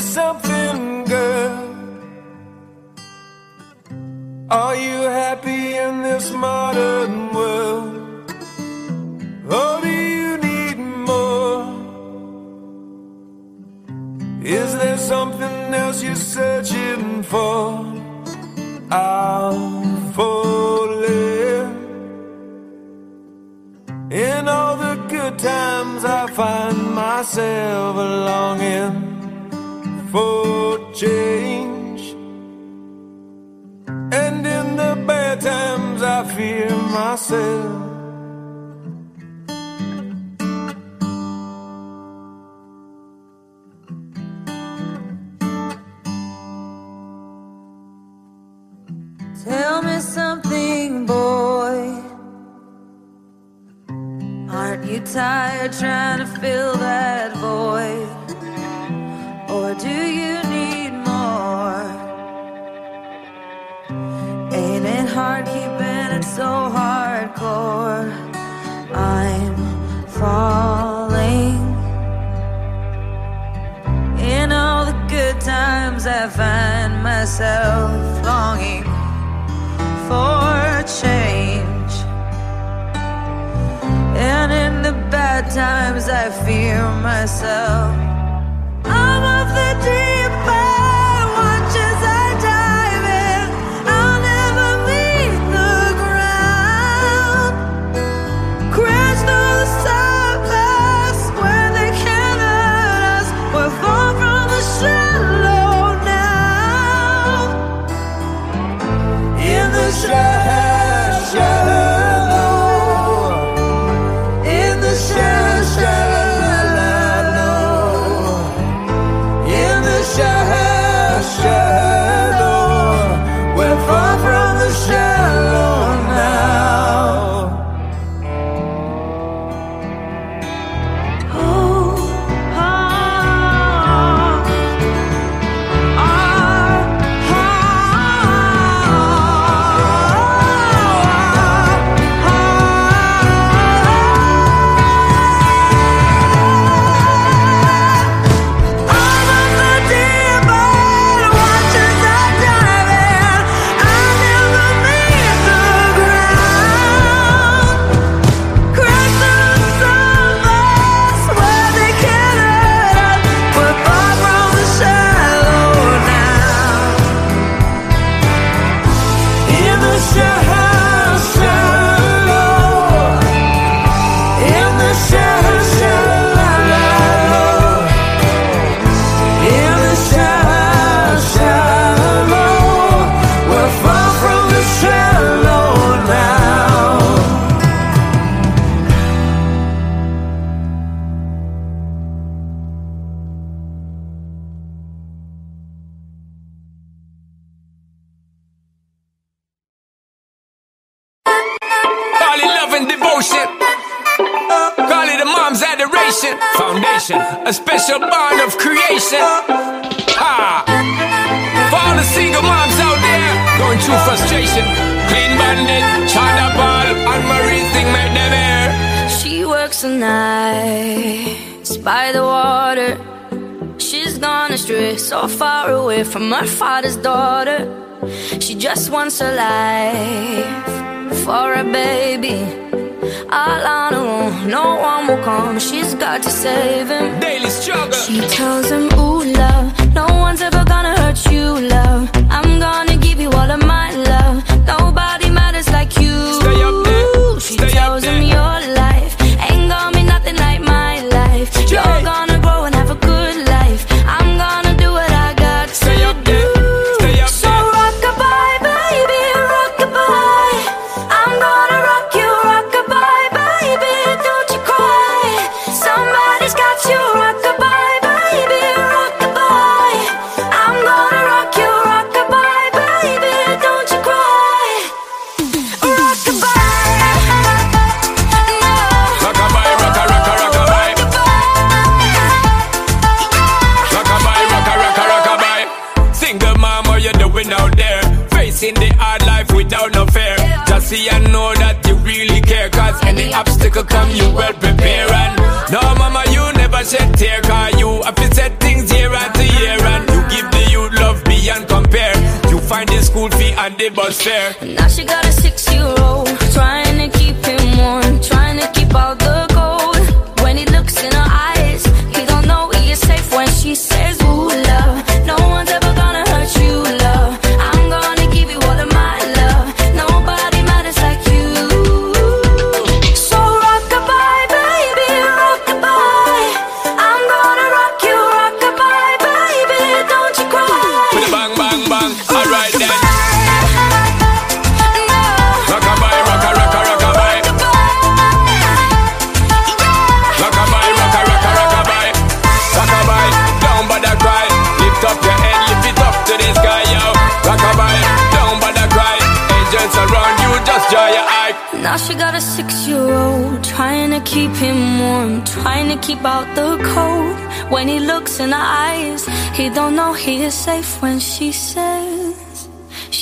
Something, 0.00 0.57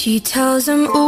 She 0.07 0.21
tells 0.21 0.69
him, 0.69 0.87
Ooh, 0.87 1.06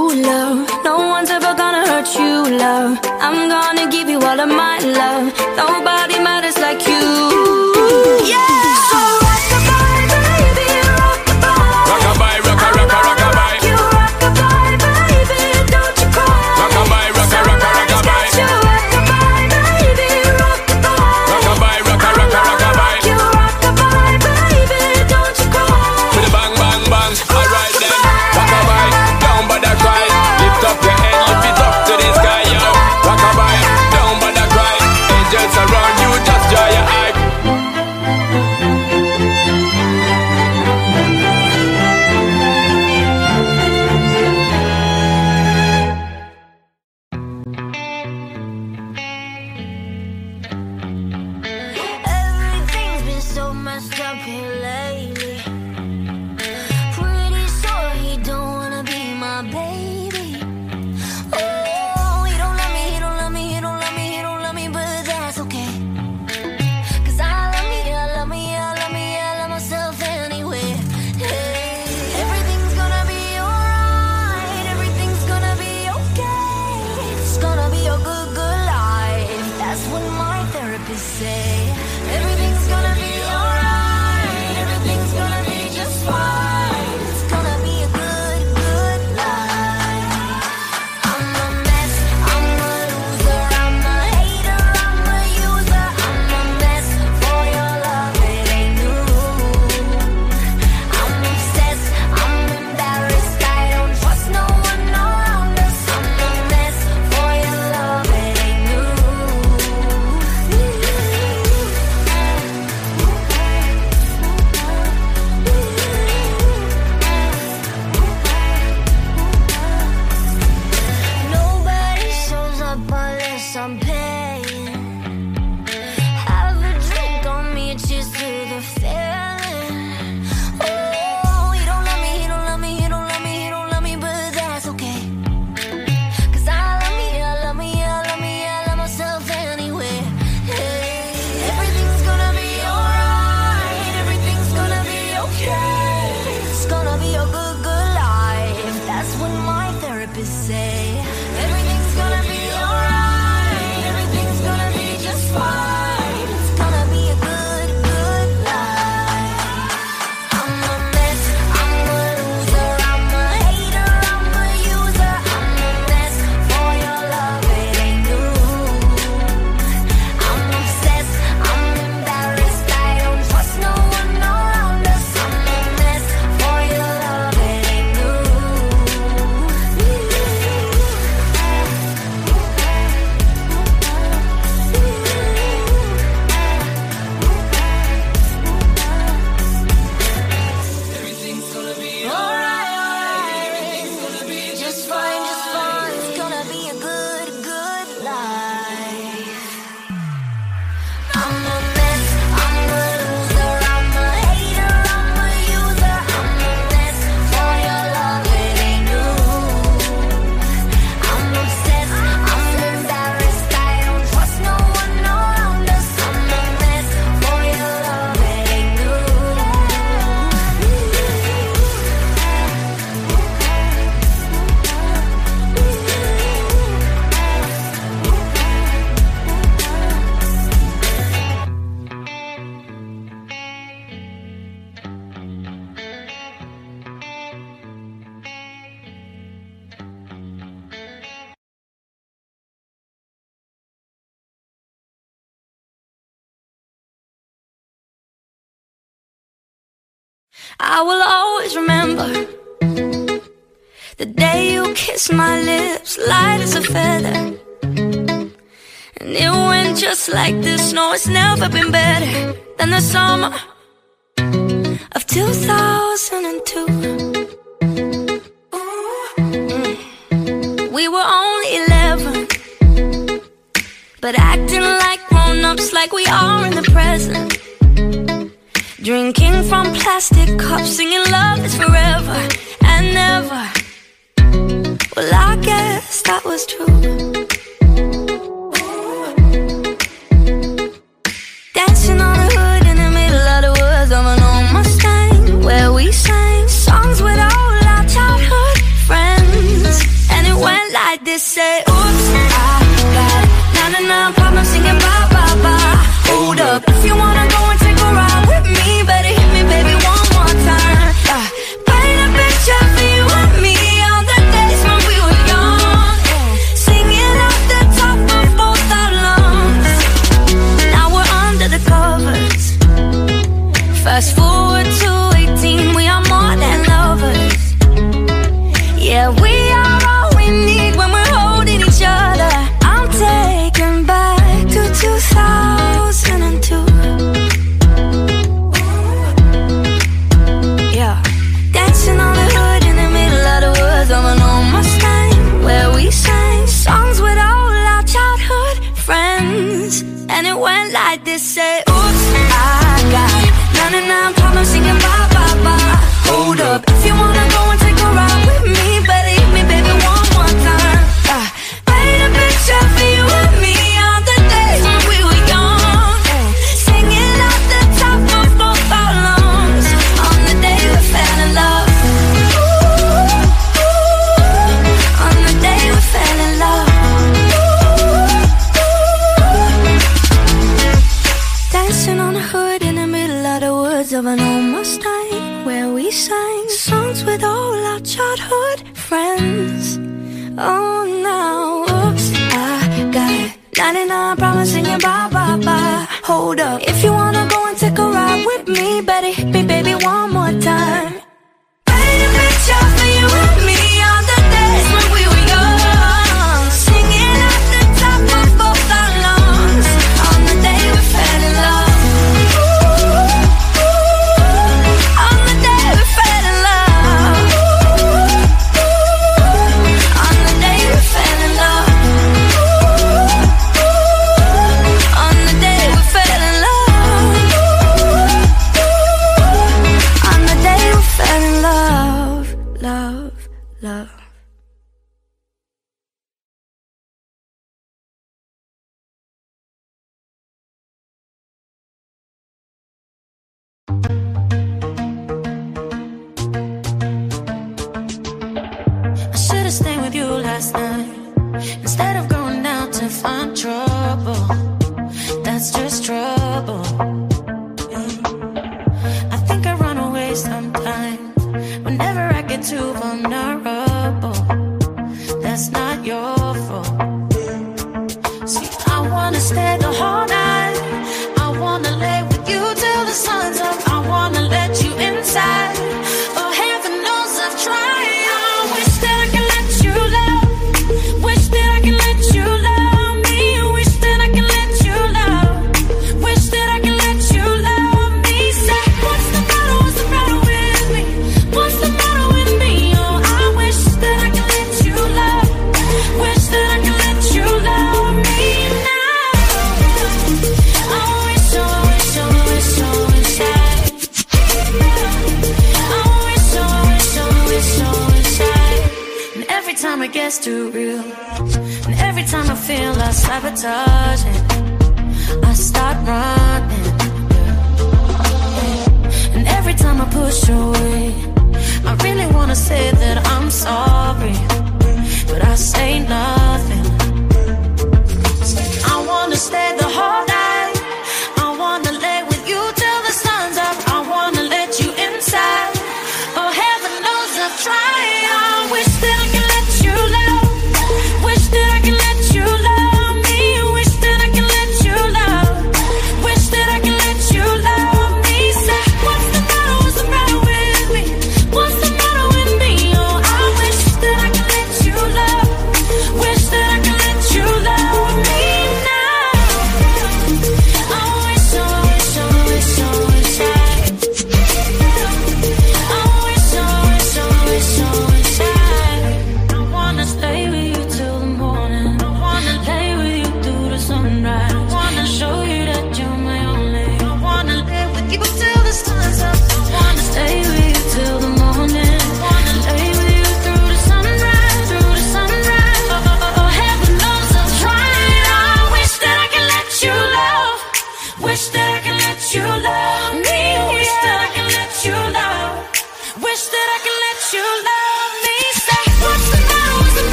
Never 261.40 261.52
been 261.52 261.70
better 261.70 262.34
than 262.56 262.70
the 262.70 262.80
summer 262.80 263.32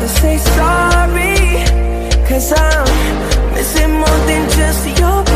to 0.00 0.08
say 0.08 0.36
sorry? 0.38 1.36
Cause 2.28 2.52
I'm 2.52 3.54
missing 3.54 3.92
more 3.92 4.20
than 4.28 4.50
just 4.50 4.86
your 4.98 5.24
body. 5.24 5.35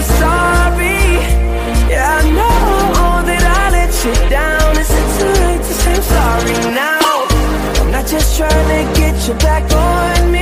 sorry? 0.00 1.20
Yeah, 1.90 2.20
I 2.20 2.30
know 2.38 3.22
that 3.28 3.44
I 3.44 3.70
let 3.76 3.92
you 4.04 4.14
down. 4.30 4.78
Is 4.82 4.90
it 4.90 5.08
too 5.18 5.34
late 5.44 5.62
to 5.68 5.74
say 5.82 5.96
sorry 6.14 6.56
now? 6.74 7.26
I'm 7.80 7.90
not 7.90 8.06
just 8.06 8.36
trying 8.36 8.68
to 8.74 9.00
get 9.00 9.28
you 9.28 9.34
back 9.34 9.64
on 9.72 10.32
me. 10.32 10.41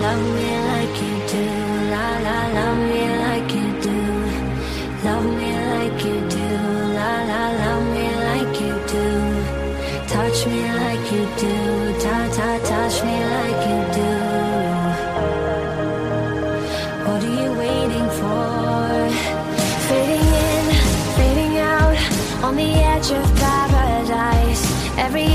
Love 0.00 0.24
me 0.36 0.50
like 0.70 0.96
you 1.02 1.16
do, 1.32 1.44
la 1.92 2.06
la, 2.26 2.38
love 2.58 2.78
me 2.90 3.02
like 3.26 3.50
you 3.58 3.68
do, 3.86 3.98
love 5.04 5.26
me 5.40 5.52
like 5.74 6.04
you 6.04 6.18
do, 6.36 6.48
la 6.98 7.12
la, 7.30 7.42
love 7.62 7.84
me 7.94 8.06
like 8.28 8.54
you 8.60 8.74
do, 8.94 9.06
touch 10.08 10.38
me 10.46 10.62
like 10.82 11.06
you 11.12 11.24
do, 11.42 11.54
ta 12.02 12.16
ta, 12.36 12.48
touch 12.70 12.96
me 13.06 13.16
like 13.36 13.62
you 13.70 13.80
do. 13.98 14.12
What 17.06 17.20
are 17.28 17.36
you 17.42 17.50
waiting 17.64 18.08
for? 18.18 18.86
Fading 19.88 20.28
in, 20.48 20.66
fading 21.16 21.56
out, 21.58 21.96
on 22.44 22.56
the 22.56 22.72
edge 22.92 23.10
of 23.10 23.24
paradise. 23.36 24.64
Every 24.96 25.33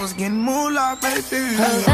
was 0.00 0.14
getting 0.14 0.40
moolah, 0.40 0.96
baby. 1.02 1.54
Half 1.56 1.89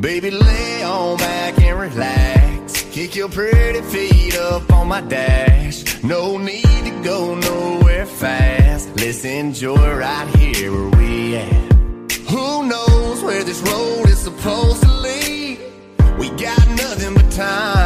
Baby, 0.00 0.30
lay 0.32 0.82
on 0.82 1.16
back 1.18 1.58
and 1.60 1.78
relax. 1.78 2.82
Kick 2.90 3.14
your 3.14 3.28
pretty 3.28 3.80
feet 3.82 4.36
up 4.36 4.72
on 4.72 4.88
my 4.88 5.00
dash. 5.00 6.02
No 6.02 6.36
need 6.36 6.62
to 6.62 7.00
go 7.04 7.34
nowhere 7.34 8.04
fast. 8.04 8.88
Let's 8.96 9.24
enjoy 9.24 9.96
right 9.96 10.28
here 10.36 10.72
where 10.72 10.90
we 10.98 11.36
at. 11.36 12.12
Who 12.28 12.66
knows 12.66 13.22
where 13.22 13.44
this 13.44 13.60
road 13.62 14.08
is 14.08 14.18
supposed 14.18 14.82
to 14.82 14.92
lead? 14.92 15.60
We 16.18 16.28
got 16.30 16.68
nothing 16.70 17.14
but 17.14 17.30
time. 17.30 17.83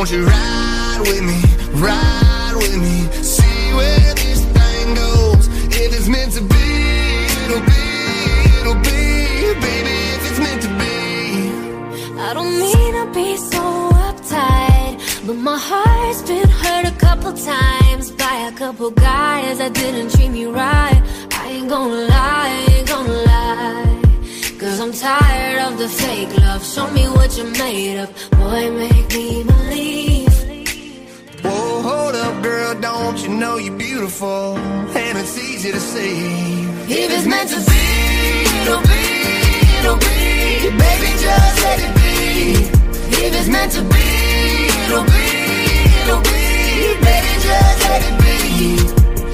Won't 0.00 0.12
you 0.12 0.24
ride 0.24 1.00
with 1.00 1.22
me, 1.22 1.38
ride 1.78 2.54
with 2.56 2.74
me, 2.74 2.96
see 3.22 3.74
where 3.74 4.14
this 4.14 4.40
thing 4.56 4.94
goes. 4.94 5.46
If 5.76 5.92
it's 5.92 6.08
meant 6.08 6.32
to 6.36 6.40
be, 6.40 6.68
it'll 7.44 7.60
be, 7.68 7.84
it'll 8.60 8.80
be. 8.80 9.60
Baby, 9.60 9.96
if 10.16 10.22
it's 10.30 10.38
meant 10.38 10.62
to 10.62 10.70
be. 10.80 12.18
I 12.18 12.32
don't 12.32 12.58
mean 12.58 12.92
to 13.00 13.12
be 13.12 13.36
so 13.36 13.62
uptight, 14.08 15.26
but 15.26 15.36
my 15.36 15.58
heart's 15.58 16.22
been 16.22 16.48
hurt 16.48 16.86
a 16.86 16.96
couple 16.96 17.34
times 17.34 18.10
by 18.10 18.48
a 18.50 18.52
couple 18.52 18.90
guys 18.92 19.58
that 19.58 19.74
didn't 19.74 20.12
treat 20.12 20.30
me 20.30 20.46
right. 20.46 21.02
I 21.32 21.48
ain't 21.50 21.68
gonna 21.68 22.08
lie, 22.08 22.48
I 22.56 22.72
ain't 22.72 22.88
gonna 22.88 23.12
lie. 23.12 23.89
Cause 24.60 24.78
I'm 24.78 24.92
tired 24.92 25.72
of 25.72 25.78
the 25.78 25.88
fake 25.88 26.36
love. 26.36 26.62
Show 26.62 26.86
me 26.90 27.08
what 27.08 27.34
you're 27.34 27.46
made 27.46 27.98
of. 27.98 28.10
Boy, 28.32 28.70
make 28.70 29.08
me 29.08 29.42
believe. 29.42 30.28
Whoa, 31.42 31.80
hold 31.80 32.14
up, 32.14 32.42
girl, 32.42 32.78
don't 32.78 33.18
you 33.22 33.30
know 33.30 33.56
you're 33.56 33.78
beautiful? 33.78 34.58
And 34.58 35.16
it's 35.16 35.38
easy 35.38 35.72
to 35.72 35.80
see. 35.80 36.64
If 36.92 37.10
it's 37.10 37.26
meant 37.26 37.48
to 37.48 37.56
be, 37.56 37.86
it'll 38.60 38.82
be, 38.82 39.04
it'll 39.80 39.96
be. 39.96 40.68
Baby, 40.76 41.10
just 41.24 41.62
let 41.64 41.80
it 41.80 41.94
be. 41.96 42.68
If 43.16 43.32
it's 43.32 43.48
meant 43.48 43.72
to 43.72 43.80
be, 43.80 44.08
it'll 44.84 45.04
be, 45.08 45.28
it'll 46.04 46.20
be. 46.20 47.00
Baby, 47.00 47.32
just 47.40 47.80
let 47.88 48.02
it 48.04 48.16
be. 48.20 48.76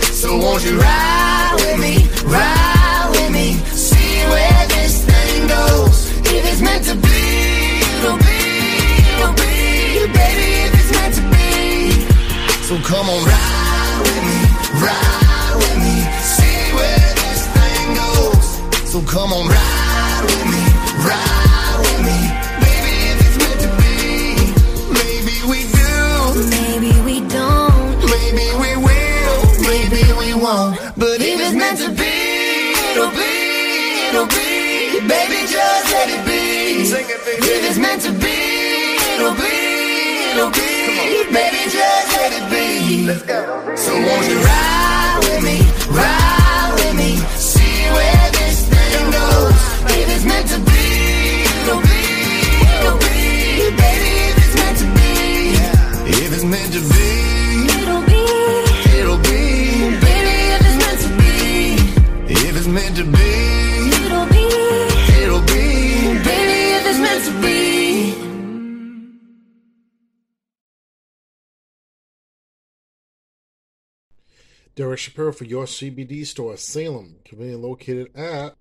So 0.05 0.39
won't 0.39 0.65
you 0.65 0.79
ride 0.79 1.53
with 1.57 1.81
me, 1.81 2.07
ride 2.31 3.09
with 3.11 3.31
me, 3.33 3.55
see 3.75 4.23
where 4.31 4.67
this 4.69 5.06
thing 5.37 5.49
goes. 5.49 6.11
If 6.33 6.43
it's 6.51 6.63
meant 6.63 6.85
to 6.85 6.95
be, 6.95 7.21
it'll 7.99 8.19
be, 8.19 8.41
it'll 9.21 9.35
be. 9.35 9.55
Baby, 10.07 10.49
if 10.67 10.73
it's 10.81 10.93
meant 10.97 11.15
to 11.19 11.25
be. 11.35 11.91
So 12.69 12.75
come 12.83 13.09
on, 13.09 13.21
ride 13.25 14.01
with 14.07 14.23
me, 14.29 14.39
ride 14.85 15.55
with 15.63 15.77
me, 15.85 15.97
see 16.37 16.59
where 16.77 17.09
this 17.21 17.43
thing 17.57 17.87
goes. 18.03 18.47
So 18.91 18.99
come 19.03 19.33
on, 19.33 19.45
ride 19.49 20.23
with 20.29 20.47
me, 20.53 20.63
ride 21.09 21.79
with 21.85 22.01
me, 22.09 22.19
baby, 22.65 22.95
if 23.13 23.19
it's 23.27 23.37
meant 23.43 23.61
to 23.67 23.71
be. 23.81 23.95
Maybe 24.99 25.37
we 25.51 25.59
do, 25.81 25.95
Maybe 26.57 26.93
we 27.09 27.17
don't, 27.29 27.99
maybe 28.15 28.47
we 28.63 28.71
will, 28.87 29.39
maybe 29.71 30.03
we 30.21 30.29
won't. 30.35 30.79
But 30.97 31.21
if 31.21 31.39
it's 31.41 31.55
meant 31.55 31.79
to 31.85 31.91
be, 31.91 32.15
it'll 32.91 33.11
be, 33.11 34.09
it'll 34.11 34.27
be. 34.27 34.56
Baby, 35.09 35.47
just 35.47 35.87
let 35.93 36.09
it 36.11 36.23
be. 36.27 36.85
Sing 36.85 37.07
it, 37.09 37.25
baby. 37.25 37.47
If 37.47 37.71
it's 37.71 37.79
meant 37.79 38.03
to 38.03 38.11
be, 38.11 38.99
it'll 39.15 39.35
be, 39.39 40.35
it'll 40.35 40.51
be. 40.51 41.31
Baby, 41.33 41.63
just 41.71 42.09
let 42.19 42.33
it 42.35 42.47
be. 42.51 43.07
Let's 43.07 43.23
go. 43.23 43.39
So 43.77 43.93
won't 43.95 44.27
you 44.27 44.39
ride 44.43 45.19
with 45.23 45.45
me, 45.45 45.59
ride 45.95 46.73
with 46.75 46.95
me, 46.97 47.17
see 47.39 47.87
where 47.95 48.31
this 48.35 48.67
thing 48.67 49.11
goes. 49.15 49.55
If 49.95 50.07
it's 50.11 50.25
meant 50.25 50.49
to 50.51 50.59
be, 50.59 50.83
it'll 51.63 51.83
be, 51.87 52.03
it'll 52.83 52.99
be. 52.99 53.71
Baby, 53.79 54.11
if 54.27 54.37
it's 54.43 54.55
meant 54.59 54.79
to 54.83 54.87
be, 54.99 55.13
if 56.19 56.31
it's 56.35 56.45
meant 56.45 56.73
to 56.75 56.81
be, 56.83 57.06
Derek 74.77 74.99
Shapiro 74.99 75.33
for 75.33 75.45
your 75.45 75.65
CBD 75.65 76.27
store, 76.27 76.59
Salem, 76.59 77.17
conveniently 77.25 77.67
located 77.67 78.15
at 78.15 78.55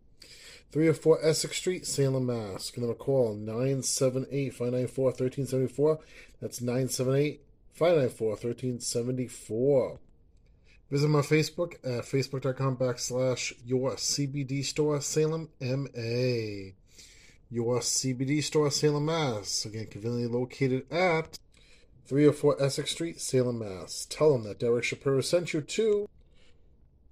304 0.72 1.20
Essex 1.22 1.58
Street, 1.58 1.86
Salem, 1.86 2.26
Mass. 2.26 2.72
Give 2.72 2.82
them 2.82 2.92
a 2.92 2.96
call 2.96 3.36
978 3.36 4.54
594 4.54 5.06
1374. 5.06 6.00
That's 6.42 6.62
978 6.62 7.42
594 7.74 8.28
1374. 8.30 10.00
Visit 10.90 11.08
my 11.10 11.20
Facebook 11.20 11.74
at 11.84 12.06
facebook.com 12.06 12.78
backslash 12.78 13.52
your 13.66 13.96
CBD 13.96 14.64
store, 14.64 15.02
Salem, 15.02 15.50
MA. 15.60 16.72
Your 17.50 17.80
CBD 17.82 18.42
store, 18.42 18.72
Salem, 18.72 19.06
Mass. 19.08 19.66
Again, 19.66 19.88
conveniently 19.88 20.28
located 20.28 20.90
at 20.90 21.38
304 22.08 22.62
Essex 22.62 22.92
Street, 22.92 23.20
Salem, 23.20 23.60
Mass. 23.60 24.06
Tell 24.10 24.34
them 24.34 24.44
that 24.44 24.60
Derek 24.60 24.84
Shapiro 24.84 25.22
sent 25.22 25.54
you 25.54 25.62
to 25.62 26.08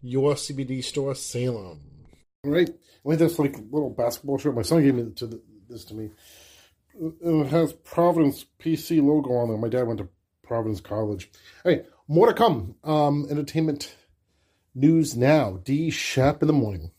your 0.01 0.35
CBD 0.35 0.83
store, 0.83 1.15
Salem. 1.15 1.81
Right. 2.43 2.69
I 2.69 3.09
think 3.09 3.19
that's 3.19 3.39
like 3.39 3.55
little 3.71 3.89
basketball 3.89 4.37
shirt. 4.37 4.55
My 4.55 4.61
son 4.61 4.83
gave 4.83 4.95
me 4.95 5.11
to 5.11 5.27
the, 5.27 5.41
this 5.69 5.85
to 5.85 5.93
me. 5.93 6.11
It 6.95 7.47
has 7.47 7.73
Providence 7.73 8.45
PC 8.59 9.01
logo 9.01 9.33
on 9.33 9.49
there. 9.49 9.57
My 9.57 9.69
dad 9.69 9.87
went 9.87 9.99
to 9.99 10.09
Providence 10.43 10.81
College. 10.81 11.31
All 11.65 11.71
right. 11.71 11.85
More 12.07 12.27
to 12.27 12.33
come. 12.33 12.75
Um, 12.83 13.25
entertainment 13.29 13.95
news 14.75 15.15
now. 15.15 15.59
D 15.63 15.89
Shap 15.89 16.41
in 16.41 16.47
the 16.47 16.53
morning. 16.53 16.91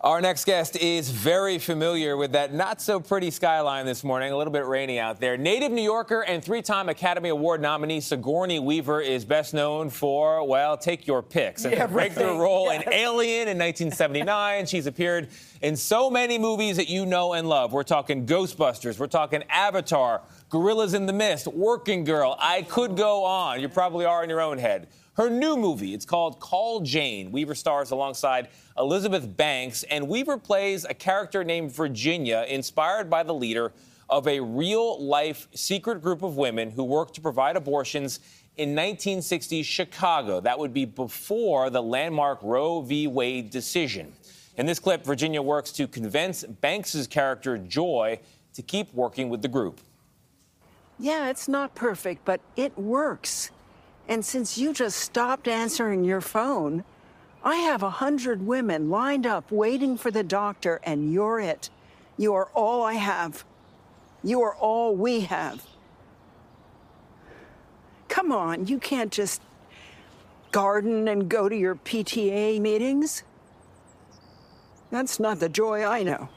Our 0.05 0.21
next 0.21 0.45
guest 0.45 0.77
is 0.77 1.09
very 1.09 1.59
familiar 1.59 2.15
with 2.19 2.33
that 2.33 2.53
not 2.53 2.83
so 2.83 3.01
pretty 3.01 3.31
skyline 3.31 3.87
this 3.87 4.05
morning. 4.05 4.33
A 4.35 4.37
little 4.37 4.53
bit 4.53 4.67
rainy 4.67 4.99
out 5.01 5.19
there. 5.19 5.39
Native 5.39 5.73
New 5.73 5.81
Yorker 5.81 6.21
and 6.21 6.45
three 6.45 6.61
time 6.61 6.91
Academy 6.91 7.31
Award 7.31 7.63
nominee 7.63 8.03
Sigourney 8.03 8.59
Weaver 8.59 9.01
is 9.01 9.25
best 9.25 9.55
known 9.55 9.89
for, 9.89 10.47
well, 10.47 10.77
take 10.77 11.07
your 11.07 11.23
picks. 11.23 11.65
And 11.65 11.73
Yeah, 11.73 11.87
her 11.87 11.89
breakthrough 11.89 12.33
right. 12.33 12.39
role 12.39 12.67
Yes. 12.71 12.83
in 12.87 12.93
Alien 12.93 13.49
in 13.49 13.57
1979. 13.57 14.67
She's 14.67 14.85
appeared 14.87 15.29
in 15.63 15.75
so 15.75 16.11
many 16.11 16.37
movies 16.37 16.77
that 16.77 16.91
you 16.91 17.07
know 17.07 17.33
and 17.33 17.49
love. 17.49 17.73
We're 17.73 17.83
talking 17.83 18.27
Ghostbusters, 18.27 18.99
we're 18.99 19.07
talking 19.07 19.43
Avatar, 19.49 20.21
Gorillas 20.51 20.93
in 20.93 21.07
the 21.07 21.15
Mist, 21.15 21.47
Working 21.47 22.05
Girl. 22.05 22.37
I 22.39 22.61
could 22.61 22.95
go 22.99 23.25
on. 23.25 23.59
You 23.59 23.71
probably 23.71 24.05
are 24.05 24.23
in 24.23 24.29
your 24.29 24.43
own 24.43 24.59
head. 24.59 24.87
Her 25.15 25.31
new 25.31 25.57
movie, 25.57 25.95
it's 25.95 26.05
called 26.05 26.41
Call 26.41 26.81
Jane. 26.81 27.31
Weaver 27.31 27.55
stars 27.55 27.93
alongside 27.93 28.49
Elizabeth 28.77 29.37
Banks, 29.37 29.85
and 29.85 30.09
Weaver 30.09 30.39
plays 30.39 30.85
a 30.85 30.95
character 30.95 31.45
named 31.45 31.71
Virginia, 31.71 32.45
inspired 32.49 33.09
by 33.09 33.23
the 33.23 33.33
leader 33.33 33.73
of 34.11 34.27
a 34.27 34.41
real 34.41 35.01
life 35.01 35.47
secret 35.55 36.03
group 36.03 36.23
of 36.25 36.37
women 36.37 36.71
who 36.71 36.83
worked 36.83 37.15
to 37.15 37.21
provide 37.21 37.57
abortions 37.57 38.19
in 38.57 38.71
1960 38.71 39.63
Chicago. 39.63 40.41
That 40.41 40.59
would 40.59 40.75
be 40.75 40.85
before 40.85 41.71
the 41.71 41.83
landmark 41.83 42.41
Roe 42.43 42.81
v. 42.81 43.07
Wade 43.07 43.51
decision. 43.51 44.13
In 44.57 44.67
this 44.67 44.81
clip, 44.81 45.05
Virginia 45.05 45.43
works 45.43 45.71
to 45.73 45.87
convince 45.87 46.43
Banks's 46.43 47.07
character 47.07 47.57
Joy 47.57 48.19
to 48.55 48.63
keep 48.63 48.93
working 48.93 49.29
with 49.29 49.43
the 49.43 49.49
group. 49.49 49.81
Yeah, 50.99 51.29
it's 51.29 51.49
not 51.49 51.75
perfect, 51.77 52.25
but 52.25 52.41
it 52.57 52.77
works. 52.77 53.53
And 54.09 54.25
since 54.25 54.59
you 54.59 54.73
just 54.73 54.99
stopped 54.99 55.49
answering 55.49 56.05
your 56.05 56.21
phone, 56.21 56.85
I 57.43 57.57
have 57.57 57.83
a 57.83 57.91
hundred 57.91 58.47
women 58.47 58.91
lined 58.91 59.27
up 59.27 59.51
waiting 59.51 59.97
for 59.97 60.11
the 60.11 60.23
doctor, 60.23 60.81
and 60.83 61.13
you're 61.13 61.41
it. 61.41 61.71
You 62.17 62.35
are 62.35 62.49
all 62.55 62.83
I 62.83 62.95
have. 62.95 63.45
You 64.23 64.43
are 64.43 64.55
all 64.55 64.95
we 64.95 65.21
have. 65.21 65.67
Come 68.09 68.33
on, 68.33 68.67
you 68.67 68.79
can't 68.79 69.13
just 69.13 69.43
garden 70.53 71.09
and 71.09 71.29
go 71.29 71.49
to 71.49 71.57
your 71.57 71.75
PTA 71.75 72.61
meetings. 72.61 73.25
That's 74.91 75.19
not 75.19 75.41
the 75.41 75.49
joy 75.49 75.85
I 75.85 76.05
know. 76.05 76.29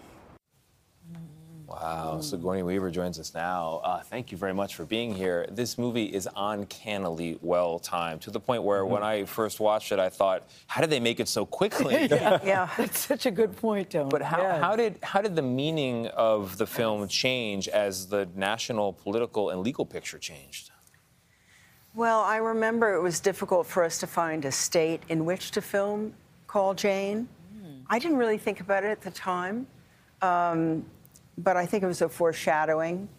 Wow, 1.68 2.22
Sigourney 2.22 2.64
Weaver 2.64 2.90
joins 2.92 3.20
us 3.20 3.34
now. 3.34 3.82
Uh, 3.84 4.02
thank 4.02 4.32
you 4.32 4.38
very 4.38 4.54
much 4.54 4.76
for 4.76 4.86
being 4.86 5.14
here. 5.14 5.46
This 5.52 5.78
movie 5.78 6.06
is 6.06 6.28
uncannily 6.38 7.38
well 7.42 7.78
timed 7.78 8.22
to 8.22 8.32
the 8.32 8.40
point 8.40 8.64
where 8.64 8.86
when 8.86 9.04
I 9.04 9.26
first 9.26 9.60
watched 9.60 9.92
it, 9.92 10.00
I 10.00 10.08
thought, 10.08 10.48
how 10.68 10.80
did 10.80 10.90
they 10.90 11.02
make 11.02 11.20
it 11.20 11.28
so 11.28 11.46
quickly? 11.46 12.06
yeah, 12.10 12.40
yeah, 12.46 12.70
that's 12.78 13.00
such 13.00 13.26
a 13.26 13.32
good 13.32 13.54
point, 13.58 13.90
Tony. 13.90 14.10
But 14.10 14.22
how, 14.22 14.42
Yeah. 14.42 14.60
how 14.62 14.78
did 14.78 14.98
how 15.04 15.22
did 15.22 15.36
the 15.36 15.42
meaning 15.42 16.08
of 16.08 16.58
the 16.58 16.66
film 16.66 17.06
change 17.10 17.68
as 17.68 18.08
the 18.08 18.30
national 18.34 18.94
political 18.94 19.50
and 19.50 19.60
legal 19.60 19.86
picture 19.86 20.18
changed? 20.20 20.72
Well, 21.94 22.22
I 22.22 22.38
remember 22.38 22.94
it 22.94 23.02
was 23.02 23.20
difficult 23.20 23.68
for 23.68 23.84
us 23.84 23.98
to 24.00 24.08
find 24.08 24.46
a 24.46 24.52
state 24.54 25.02
in 25.10 25.26
which 25.26 25.52
to 25.52 25.62
film 25.62 26.14
Call 26.48 26.74
Jane. 26.74 27.28
I 27.90 28.00
didn't 28.00 28.18
really 28.18 28.38
think 28.38 28.60
about 28.62 28.84
it 28.84 28.88
at 28.90 29.02
the 29.02 29.12
time, 29.12 29.66
um, 30.22 30.86
but 31.38 31.58
I 31.58 31.66
think 31.66 31.84
it 31.84 31.88
was 31.88 32.02
a 32.02 32.10
foreshadowing 32.10 33.10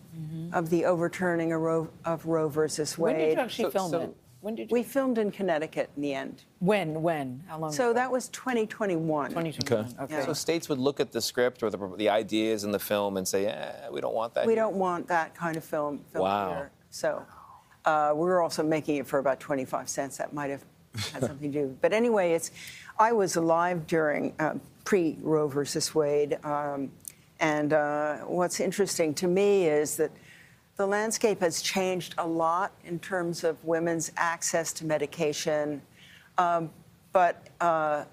of 0.52 0.68
the 0.70 0.84
overturning 0.84 1.52
of 1.52 1.60
Roe, 1.60 1.88
of 2.04 2.26
Roe 2.26 2.48
versus 2.48 2.98
Wade. 2.98 3.16
When 3.16 3.28
did 3.28 3.36
you 3.36 3.42
actually 3.44 3.70
film 3.70 3.94
it? 3.94 4.16
When 4.40 4.54
did 4.54 4.70
we 4.70 4.84
filmed 4.84 5.18
in 5.18 5.32
Connecticut 5.32 5.90
in 5.96 6.02
the 6.02 6.14
end? 6.14 6.44
When? 6.60 7.02
When? 7.02 7.42
How 7.48 7.58
long? 7.58 7.72
So 7.72 7.92
that 7.92 8.10
was 8.10 8.28
2021. 8.28 9.36
Okay. 9.36 10.22
So 10.24 10.32
states 10.32 10.68
would 10.68 10.78
look 10.78 11.00
at 11.00 11.10
the 11.10 11.20
script 11.20 11.62
or 11.62 11.70
the, 11.70 11.96
the 11.96 12.08
ideas 12.08 12.62
in 12.62 12.70
the 12.70 12.78
film 12.78 13.16
and 13.16 13.26
say, 13.26 13.46
eh, 13.46 13.88
we 13.90 14.00
don't 14.00 14.14
want 14.14 14.34
that. 14.34 14.46
We 14.46 14.52
here." 14.52 14.62
don't 14.62 14.76
want 14.76 15.08
that 15.08 15.34
kind 15.34 15.56
of 15.56 15.64
film. 15.64 16.04
film 16.12 16.22
Wow. 16.22 16.54
Here. 16.54 16.70
So 16.90 17.26
uh, 17.84 18.12
we 18.14 18.20
were 18.20 18.40
also 18.40 18.62
making 18.62 18.96
it 18.96 19.06
for 19.06 19.18
about 19.18 19.40
25 19.40 19.88
cents. 19.88 20.18
That 20.18 20.32
might 20.32 20.50
have 20.50 20.64
had 21.12 21.24
something 21.24 21.50
to 21.52 21.60
do. 21.66 21.76
But 21.80 21.92
anyway, 21.92 22.32
it's. 22.32 22.52
I 22.98 23.12
was 23.12 23.36
alive 23.36 23.86
during 23.86 24.34
uh, 24.38 24.54
pre 24.84 25.16
Roe 25.20 25.48
versus 25.48 25.94
Wade, 25.94 26.38
um, 26.44 26.90
and 27.40 27.72
uh, 27.72 28.18
what's 28.18 28.60
interesting 28.60 29.14
to 29.14 29.28
me 29.28 29.66
is 29.66 29.96
that 29.96 30.10
the 30.76 30.86
landscape 30.86 31.40
has 31.40 31.60
changed 31.60 32.14
a 32.18 32.26
lot 32.26 32.72
in 32.84 32.98
terms 32.98 33.44
of 33.44 33.62
women's 33.64 34.12
access 34.16 34.72
to 34.74 34.86
medication. 34.86 35.82
Um, 36.36 36.70
but 37.12 37.48
uh, 37.60 38.04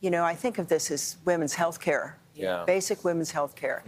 you 0.00 0.10
know, 0.10 0.24
I 0.24 0.34
think 0.34 0.58
of 0.58 0.68
this 0.68 0.90
as 0.90 1.16
women's 1.24 1.54
health 1.54 1.80
care. 1.80 2.18
Yeah. 2.34 2.64
Basic 2.66 3.04
women's 3.04 3.30
health 3.30 3.54
care. 3.54 3.82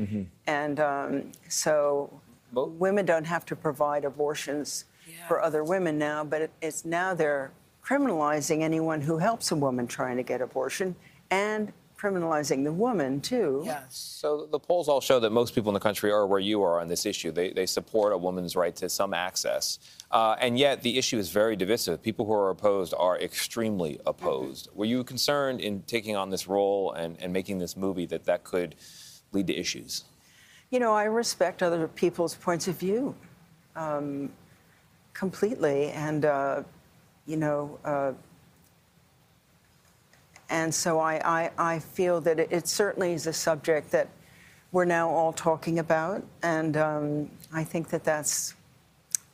And 0.47 0.79
um, 0.79 1.33
so 1.49 2.21
women 2.53 3.05
don't 3.05 3.27
have 3.27 3.45
to 3.47 3.57
provide 3.57 4.05
abortions 4.05 4.85
for 5.29 5.43
other 5.43 5.65
women 5.65 5.99
now, 5.99 6.25
but 6.25 6.43
it, 6.43 6.51
it's 6.63 6.85
now 6.85 7.15
they're 7.15 7.51
criminalizing 7.85 8.63
anyone 8.63 9.01
who 9.01 9.19
helps 9.19 9.51
a 9.51 9.57
woman 9.57 9.87
trying 9.87 10.17
to 10.17 10.23
get 10.23 10.41
abortion 10.41 10.95
and 11.31 11.73
criminalizing 12.05 12.65
the 12.65 12.73
woman 12.73 13.21
too. 13.21 13.63
Yes. 13.65 14.19
So 14.21 14.47
the 14.51 14.59
polls 14.59 14.89
all 14.89 15.01
show 15.01 15.21
that 15.21 15.31
most 15.31 15.55
people 15.55 15.71
in 15.71 15.75
the 15.75 15.81
country 15.81 16.11
are 16.13 16.27
where 16.27 16.41
you 16.41 16.63
are 16.63 16.81
on 16.81 16.89
this 16.89 17.07
issue. 17.07 17.33
They, 17.33 17.51
they 17.51 17.65
support 17.65 18.13
a 18.13 18.19
woman's 18.19 18.55
right 18.55 18.77
to 18.77 18.89
some 18.91 19.15
access. 19.15 19.79
Uh, 20.11 20.37
and 20.39 20.59
yet 20.59 20.83
the 20.83 20.99
issue 20.99 21.19
is 21.19 21.31
very 21.31 21.57
divisive. 21.57 22.03
People 22.03 22.27
who 22.27 22.35
are 22.35 22.51
opposed 22.51 22.93
are 22.99 23.19
extremely 23.19 23.99
opposed. 24.05 24.69
Were 24.75 24.85
you 24.85 25.03
concerned 25.03 25.61
in 25.61 25.83
taking 25.83 26.15
on 26.15 26.29
this 26.29 26.47
role 26.47 26.93
and, 26.93 27.17
and 27.21 27.33
making 27.33 27.59
this 27.59 27.77
movie 27.77 28.07
that 28.07 28.25
that 28.25 28.45
could 28.45 28.75
lead 29.33 29.47
to 29.47 29.57
issues? 29.57 30.05
You 30.71 30.81
know, 30.81 30.93
I 30.93 31.05
respect 31.05 31.63
other 31.63 31.89
people's 31.89 32.35
points 32.35 32.69
of 32.69 32.77
view 32.77 33.15
um, 33.77 34.31
completely, 35.15 35.91
and 35.91 36.25
uh, 36.25 36.63
you 37.27 37.37
know, 37.37 37.79
uh, 37.85 38.13
and 40.51 40.75
so 40.75 40.99
I, 40.99 41.15
I, 41.25 41.51
I 41.75 41.79
feel 41.79 42.21
that 42.23 42.39
it, 42.39 42.49
it 42.53 42.69
certainly 42.69 43.13
is 43.13 43.27
a 43.27 43.33
subject 43.33 43.91
that 43.93 44.09
we're 44.73 44.85
now 44.85 45.09
all 45.09 45.33
talking 45.33 45.79
about, 45.79 46.23
and 46.43 46.77
um, 46.77 47.31
I 47.53 47.65
think 47.65 47.89
that 47.91 48.05
that's 48.05 48.55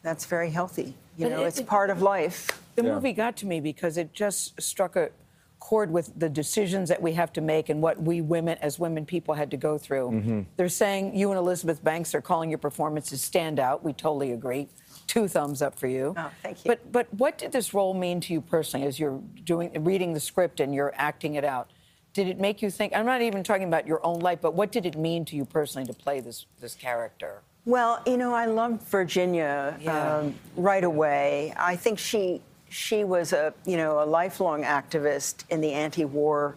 that's 0.03 0.25
very 0.27 0.51
healthy. 0.51 0.95
You 1.17 1.27
But 1.27 1.33
know, 1.33 1.43
it- 1.45 1.49
it's 1.49 1.61
it- 1.61 1.67
part 1.67 1.91
of 1.91 2.03
life. 2.03 2.63
The 2.77 2.83
movie 2.85 3.13
got 3.13 3.37
to 3.39 3.47
me 3.47 3.61
because 3.61 3.99
it 3.99 4.15
just 4.15 4.59
struck 4.63 4.97
a 4.97 5.11
chord 5.59 5.91
with 5.91 6.19
the 6.19 6.31
decisions 6.31 6.89
that 6.89 7.03
we 7.03 7.13
have 7.13 7.31
to 7.35 7.43
make 7.43 7.69
and 7.69 7.83
what 7.83 8.01
we 8.03 8.23
women, 8.23 8.57
as 8.63 8.79
women 8.79 9.05
people, 9.05 9.35
had 9.35 9.51
to 9.51 9.59
go 9.59 9.77
through. 9.77 10.11
Mm-hmm. 10.13 10.41
They're 10.57 10.71
saying 10.71 11.15
you 11.15 11.29
and 11.31 11.37
Elizabeth 11.39 11.85
Banks 11.85 12.15
are 12.15 12.23
calling 12.23 12.49
your 12.49 12.59
performances 12.59 13.21
standout. 13.21 13.83
We 13.83 13.93
totally 13.93 14.33
agree. 14.33 14.69
Two 15.11 15.27
thumbs 15.27 15.61
up 15.61 15.77
for 15.77 15.89
you. 15.89 16.15
Oh, 16.17 16.31
thank 16.41 16.65
you. 16.65 16.69
But 16.69 16.93
but 16.93 17.13
what 17.15 17.37
did 17.37 17.51
this 17.51 17.75
role 17.75 17.95
mean 17.95 18.21
to 18.21 18.33
you 18.33 18.41
personally 18.41 18.87
as 18.87 19.01
you're 19.01 19.21
doing 19.43 19.83
reading 19.83 20.15
the 20.15 20.21
script 20.21 20.61
and 20.61 20.73
you're 20.73 20.93
acting 20.95 21.35
it 21.35 21.45
out? 21.45 21.69
Did 22.13 22.29
it 22.29 22.39
make 22.39 22.63
you 22.63 22.71
think? 22.71 22.95
I'm 22.95 23.07
not 23.07 23.21
even 23.21 23.43
talking 23.43 23.67
about 23.67 23.89
your 23.89 24.07
own 24.07 24.21
life, 24.21 24.39
but 24.41 24.55
what 24.55 24.71
did 24.71 24.87
it 24.87 24.97
mean 24.97 25.25
to 25.25 25.35
you 25.35 25.45
personally 25.45 25.85
to 25.89 25.93
play 25.93 26.21
this 26.21 26.47
this 26.61 26.77
character? 26.77 27.43
Well, 27.65 28.01
you 28.07 28.19
know, 28.19 28.33
I 28.33 28.47
loved 28.47 28.83
Virginia 28.83 29.77
Yeah. 29.81 30.19
um, 30.19 30.35
right 30.55 30.85
away. 30.85 31.55
I 31.57 31.75
think 31.75 31.99
she 31.99 32.41
she 32.69 33.03
was 33.03 33.33
a 33.33 33.53
you 33.67 33.77
know 33.79 34.01
a 34.05 34.07
lifelong 34.07 34.63
activist 34.63 35.43
in 35.51 35.61
the 35.61 35.73
anti-war 35.73 36.55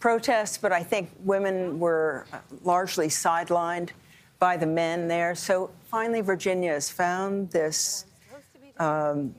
protests, 0.00 0.56
but 0.56 0.72
I 0.72 0.82
think 0.82 1.10
women 1.24 1.78
were 1.78 2.24
uh, 2.32 2.38
largely 2.64 3.08
sidelined 3.08 3.90
by 4.42 4.56
the 4.56 4.66
men 4.66 5.06
there. 5.06 5.36
So 5.36 5.70
finally, 5.88 6.20
Virginia 6.20 6.72
has 6.72 6.90
found 6.90 7.48
this. 7.50 8.06
Um, 8.78 9.34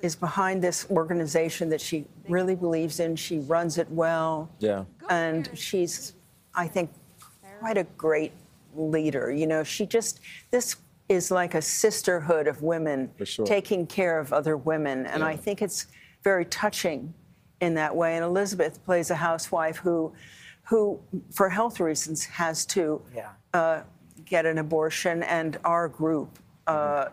is 0.00 0.14
behind 0.14 0.62
this 0.62 0.86
organization 0.90 1.68
that 1.70 1.80
she 1.80 2.04
really 2.28 2.54
believes 2.54 3.00
in. 3.00 3.16
She 3.16 3.40
runs 3.40 3.78
it 3.78 3.90
well 3.90 4.48
Yeah. 4.60 4.84
and 5.10 5.50
she's 5.54 6.14
i 6.54 6.68
think 6.68 6.88
quite 7.58 7.76
a 7.78 7.84
great 8.06 8.30
leader 8.76 9.32
you 9.32 9.46
know 9.48 9.64
she 9.64 9.84
just 9.86 10.20
this 10.52 10.76
is 11.08 11.30
like 11.32 11.54
a 11.54 11.62
sisterhood 11.62 12.46
of 12.46 12.62
women 12.62 13.10
sure. 13.24 13.44
taking 13.44 13.86
care 13.88 14.20
of 14.20 14.32
other 14.32 14.56
women 14.56 15.06
and 15.06 15.24
i 15.24 15.34
think 15.34 15.62
it's 15.62 15.86
very 16.22 16.44
touching 16.44 17.12
in 17.60 17.74
that 17.74 17.94
way 18.00 18.14
and 18.16 18.24
elizabeth 18.24 18.74
plays 18.84 19.10
a 19.10 19.16
housewife 19.16 19.78
who 19.78 20.12
who 20.70 21.00
for 21.32 21.48
health 21.48 21.80
reasons 21.80 22.24
has 22.24 22.64
to 22.66 23.02
Yeah. 23.14 23.30
uh, 23.52 23.80
get 24.28 24.46
an 24.46 24.58
abortion 24.58 25.22
and 25.22 25.58
our 25.64 25.88
group 25.88 26.38
uh, 26.66 27.06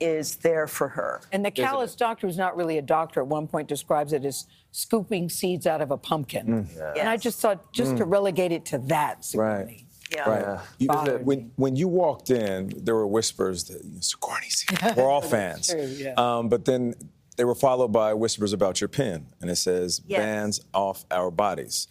is 0.00 0.36
there 0.36 0.66
for 0.66 0.88
her. 0.88 1.20
And 1.32 1.44
the 1.44 1.50
callous 1.50 1.94
doctor, 1.94 2.26
who's 2.26 2.36
not 2.36 2.56
really 2.56 2.78
a 2.78 2.82
doctor, 2.82 3.20
at 3.20 3.26
one 3.26 3.46
point 3.46 3.68
describes 3.68 4.12
it 4.12 4.24
as 4.24 4.46
scooping 4.72 5.28
seeds 5.28 5.66
out 5.66 5.80
of 5.80 5.90
a 5.90 5.96
pumpkin. 5.96 6.46
Mm. 6.66 6.76
Yeah. 6.76 6.92
And 7.00 7.08
I 7.08 7.16
just 7.16 7.40
thought, 7.40 7.72
just 7.72 7.96
to 7.96 8.04
Mm. 8.04 8.10
relegate 8.12 8.52
it 8.52 8.64
to 8.66 8.78
that, 8.78 9.26
Right. 9.34 9.82
Yeah. 10.14 10.28
Right. 10.28 10.60
You- 10.78 10.88
when 11.22 11.52
when 11.56 11.76
you 11.76 11.86
walked 11.86 12.30
in, 12.30 12.72
there 12.76 12.94
were 12.94 13.06
whispers 13.06 13.64
that 13.64 13.84
you 13.84 13.90
know, 13.94 14.00
Sigourney's 14.00 14.60
here. 14.80 14.94
We're 14.96 15.10
all 15.10 15.20
fans. 15.20 15.68
True, 15.68 15.82
yeah. 15.84 16.14
um, 16.16 16.48
but 16.48 16.64
then 16.64 16.94
they 17.36 17.44
were 17.44 17.54
followed 17.54 17.88
by 17.92 18.14
whispers 18.14 18.52
about 18.54 18.80
your 18.80 18.88
pen, 18.88 19.26
and 19.40 19.50
it 19.50 19.56
says 19.56 20.00
Yes. 20.06 20.18
"bans 20.20 20.60
off 20.72 21.04
our 21.10 21.30
bodies," 21.30 21.88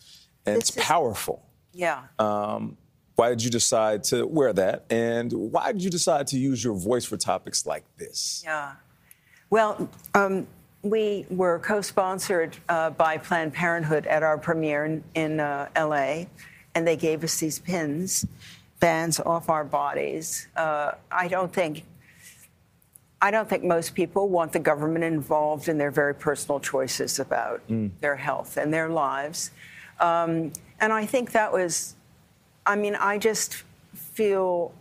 and 0.48 0.58
it's 0.58 0.72
powerful. 0.72 1.44
Yeah. 1.74 2.02
Um, 2.18 2.78
why 3.18 3.30
did 3.30 3.44
you 3.44 3.50
decide 3.50 4.04
to 4.04 4.28
wear 4.28 4.54
that, 4.54 4.86
and 4.92 5.34
why 5.34 5.72
did 5.72 5.84
you 5.84 5.90
decide 5.90 6.28
to 6.28 6.38
use 6.38 6.64
your 6.64 6.76
voice 6.76 7.04
for 7.04 7.18
topics 7.18 7.66
like 7.66 7.84
this? 7.98 8.44
Yeah. 8.46 8.74
Well, 9.50 9.90
um, 10.14 10.46
we 10.84 11.26
were 11.32 11.58
co-sponsored 11.58 12.56
uh, 12.70 12.92
by 12.92 13.18
Planned 13.18 13.56
Parenthood 13.56 14.06
at 14.06 14.22
our 14.22 14.38
premiere 14.38 14.86
in, 14.86 15.04
in 15.16 15.40
uh, 15.40 15.68
L.A., 15.76 16.30
and 16.76 16.88
they 16.88 16.96
gave 16.96 17.24
us 17.24 17.40
these 17.40 17.58
pins, 17.58 18.24
bans 18.80 19.20
off 19.20 19.50
our 19.50 19.64
bodies. 19.64 20.48
Uh, 20.56 20.92
I 21.12 21.28
don't 21.28 21.52
think. 21.52 21.84
I 23.20 23.32
don't 23.32 23.50
think 23.50 23.64
most 23.64 23.96
people 23.96 24.30
want 24.30 24.54
the 24.54 24.60
government 24.60 25.04
involved 25.04 25.70
in 25.70 25.80
their 25.80 25.90
very 25.90 26.14
personal 26.14 26.60
choices 26.60 27.18
about 27.18 27.64
their 28.00 28.16
health 28.16 28.58
and 28.58 28.72
their 28.72 28.90
lives. 28.90 29.50
Um, 30.00 30.54
and 30.80 30.94
I 30.94 31.08
think 31.08 31.32
that 31.32 31.52
was, 31.52 31.96
I 32.68 32.76
mean, 32.76 32.96
I 32.96 33.18
just 33.18 33.64
feel 33.96 34.74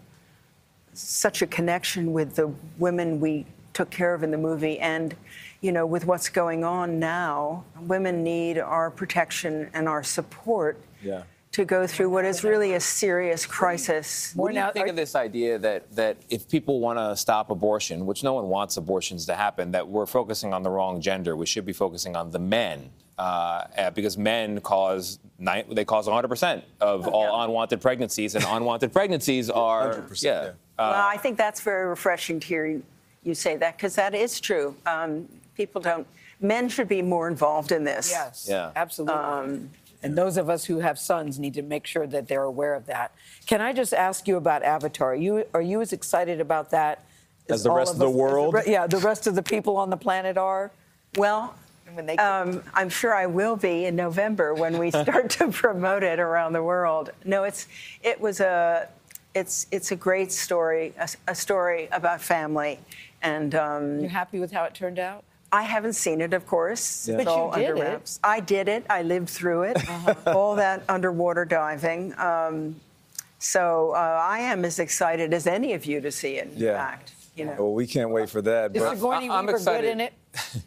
such 0.93 1.41
a 1.41 1.47
connection 1.47 2.13
with 2.13 2.35
the 2.35 2.53
women 2.79 3.21
we 3.21 3.47
took 3.73 3.91
care 3.91 4.13
of 4.13 4.23
in 4.23 4.31
the 4.31 4.39
movie. 4.39 4.79
And, 4.81 5.15
you 5.61 5.71
know, 5.71 5.87
with 5.87 6.05
what's 6.05 6.29
going 6.29 6.65
on 6.65 6.99
now, 6.99 7.65
women 7.83 8.25
need 8.25 8.59
our 8.59 8.91
protection 8.91 9.71
and 9.73 9.89
our 9.89 10.03
support 10.03 10.79
Yeah. 11.03 11.23
to 11.53 11.65
go 11.65 11.87
through 11.87 12.11
what 12.11 12.25
is 12.25 12.43
really 12.43 12.75
a 12.75 12.81
serious 12.81 13.47
crisis. 13.47 14.33
What 14.35 14.53
do 14.53 14.59
you 14.59 14.73
think 14.73 14.89
of 14.89 14.97
this 14.97 15.15
idea 15.15 15.59
that 15.59 15.95
that 15.95 16.17
if 16.29 16.49
people 16.49 16.81
want 16.81 16.99
to 16.99 17.17
stop 17.17 17.51
abortion, 17.51 18.05
which 18.05 18.23
no 18.25 18.33
one 18.35 18.49
wants 18.49 18.77
abortions 18.77 19.27
to 19.27 19.35
happen, 19.35 19.71
that 19.73 19.89
we're 19.89 20.07
focusing 20.07 20.53
on 20.53 20.63
the 20.63 20.71
wrong 20.71 21.01
gender? 21.01 21.37
We 21.37 21.47
should 21.47 21.65
be 21.65 21.73
focusing 21.73 22.17
on 22.17 22.31
the 22.31 22.39
men. 22.39 22.91
Uh, 23.19 23.67
uh, 23.79 23.91
because 23.93 24.19
men 24.19 24.61
cause 24.61 25.19
ni- 25.39 25.65
they 25.71 25.87
cause 25.87 26.07
100% 26.07 26.63
of 26.83 27.09
all 27.09 27.43
unwanted 27.45 27.81
pregnancies, 27.81 28.35
and 28.35 28.45
unwanted 28.49 28.93
pregnancies 28.93 29.49
are 29.67 30.05
yeah. 30.21 30.51
well, 30.79 30.91
Uh, 30.91 31.07
I 31.15 31.17
think 31.17 31.39
that's 31.39 31.63
very 31.63 31.87
refreshing 31.87 32.41
to 32.41 32.47
hear 32.47 32.67
you, 32.67 32.83
you 33.23 33.35
say 33.35 33.57
that 33.57 33.79
because 33.79 33.95
that 33.95 34.15
is 34.15 34.39
true. 34.39 34.77
Um, 34.85 35.27
people 35.55 35.81
don't, 35.81 36.07
men 36.43 36.69
should 36.69 36.89
be 36.89 37.01
more 37.01 37.27
involved 37.29 37.73
in 37.73 37.85
this. 37.85 38.11
Yes. 38.11 38.47
Yeah. 38.51 38.73
Absolutely. 38.77 39.15
Um, 39.17 39.71
and 40.03 40.17
those 40.17 40.37
of 40.37 40.51
us 40.51 40.67
who 40.67 40.79
have 40.81 40.99
sons 40.99 41.39
need 41.39 41.55
to 41.55 41.63
make 41.63 41.87
sure 41.87 42.07
that 42.07 42.29
they're 42.29 42.43
aware 42.43 42.75
of 42.75 42.85
that. 42.85 43.13
Can 43.47 43.63
I 43.63 43.73
just 43.73 43.95
ask 43.95 44.29
you 44.29 44.37
about 44.37 44.63
Avatar? 44.63 45.13
Are 45.13 45.15
you 45.15 45.45
are 45.55 45.63
you 45.63 45.81
as 45.81 45.95
excited 45.95 46.39
about 46.39 46.69
that 46.73 47.03
As 47.49 47.63
the 47.63 47.71
all 47.71 47.77
rest 47.79 47.93
of 47.95 47.99
the 47.99 48.05
us- 48.05 48.11
as 48.13 48.17
world? 48.17 48.55
re- 48.55 48.63
yeah, 48.67 48.87
the 48.87 48.99
rest 48.99 49.27
of 49.27 49.35
the 49.35 49.43
people 49.43 49.79
on 49.79 49.89
the 49.89 49.97
planet 49.97 50.37
are. 50.37 50.71
Well, 51.17 51.55
um, 52.19 52.63
I'm 52.75 52.89
sure 52.89 53.15
I 53.15 53.27
will 53.27 53.57
be 53.57 53.85
in 53.87 53.97
November 53.97 54.55
when 54.55 54.79
we 54.79 54.91
start 55.03 55.31
to 55.31 55.49
promote 55.49 56.03
it 56.03 56.19
around 56.19 56.53
the 56.53 56.63
world. 56.63 57.11
No, 57.25 57.45
it's 57.45 57.67
it 58.03 58.21
was 58.21 58.41
a 58.41 58.89
it's 59.35 59.67
it's 59.71 59.91
a 59.93 59.97
great 59.97 60.33
story, 60.33 60.95
a, 60.99 61.09
a 61.29 61.35
story 61.35 61.89
about 61.93 62.21
family, 62.21 62.79
and 63.23 63.55
um, 63.55 64.01
You 64.01 64.09
happy 64.09 64.39
with 64.41 64.53
how 64.53 64.65
it 64.65 64.75
turned 64.75 64.99
out? 64.99 65.25
I 65.53 65.63
haven't 65.63 65.93
seen 65.95 66.21
it, 66.21 66.35
of 66.35 66.47
course. 66.47 67.07
Yeah. 67.09 67.17
It's 67.17 67.25
But 67.25 67.37
you 67.57 67.63
did 67.63 67.71
under 67.71 67.85
it. 67.85 68.19
I 68.25 68.41
did 68.41 68.69
it. 68.69 68.85
I 68.91 69.03
lived 69.03 69.29
through 69.31 69.63
it. 69.63 69.79
All 70.27 70.57
that 70.57 70.83
underwater 70.89 71.45
diving. 71.45 72.19
Um, 72.19 72.81
so 73.39 73.93
uh, 73.93 73.97
I 74.23 74.41
am 74.41 74.65
as 74.65 74.79
excited 74.81 75.33
as 75.33 75.47
any 75.47 75.73
of 75.75 75.85
you 75.87 76.01
to 76.01 76.11
see 76.11 76.37
it. 76.37 76.49
In 76.53 76.59
Yeah. 76.59 76.77
fact, 76.77 77.13
you 77.37 77.45
know, 77.45 77.55
Well, 77.59 77.73
we 77.75 77.87
can't 77.87 78.11
wait 78.11 78.29
for 78.29 78.43
that. 78.43 78.75
Is 78.75 78.83
but- 78.83 78.95
Sigourney 78.97 79.31
I'm 79.31 79.47
Weaver 79.47 79.59
good 79.61 79.85
in 79.85 80.01
it? 80.01 80.13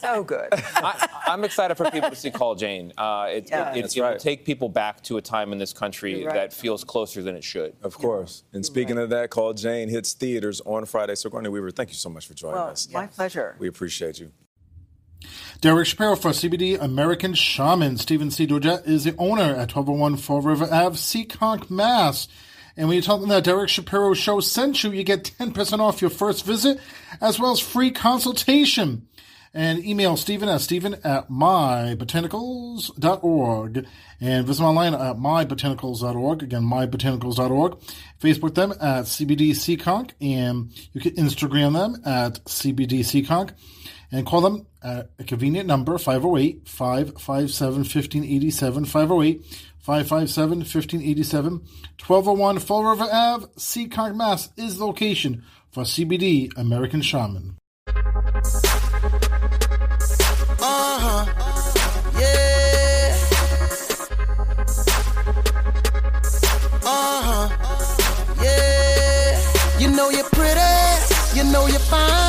so 0.00 0.24
good. 0.26 0.48
I, 0.52 1.08
I'm 1.26 1.44
excited 1.44 1.76
for 1.76 1.90
people 1.90 2.10
to 2.10 2.16
see 2.16 2.30
Call 2.30 2.54
Jane. 2.54 2.92
Uh, 2.96 3.28
it, 3.30 3.48
Yeah. 3.50 3.70
it, 3.72 3.78
it, 3.78 3.82
That's 3.82 3.96
it 3.96 4.00
will 4.00 4.08
right. 4.10 4.18
take 4.18 4.44
people 4.44 4.68
back 4.68 5.02
to 5.04 5.16
a 5.16 5.22
time 5.22 5.52
in 5.52 5.58
this 5.58 5.72
country 5.72 6.24
right. 6.24 6.34
that 6.34 6.52
feels 6.52 6.84
closer 6.84 7.22
than 7.22 7.36
it 7.36 7.44
should. 7.44 7.74
Of 7.82 7.98
course. 7.98 8.44
And 8.52 8.64
speaking 8.64 8.98
of 8.98 9.10
that, 9.10 9.30
Call 9.30 9.52
Jane 9.52 9.88
hits 9.88 10.12
theaters 10.12 10.60
on 10.64 10.84
Friday. 10.86 11.14
So, 11.14 11.28
Sigourney 11.28 11.48
Weaver, 11.48 11.70
thank 11.70 11.90
you 11.90 11.96
so 11.96 12.08
much 12.08 12.26
for 12.26 12.34
joining 12.34 12.56
well, 12.56 12.68
us. 12.68 12.88
my 12.92 13.06
pleasure. 13.06 13.56
We 13.58 13.68
appreciate 13.68 14.18
you. 14.20 14.30
Derek 15.60 15.86
Shapiro 15.86 16.16
for 16.16 16.30
CBD 16.30 16.80
American 16.80 17.32
Shaman. 17.34 17.96
Stephen 17.96 18.30
C. 18.30 18.46
Dojet 18.46 18.86
is 18.86 19.04
the 19.04 19.14
owner 19.16 19.42
at 19.54 19.74
1201 19.74 20.16
Fall 20.18 20.42
River 20.42 20.68
Ave, 20.70 20.96
Seekonk, 20.96 21.70
Mass. 21.70 22.28
And 22.76 22.88
when 22.88 22.96
you 22.96 23.02
tell 23.02 23.18
them 23.18 23.28
that 23.28 23.44
Derek 23.44 23.68
Shapiro 23.68 24.14
Show 24.14 24.40
sent 24.40 24.82
you, 24.82 24.90
you 24.90 25.04
get 25.04 25.30
10% 25.38 25.78
off 25.78 26.00
your 26.00 26.10
first 26.10 26.44
visit, 26.44 26.80
as 27.20 27.38
well 27.38 27.52
as 27.52 27.60
free 27.60 27.92
consultation. 27.92 29.06
And 29.56 29.84
email 29.84 30.16
Stephen 30.16 30.48
at 30.48 30.62
Stephen 30.62 30.94
at 31.04 31.30
mybotanicals.org. 31.30 33.86
And 34.20 34.46
visit 34.46 34.62
my 34.62 34.68
online 34.68 34.94
at 34.94 35.16
mybotanicals.org. 35.16 36.42
Again, 36.42 36.64
mybotanicals.org. 36.64 37.78
Facebook 38.20 38.56
them 38.56 38.72
at 38.72 39.04
CBD 39.04 39.50
Seekonk. 39.50 40.10
And 40.20 40.72
you 40.92 41.00
can 41.00 41.12
Instagram 41.12 41.74
them 41.74 42.02
at 42.04 42.44
CBD 42.46 42.98
Seekonk 43.00 43.52
and 44.14 44.24
call 44.24 44.40
them 44.40 44.66
at 44.80 45.10
a 45.18 45.24
convenient 45.24 45.66
number 45.66 45.98
508 45.98 46.68
557 46.68 47.78
1587 47.78 48.84
508 48.84 49.44
557 49.80 50.58
1587 50.58 51.52
1201 51.52 52.58
Fall 52.60 52.84
River 52.84 53.08
Ave, 53.10 53.46
Seekonk, 53.58 54.14
Mass 54.14 54.50
is 54.56 54.78
the 54.78 54.86
location 54.86 55.42
for 55.72 55.82
CBD 55.82 56.48
American 56.56 57.02
Shaman. 57.02 57.56
Uh 60.60 60.98
huh. 61.04 61.26
Yeah. 62.20 63.16
Uh 66.84 67.22
huh. 67.26 67.48
Yeah. 68.40 69.80
You 69.80 69.88
know 69.90 70.10
you're 70.10 70.24
pretty. 70.30 71.36
You 71.36 71.44
know 71.52 71.66
you're 71.66 71.80
fine. 71.80 72.23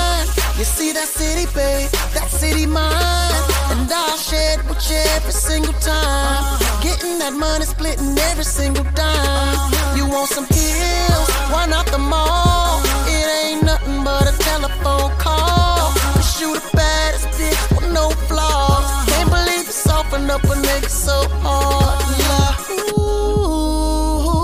You 0.57 0.63
see 0.63 0.93
that 0.93 1.07
city, 1.09 1.45
babe. 1.53 1.91
That 2.15 2.29
city 2.31 2.65
mine. 2.65 3.43
And 3.75 3.91
I'll 3.91 4.17
share 4.17 4.57
it 4.57 4.63
with 4.69 4.89
you 4.89 4.95
every 5.19 5.33
single 5.33 5.73
time. 5.83 6.59
Getting 6.81 7.19
that 7.19 7.33
money, 7.33 7.65
splitting 7.65 8.17
every 8.31 8.45
single 8.45 8.85
dime. 8.95 9.73
You 9.97 10.07
want 10.07 10.29
some 10.29 10.47
heels? 10.47 11.29
Why 11.51 11.65
not 11.67 11.87
the 11.87 11.97
mall? 11.97 12.79
It 13.03 13.27
ain't 13.43 13.63
nothing 13.65 14.01
but 14.05 14.31
a 14.31 14.33
telephone 14.47 15.11
call. 15.19 15.91
Cause 16.15 16.39
you 16.39 16.55
the 16.55 16.63
baddest 16.71 17.27
bitch 17.35 17.59
with 17.75 17.91
no 17.91 18.11
flaws. 18.31 18.87
Can't 19.11 19.29
believe 19.29 19.65
you 19.67 19.75
soften 19.75 20.29
up 20.31 20.43
a 20.43 20.55
nigga 20.55 20.87
so 20.87 21.27
hard. 21.43 21.99
Yeah. 22.23 22.95
Ooh, 22.95 24.39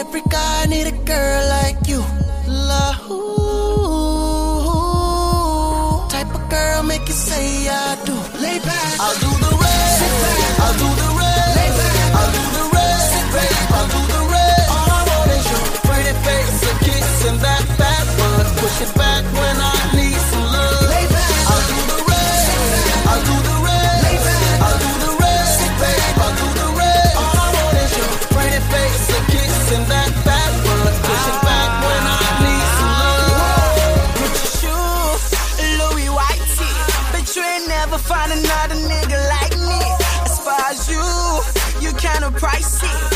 every 0.00 0.22
guy 0.30 0.64
need 0.64 0.86
a 0.86 0.96
girl 1.04 1.48
like 1.50 1.61
it 18.82 18.94
back 18.98 19.22
when 19.38 19.56
I 19.60 19.74
need 19.94 20.18
some 20.30 20.42
love. 20.42 20.82
Lay 20.90 21.06
back. 21.06 21.30
I'll 21.50 21.66
do 21.70 21.78
the 21.92 22.00
rest. 22.10 22.46
I'll 23.10 23.24
do 23.30 23.36
the 23.48 23.56
rest. 23.62 24.02
Lay 24.06 24.18
back. 24.26 24.42
I'll 24.66 24.78
do 24.82 24.92
the 25.06 25.12
rest. 25.22 25.58
Back. 25.82 26.02
I'll 26.22 26.36
do 26.42 26.48
the 26.60 26.68
rest. 26.80 27.14
All 27.20 27.36
I 27.42 27.48
want 27.62 27.76
is 27.84 27.92
your 27.98 28.10
pretty 28.34 28.60
face, 28.72 29.06
a 29.14 29.20
kiss, 29.30 29.58
and 29.76 29.86
that 29.92 30.10
butt. 30.26 30.50
Push 31.06 31.26
it 31.30 31.38
back 31.46 31.70
when 31.86 32.02
I 32.10 32.22
need 32.42 32.66
some 32.78 32.94
love. 33.38 33.78
Put 34.18 34.32
your 34.42 34.50
shoes, 34.58 35.22
Louis 35.78 36.10
Whitey. 36.18 36.72
Bet 37.12 37.26
you 37.36 37.42
ain't 37.42 37.68
never 37.68 37.98
find 37.98 38.30
another 38.32 38.78
nigga 38.90 39.18
like 39.34 39.54
me. 39.68 39.80
As 40.26 40.38
far 40.42 40.64
as 40.74 40.80
you, 40.90 41.06
you 41.82 41.90
kinda 41.94 42.30
pricey. 42.34 43.11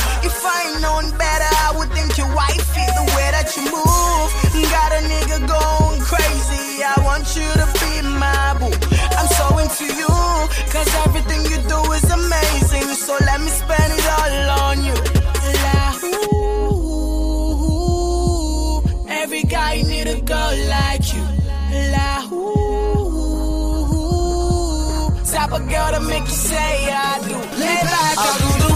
A 25.56 25.58
girl 25.58 25.90
to 25.92 26.00
make 26.00 26.24
you 26.24 26.26
say 26.26 26.92
I 26.92 27.18
do. 27.22 27.34
Live 27.34 27.88
like 27.96 28.18
I 28.18 28.68
do. 28.68 28.75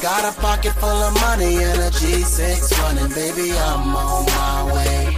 Got 0.00 0.24
a 0.24 0.40
pocket 0.40 0.74
full 0.74 0.88
of 0.88 1.12
money 1.20 1.56
and 1.56 1.80
a 1.80 1.90
G6 1.90 2.70
running, 2.78 3.12
baby, 3.14 3.50
I'm 3.50 3.96
on 3.96 4.24
my 4.26 4.72
way. 4.72 5.16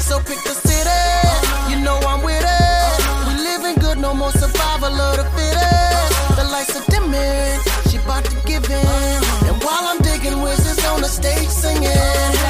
So 0.00 0.18
pick 0.18 0.42
the 0.42 0.54
city, 0.58 1.70
you 1.70 1.84
know 1.84 1.98
I'm 2.10 2.20
with 2.24 2.42
it. 2.44 3.28
We 3.28 3.34
living 3.44 3.76
good, 3.76 3.98
no 3.98 4.12
more 4.12 4.32
survival 4.32 5.00
of 5.00 5.16
the 5.18 5.24
fittest. 5.36 6.36
The 6.36 6.44
lights 6.50 6.74
are 6.74 6.84
dimming, 6.90 7.60
she 7.90 7.98
bout 7.98 8.24
to 8.24 8.36
give 8.44 8.64
in. 8.68 9.22
And 9.48 9.62
while 9.62 9.84
I'm 9.86 10.00
digging, 10.02 10.42
Wiz 10.42 10.66
is 10.66 10.84
on 10.84 11.00
the 11.00 11.08
stage 11.08 11.48
singing. 11.48 12.41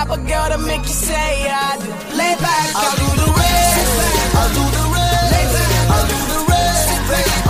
type 0.00 0.18
of 0.18 0.26
girl 0.26 0.48
to 0.48 0.58
make 0.58 0.82
you 0.82 0.96
say 1.10 1.50
I 1.50 1.76
do. 1.76 1.90
Lay 2.16 2.34
back, 2.40 2.66
I'll 2.74 2.96
do 2.96 3.08
the 3.20 3.28
rest. 3.36 3.76
I'll 4.40 4.52
do 4.56 4.64
the 4.76 4.84
rest. 4.96 5.28
Lay 5.32 5.46
back, 5.54 5.72
I'll 5.94 6.06
do 6.12 6.18
the 6.32 6.40
rest. 6.48 6.88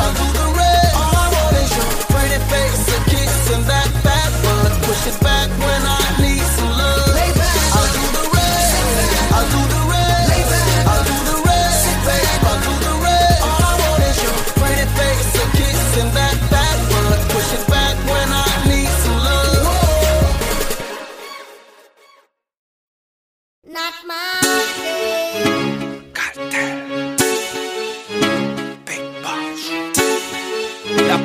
I'll 0.03 0.15
do 0.21 0.27
the 0.41 0.47
rest. 0.59 0.95
All 0.99 1.15
I 1.15 1.27
want 1.37 1.57
is 1.63 1.71
your 1.79 1.91
pretty 2.11 2.41
face, 2.51 2.83
a 2.97 2.99
kiss, 3.11 3.55
and 3.55 3.65
that 3.71 3.89
fat 4.03 4.31
butt. 4.43 4.73
Push 4.83 5.07
it 5.07 5.21
back. 5.23 5.60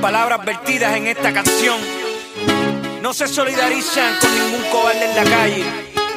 palabras 0.05 0.45
vertidas 0.45 0.95
en 0.95 1.07
esta 1.07 1.33
canción 1.33 1.79
no 3.01 3.11
se 3.11 3.27
solidarizan 3.27 4.13
con 4.21 4.29
ningún 4.35 4.61
cobarde 4.69 5.03
en 5.03 5.15
la 5.15 5.23
calle, 5.23 5.65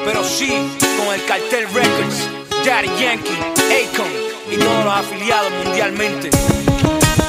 pero 0.05 0.23
sí 0.23 0.77
con 0.99 1.15
el 1.15 1.25
Cartel 1.25 1.67
Records, 1.73 2.29
Daddy 2.67 2.91
Yankee, 3.01 3.39
Akon 3.81 4.13
y 4.53 4.59
todos 4.59 4.85
los 4.85 4.95
afiliados 4.95 5.51
mundialmente. 5.65 6.29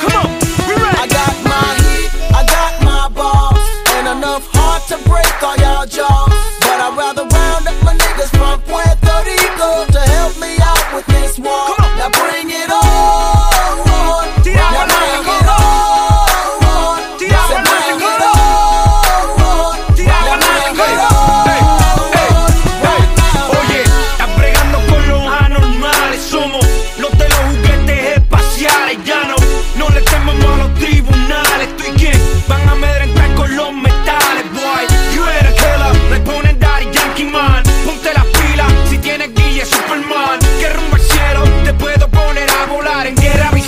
Come 0.02 0.18
on, 0.18 0.28
we 0.68 0.76
ready. 0.76 0.98
I 1.00 1.08
got 1.08 1.36
my 1.46 1.64
heat, 1.80 2.12
I 2.36 2.44
got 2.44 2.74
my 2.84 3.08
balls, 3.08 3.60
and 3.96 4.18
enough 4.18 4.46
heart 4.52 4.86
to 4.90 4.98
break 5.10 5.42
all 5.42 5.56
y'all 5.56 5.86
jaws. 5.88 6.34
But 6.60 6.82
I'd 6.82 6.98
rather 6.98 7.24
round 7.24 7.70
up 7.70 7.84
my 7.86 7.94
niggas 7.94 8.32
from 8.36 8.60
Puerto 8.64 9.16
Rico 9.24 9.86
to 9.94 10.00
help 10.12 10.38
me 10.42 10.58
out 10.60 10.94
with 10.94 11.06
this 11.06 11.40
war. 11.40 11.70
Now 11.96 12.10
bring 12.20 12.50
it 12.50 12.70
on. 12.70 12.89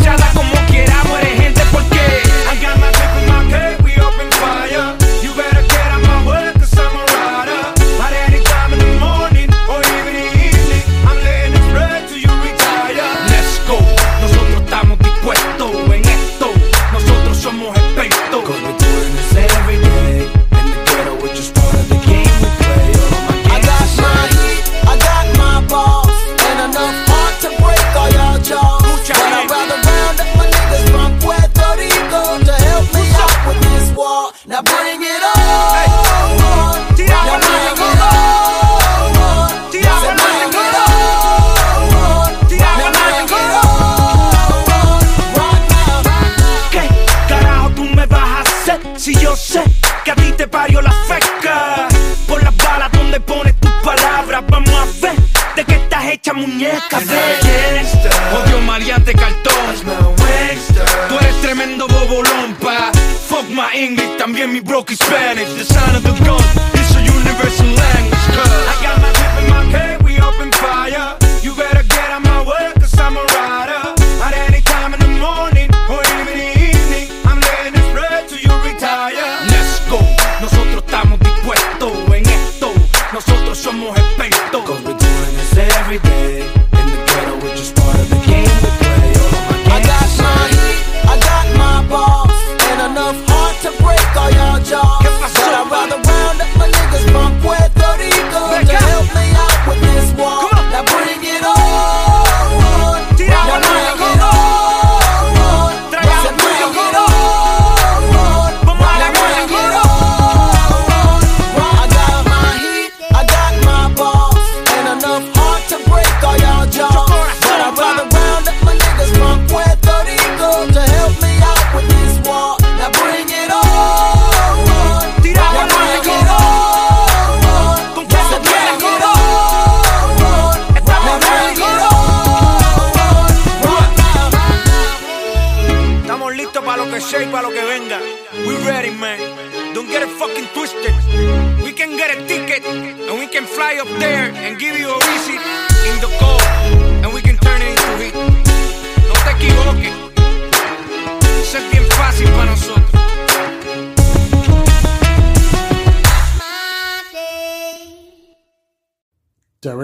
manchada 0.02 0.32
como 0.34 0.61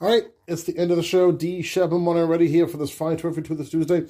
All 0.00 0.10
right, 0.10 0.24
it's 0.46 0.64
the 0.64 0.76
end 0.76 0.90
of 0.90 0.96
the 0.96 1.02
show. 1.02 1.32
D. 1.32 1.62
Shepard 1.62 1.92
already 1.92 2.48
here 2.48 2.66
for 2.66 2.76
this 2.76 2.90
fine 2.90 3.16
this 3.16 3.70
Tuesday. 3.70 4.06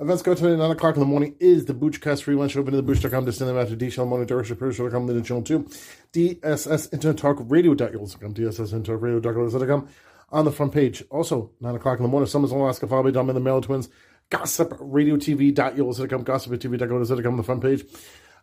Events 0.00 0.22
go 0.22 0.30
at 0.30 0.40
9 0.40 0.60
o'clock 0.70 0.94
in 0.94 1.00
the 1.00 1.06
morning 1.06 1.34
is 1.40 1.64
the 1.64 1.74
Boochcast 1.74 2.22
free 2.22 2.36
lunch 2.36 2.56
open 2.56 2.70
to 2.70 2.76
the 2.76 2.84
Booch.com 2.84 3.26
to 3.26 3.32
send 3.32 3.50
them 3.50 3.58
after 3.58 3.74
D. 3.74 3.90
Shell 3.90 4.06
Morning, 4.06 4.28
Derek 4.28 4.46
Shapiro 4.46 4.70
Show.com, 4.70 5.08
then 5.08 5.24
Channel 5.24 5.42
2, 5.42 5.68
DSS 6.12 6.92
Internet 6.92 7.16
Talk 7.16 7.38
Radio.com, 7.40 8.32
DSS 8.32 8.72
Internet 8.72 9.02
Radio.com 9.02 9.88
on 10.30 10.44
the 10.44 10.52
front 10.52 10.72
page. 10.72 11.02
Also, 11.10 11.50
9 11.60 11.74
o'clock 11.74 11.98
in 11.98 12.04
the 12.04 12.08
morning, 12.08 12.28
Summers 12.28 12.52
Alaska, 12.52 12.86
Fabi, 12.86 13.12
Dom 13.12 13.28
and 13.28 13.36
the 13.36 13.40
Mail 13.40 13.60
Twins, 13.60 13.88
Gossip 14.30 14.72
Radio 14.78 15.16
TV.com, 15.16 16.22
Gossip 16.22 16.52
TV.com 16.52 17.32
on 17.32 17.36
the 17.36 17.42
front 17.42 17.62
page. 17.62 17.84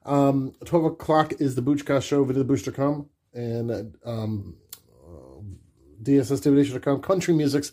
Um, 0.06 0.54
12 0.66 0.86
o'clock 0.86 1.40
is 1.40 1.56
the 1.56 1.62
Boochcast 1.62 2.04
Show, 2.04 2.26
video 2.26 2.44
Booch.com, 2.44 3.10
and 3.34 3.96
um, 4.04 4.58
DSSDivination.com, 6.04 7.02
Country 7.02 7.34
Musics. 7.34 7.72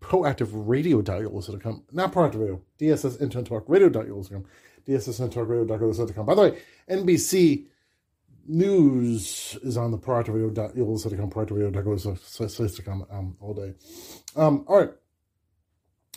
.com, 0.00 0.22
countrymusic.com, 0.22 1.02
proactiveradio.com, 1.04 1.84
not 1.92 2.12
proactive 2.12 2.40
radio, 2.40 2.60
DSS 2.78 3.20
Internet 3.20 3.46
Talk 3.46 3.64
Radio.com, 3.68 4.44
DSS 4.86 5.20
Internet 5.20 5.48
Radio.com. 5.48 6.26
By 6.26 6.34
the 6.34 6.42
way, 6.42 6.58
NBC 6.90 7.66
News 8.46 9.56
is 9.62 9.76
on 9.76 9.90
the 9.90 9.98
proactive 9.98 10.34
radio.com, 10.34 11.30
proactive 11.30 11.56
radio.com 11.56 13.06
um, 13.10 13.36
all 13.40 13.54
day. 13.54 13.74
Um, 14.36 14.64
all 14.68 14.80
right. 14.80 14.90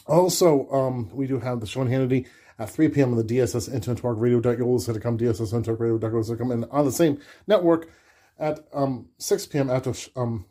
Also, 0.08 0.70
um, 0.70 1.10
we 1.14 1.28
do 1.28 1.40
have 1.40 1.60
the 1.60 1.68
Sean 1.68 1.88
Hannity 1.88 2.28
at 2.60 2.70
3 2.70 2.90
p.m. 2.90 3.12
on 3.12 3.18
the 3.18 3.24
DSS 3.24 3.74
Internet 3.74 4.02
Talk 4.02 4.16
Radio.com, 4.18 5.18
DSS 5.18 5.54
Internet 5.54 5.80
Radio.com, 5.80 6.52
and 6.52 6.66
on 6.72 6.86
the 6.86 6.92
same 6.92 7.20
network 7.46 7.90
at 8.40 8.68
um, 8.74 9.08
6 9.18 9.48
p.m. 9.48 9.70
after 9.70 9.94
um, 10.16 10.46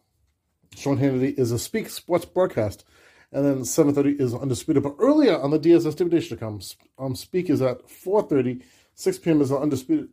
Sean 0.77 0.99
Hannity 0.99 1.39
is 1.39 1.53
a 1.53 1.59
Speak 1.59 1.89
Sports 1.89 2.25
broadcast. 2.25 2.85
And 3.33 3.45
then 3.45 3.59
7.30 3.61 4.21
is 4.21 4.35
Undisputed. 4.35 4.83
But 4.83 4.97
earlier 4.99 5.39
on 5.39 5.51
the 5.51 5.59
DSS 5.59 5.97
Divination.com, 5.97 6.61
um, 6.99 7.15
Speak 7.17 7.51
is 7.51 7.61
at 7.61 7.87
4.30. 7.87 8.63
6 8.95 9.19
p.m. 9.19 9.41
is 9.43 9.53
Undisputed. 9.53 10.09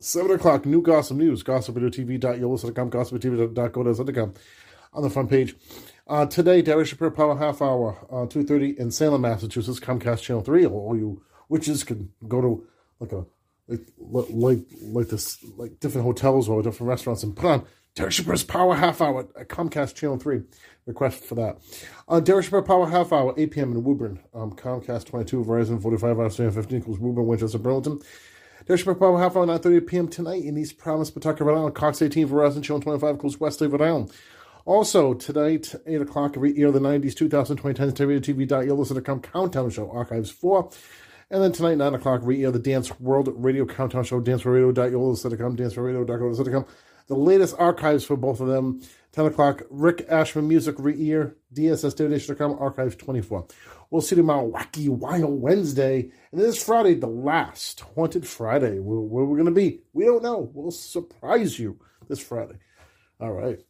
7 0.00 0.30
o'clock, 0.32 0.66
new 0.66 0.82
gossip 0.82 1.16
news. 1.16 1.42
GossipRadioTV.com, 1.42 2.90
GossipTV.com 2.90 4.34
on 4.92 5.02
the 5.02 5.10
front 5.10 5.30
page. 5.30 5.56
Uh, 6.06 6.26
today, 6.26 6.60
Derek 6.60 6.86
Shapiro 6.86 7.10
Power 7.10 7.36
Half 7.36 7.62
Hour, 7.62 8.06
uh, 8.10 8.26
2.30 8.26 8.76
in 8.76 8.90
Salem, 8.90 9.22
Massachusetts, 9.22 9.80
Comcast 9.80 10.22
Channel 10.22 10.42
3. 10.42 10.66
All 10.66 10.96
you 10.96 11.22
witches 11.48 11.84
can 11.84 12.12
go 12.28 12.40
to 12.40 12.66
like 13.00 13.12
a 13.12 13.26
like 13.68 13.86
like 14.30 14.58
like 14.82 15.08
this 15.08 15.38
like 15.56 15.80
different 15.80 16.04
hotels 16.04 16.48
or 16.48 16.62
different 16.62 16.88
restaurants 16.88 17.22
and 17.22 17.34
put 17.34 17.46
on 17.46 17.66
Derek 17.94 18.12
Shapiro's 18.12 18.42
Power 18.42 18.74
Half 18.74 19.00
Hour 19.00 19.28
at 19.38 19.48
Comcast 19.48 19.94
Channel 19.94 20.18
3. 20.18 20.42
Request 20.86 21.24
for 21.24 21.36
that. 21.36 21.58
Uh, 22.08 22.18
Derek 22.18 22.44
Shapiro 22.44 22.62
Power 22.62 22.88
Half 22.88 23.12
Hour, 23.12 23.34
8 23.36 23.50
p.m. 23.52 23.72
in 23.72 23.84
Woburn. 23.84 24.18
Um, 24.34 24.52
Comcast 24.52 25.06
22, 25.06 25.44
Verizon 25.44 25.80
45, 25.80 26.18
Australia 26.18 26.52
15 26.52 26.78
equals 26.78 26.98
Woburn, 26.98 27.26
Winchester, 27.26 27.58
Burlington. 27.58 28.00
Derek 28.66 28.80
Shapiro 28.80 28.96
Power 28.96 29.18
Half 29.20 29.36
Hour, 29.36 29.46
9.30 29.46 29.86
p.m. 29.86 30.08
tonight 30.08 30.42
in 30.42 30.58
East 30.58 30.76
Providence, 30.76 31.10
Pawtucket, 31.10 31.46
Rhode 31.46 31.56
Island. 31.56 31.74
Cox 31.76 32.02
18, 32.02 32.28
Verizon 32.28 32.64
Channel 32.64 32.80
25 32.80 33.14
equals 33.14 33.38
Wesley, 33.38 33.68
Rhode 33.68 33.82
Island. 33.82 34.12
Also, 34.64 35.14
tonight, 35.14 35.72
8 35.86 36.00
o'clock, 36.00 36.34
re-air 36.36 36.72
the 36.72 36.80
90s, 36.80 37.14
2010 37.14 37.92
TV.com 37.92 39.20
Countdown 39.20 39.70
Show, 39.70 39.90
Archives 39.90 40.30
4. 40.30 40.70
And 41.30 41.42
then 41.42 41.52
tonight, 41.52 41.76
9 41.76 41.94
o'clock, 41.94 42.22
re-air 42.24 42.50
the 42.50 42.58
Dance 42.58 42.98
World 42.98 43.28
Radio 43.36 43.66
Countdown 43.66 44.02
Show, 44.02 44.20
danceforradio.com, 44.20 45.56
danceforradio.com, 45.56 46.66
the 47.06 47.14
latest 47.14 47.54
archives 47.58 48.04
for 48.04 48.16
both 48.16 48.40
of 48.40 48.48
them. 48.48 48.80
10 49.12 49.26
o'clock, 49.26 49.62
Rick 49.70 50.06
Ashman 50.08 50.48
Music 50.48 50.74
Re-Ear, 50.76 51.36
DSSDonation.com, 51.54 52.56
Archives 52.58 52.96
24. 52.96 53.46
We'll 53.90 54.02
see 54.02 54.16
you 54.16 54.22
tomorrow, 54.22 54.50
Wacky 54.50 54.88
Wild 54.88 55.40
Wednesday. 55.40 56.10
And 56.32 56.40
this 56.40 56.60
Friday, 56.60 56.94
the 56.94 57.06
last 57.06 57.80
Haunted 57.94 58.26
Friday. 58.26 58.80
Where, 58.80 58.98
where 58.98 59.24
we're 59.24 59.36
going 59.36 59.46
to 59.46 59.52
be, 59.52 59.82
we 59.92 60.04
don't 60.04 60.22
know. 60.22 60.50
We'll 60.52 60.72
surprise 60.72 61.60
you 61.60 61.78
this 62.08 62.18
Friday. 62.18 62.58
All 63.20 63.32
right. 63.32 63.60